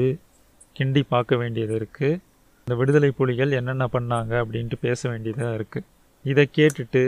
கிண்டி 0.77 1.01
பார்க்க 1.13 1.39
வேண்டியது 1.41 1.73
இருக்குது 1.79 2.19
இந்த 2.63 2.75
விடுதலை 2.79 3.09
புலிகள் 3.19 3.57
என்னென்ன 3.59 3.85
பண்ணாங்க 3.95 4.33
அப்படின்ட்டு 4.43 4.77
பேச 4.85 5.09
வேண்டியதாக 5.11 5.57
இருக்குது 5.59 5.87
இதை 6.25 6.45
கேட்டுட்டு 6.57 7.03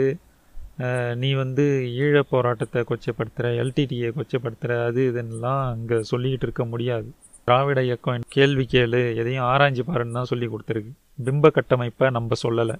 நீ 1.22 1.28
வந்து 1.42 1.64
ஈழ 2.04 2.14
போராட்டத்தை 2.32 2.80
கொச்சப்படுத்துகிற 2.90 3.50
எல்டிடியை 3.62 4.08
கொச்சப்படுத்துகிற 4.16 4.78
அது 4.88 5.02
இதுன்னெலாம் 5.10 5.62
அங்கே 5.74 5.98
சொல்லிக்கிட்டு 6.10 6.46
இருக்க 6.46 6.64
முடியாது. 6.72 7.08
திராவிட 7.46 7.80
இயக்கம் 7.88 8.26
கேள்வி 8.36 8.64
கேளு 8.72 9.00
எதையும் 9.20 9.46
ஆராய்ஞ்சு 9.52 9.84
பாருன்னு 9.90 10.16
தான் 10.18 10.30
சொல்லி 10.32 10.46
கொடுத்துருக்கு. 10.52 10.92
பிம்ப 11.26 11.50
கட்டமைப்பை 11.58 12.06
நம்ம 12.16 12.36
சொல்லலை. 12.44 12.76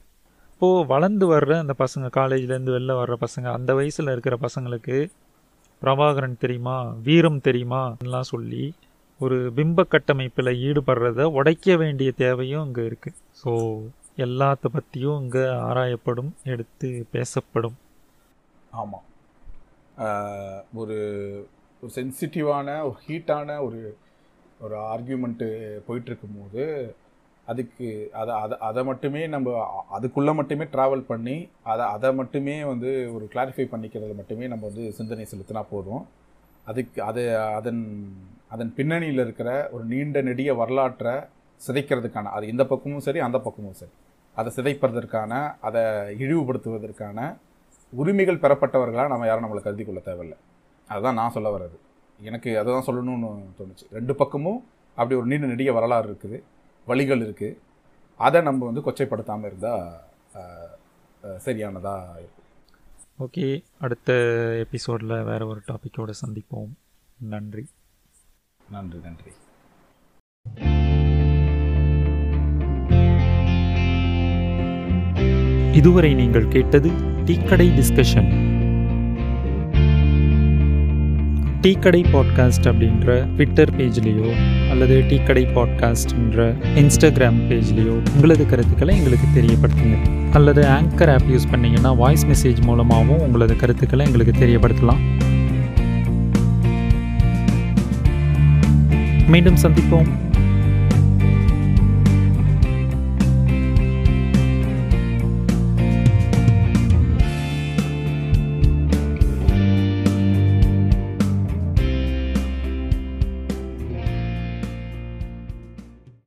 இப்போது 0.64 0.86
வளர்ந்து 0.86 1.32
வர்ற 1.32 1.58
அந்த 1.58 1.74
பசங்க 1.78 2.06
காலேஜ்லேருந்து 2.16 2.72
வெளில 2.74 2.92
வர்ற 2.92 3.14
பசங்க 3.20 3.52
அந்த 3.52 3.74
வயசில் 3.74 4.08
இருக்கிற 4.08 4.38
பசங்களுக்கு 4.40 4.96
பிரபாகரன் 5.82 6.38
தெரியுமா 6.38 6.94
வீரம் 7.02 7.40
தெரியுமாலாம் 7.44 8.20
சொல்லி 8.20 8.74
ஒரு 9.20 9.52
பிம்ப 9.56 9.84
கட்டமைப்பில் 9.88 10.60
ஈடுபடுறத 10.60 11.22
உடைக்க 11.32 11.76
வேண்டிய 11.76 12.12
தேவையும் 12.12 12.64
இங்கே 12.66 12.80
இருக்குது 12.80 13.18
ஸோ 13.42 13.52
எல்லாத்த 14.16 14.68
பற்றியும் 14.72 15.20
இங்கே 15.20 15.44
ஆராயப்படும் 15.68 16.32
எடுத்து 16.44 17.06
பேசப்படும். 17.10 17.76
ஆமாம் 18.70 19.06
ஒரு 20.74 20.98
ஒரு 21.82 21.92
சென்சிட்டிவான 21.94 22.80
ஒரு 22.82 22.98
ஹீட்டான 23.08 23.60
ஒரு 23.64 23.96
ஒரு 24.60 24.76
ஆர்கியூமெண்ட்டு 24.92 25.48
போயிட்டுருக்கும்போது 25.88 26.64
அதுக்கு 27.46 28.08
அதை 28.20 28.34
அதை 28.34 28.58
அதை 28.68 28.84
மட்டுமே 28.84 29.22
நம்ம 29.26 29.56
அதுக்குள்ளே 29.90 30.32
மட்டுமே 30.32 30.64
ட்ராவல் 30.64 31.04
பண்ணி 31.10 31.48
அதை 31.62 31.84
அதை 31.86 32.14
மட்டுமே 32.14 32.64
வந்து 32.64 32.90
ஒரு 33.14 33.24
கிளாரிஃபை 33.32 33.66
பண்ணிக்கிறது 33.74 34.14
மட்டுமே 34.20 34.46
நம்ம 34.46 34.66
வந்து 34.66 34.92
சிந்தனை 34.92 35.26
செலுத்தினா 35.32 35.64
போதும். 35.70 36.06
அதுக்கு 36.64 37.02
அது 37.02 37.38
அதன் 37.38 37.82
அதன் 38.48 38.74
பின்னணியில் 38.74 39.22
இருக்கிற 39.24 39.68
ஒரு 39.72 39.84
நீண்ட 39.84 40.22
நெடிய 40.22 40.54
வரலாற்றை 40.54 41.12
சிதைக்கிறதுக்கான 41.66 42.30
அது 42.36 42.46
இந்த 42.46 42.66
பக்கமும் 42.66 43.00
சரி 43.00 43.18
அந்த 43.18 43.38
பக்கமும் 43.38 43.78
சரி. 43.80 43.92
அதை 44.34 44.50
சிதைப்பதற்கான 44.56 45.32
அதை 45.60 45.82
இழிவுபடுத்துவதற்கான 46.22 47.36
உரிமைகள் 47.92 48.42
பெறப்பட்டவர்களாக 48.44 49.08
நம்ம 49.08 49.26
யாரும் 49.26 49.44
நம்மளை 49.44 49.62
கருதி 49.62 49.84
கொள்ள 49.84 50.00
தேவையில்லை. 50.00 50.38
அதுதான் 50.88 51.14
நான் 51.14 51.30
சொல்ல 51.30 51.48
வர்றது. 51.56 51.76
எனக்கு 52.20 52.58
அதுதான் 52.58 52.86
சொல்லணும்னு 52.86 53.28
தோணுச்சு. 53.58 53.86
ரெண்டு 53.92 54.14
பக்கமும் 54.14 54.64
அப்படி 54.94 55.14
ஒரு 55.20 55.26
நீண்ட 55.26 55.46
நெடிய 55.46 55.72
வரலாறு 55.72 56.08
இருக்குது. 56.10 56.42
வழிகள் 56.86 57.20
இருக்குது 57.20 57.58
அதை 58.16 58.40
நம்ம 58.42 58.64
வந்து 58.64 58.80
கொச்சைப்படுத்தாமல் 58.80 59.46
இருந்தால் 59.50 59.92
சரியானதாக 61.36 62.20
இருக்கும். 62.22 62.42
ஓகே. 63.26 63.46
அடுத்த 63.80 64.12
எபிசோடில் 64.64 65.22
வேறு 65.30 65.46
ஒரு 65.46 65.60
டாப்பிக்கோடு 65.68 66.12
சந்திப்போம். 66.22 66.72
நன்றி. 67.18 67.64
நன்றி 68.70 68.98
நன்றி. 69.06 69.32
இதுவரை 75.80 76.14
நீங்கள் 76.14 76.48
கேட்டது 76.48 76.90
டீக்கடை 77.28 77.68
டிஸ்கஷன். 77.78 78.30
டீக்கடை 81.64 82.04
பாட்காஸ்ட் 82.12 82.64
அப்படின்ற 82.64 83.24
ட்விட்டர் 83.24 83.76
பேஜ்லேயோ 83.76 84.32
அல்லது 84.70 85.04
டீக்கடை 85.08 85.46
பாட்காஸ்ட்ன்ற 85.54 86.54
இன்ஸ்டாகிராம் 86.74 87.38
பேஜ்லேயோ 87.48 88.02
உங்களது 88.14 88.46
கருத்துக்களை 88.46 88.96
எங்களுக்கு 88.96 89.40
தெரியப்படுத்துங்க. 89.40 89.96
அல்லது 90.32 90.62
ஆங்கர் 90.62 91.12
ஆப் 91.12 91.22
யூஸ் 91.30 91.54
பண்ணிங்கன்னா 91.54 91.96
வாய்ஸ் 91.96 92.26
மெசேஜ் 92.26 92.60
மூலமாகவும் 92.60 93.20
உங்களது 93.20 93.56
கருத்துக்களை 93.56 94.06
எங்களுக்கு 94.06 94.46
தெரியப்படுத்தலாம். 94.46 94.98
மீண்டும் 99.26 99.56
சந்திப்போம். 99.62 100.23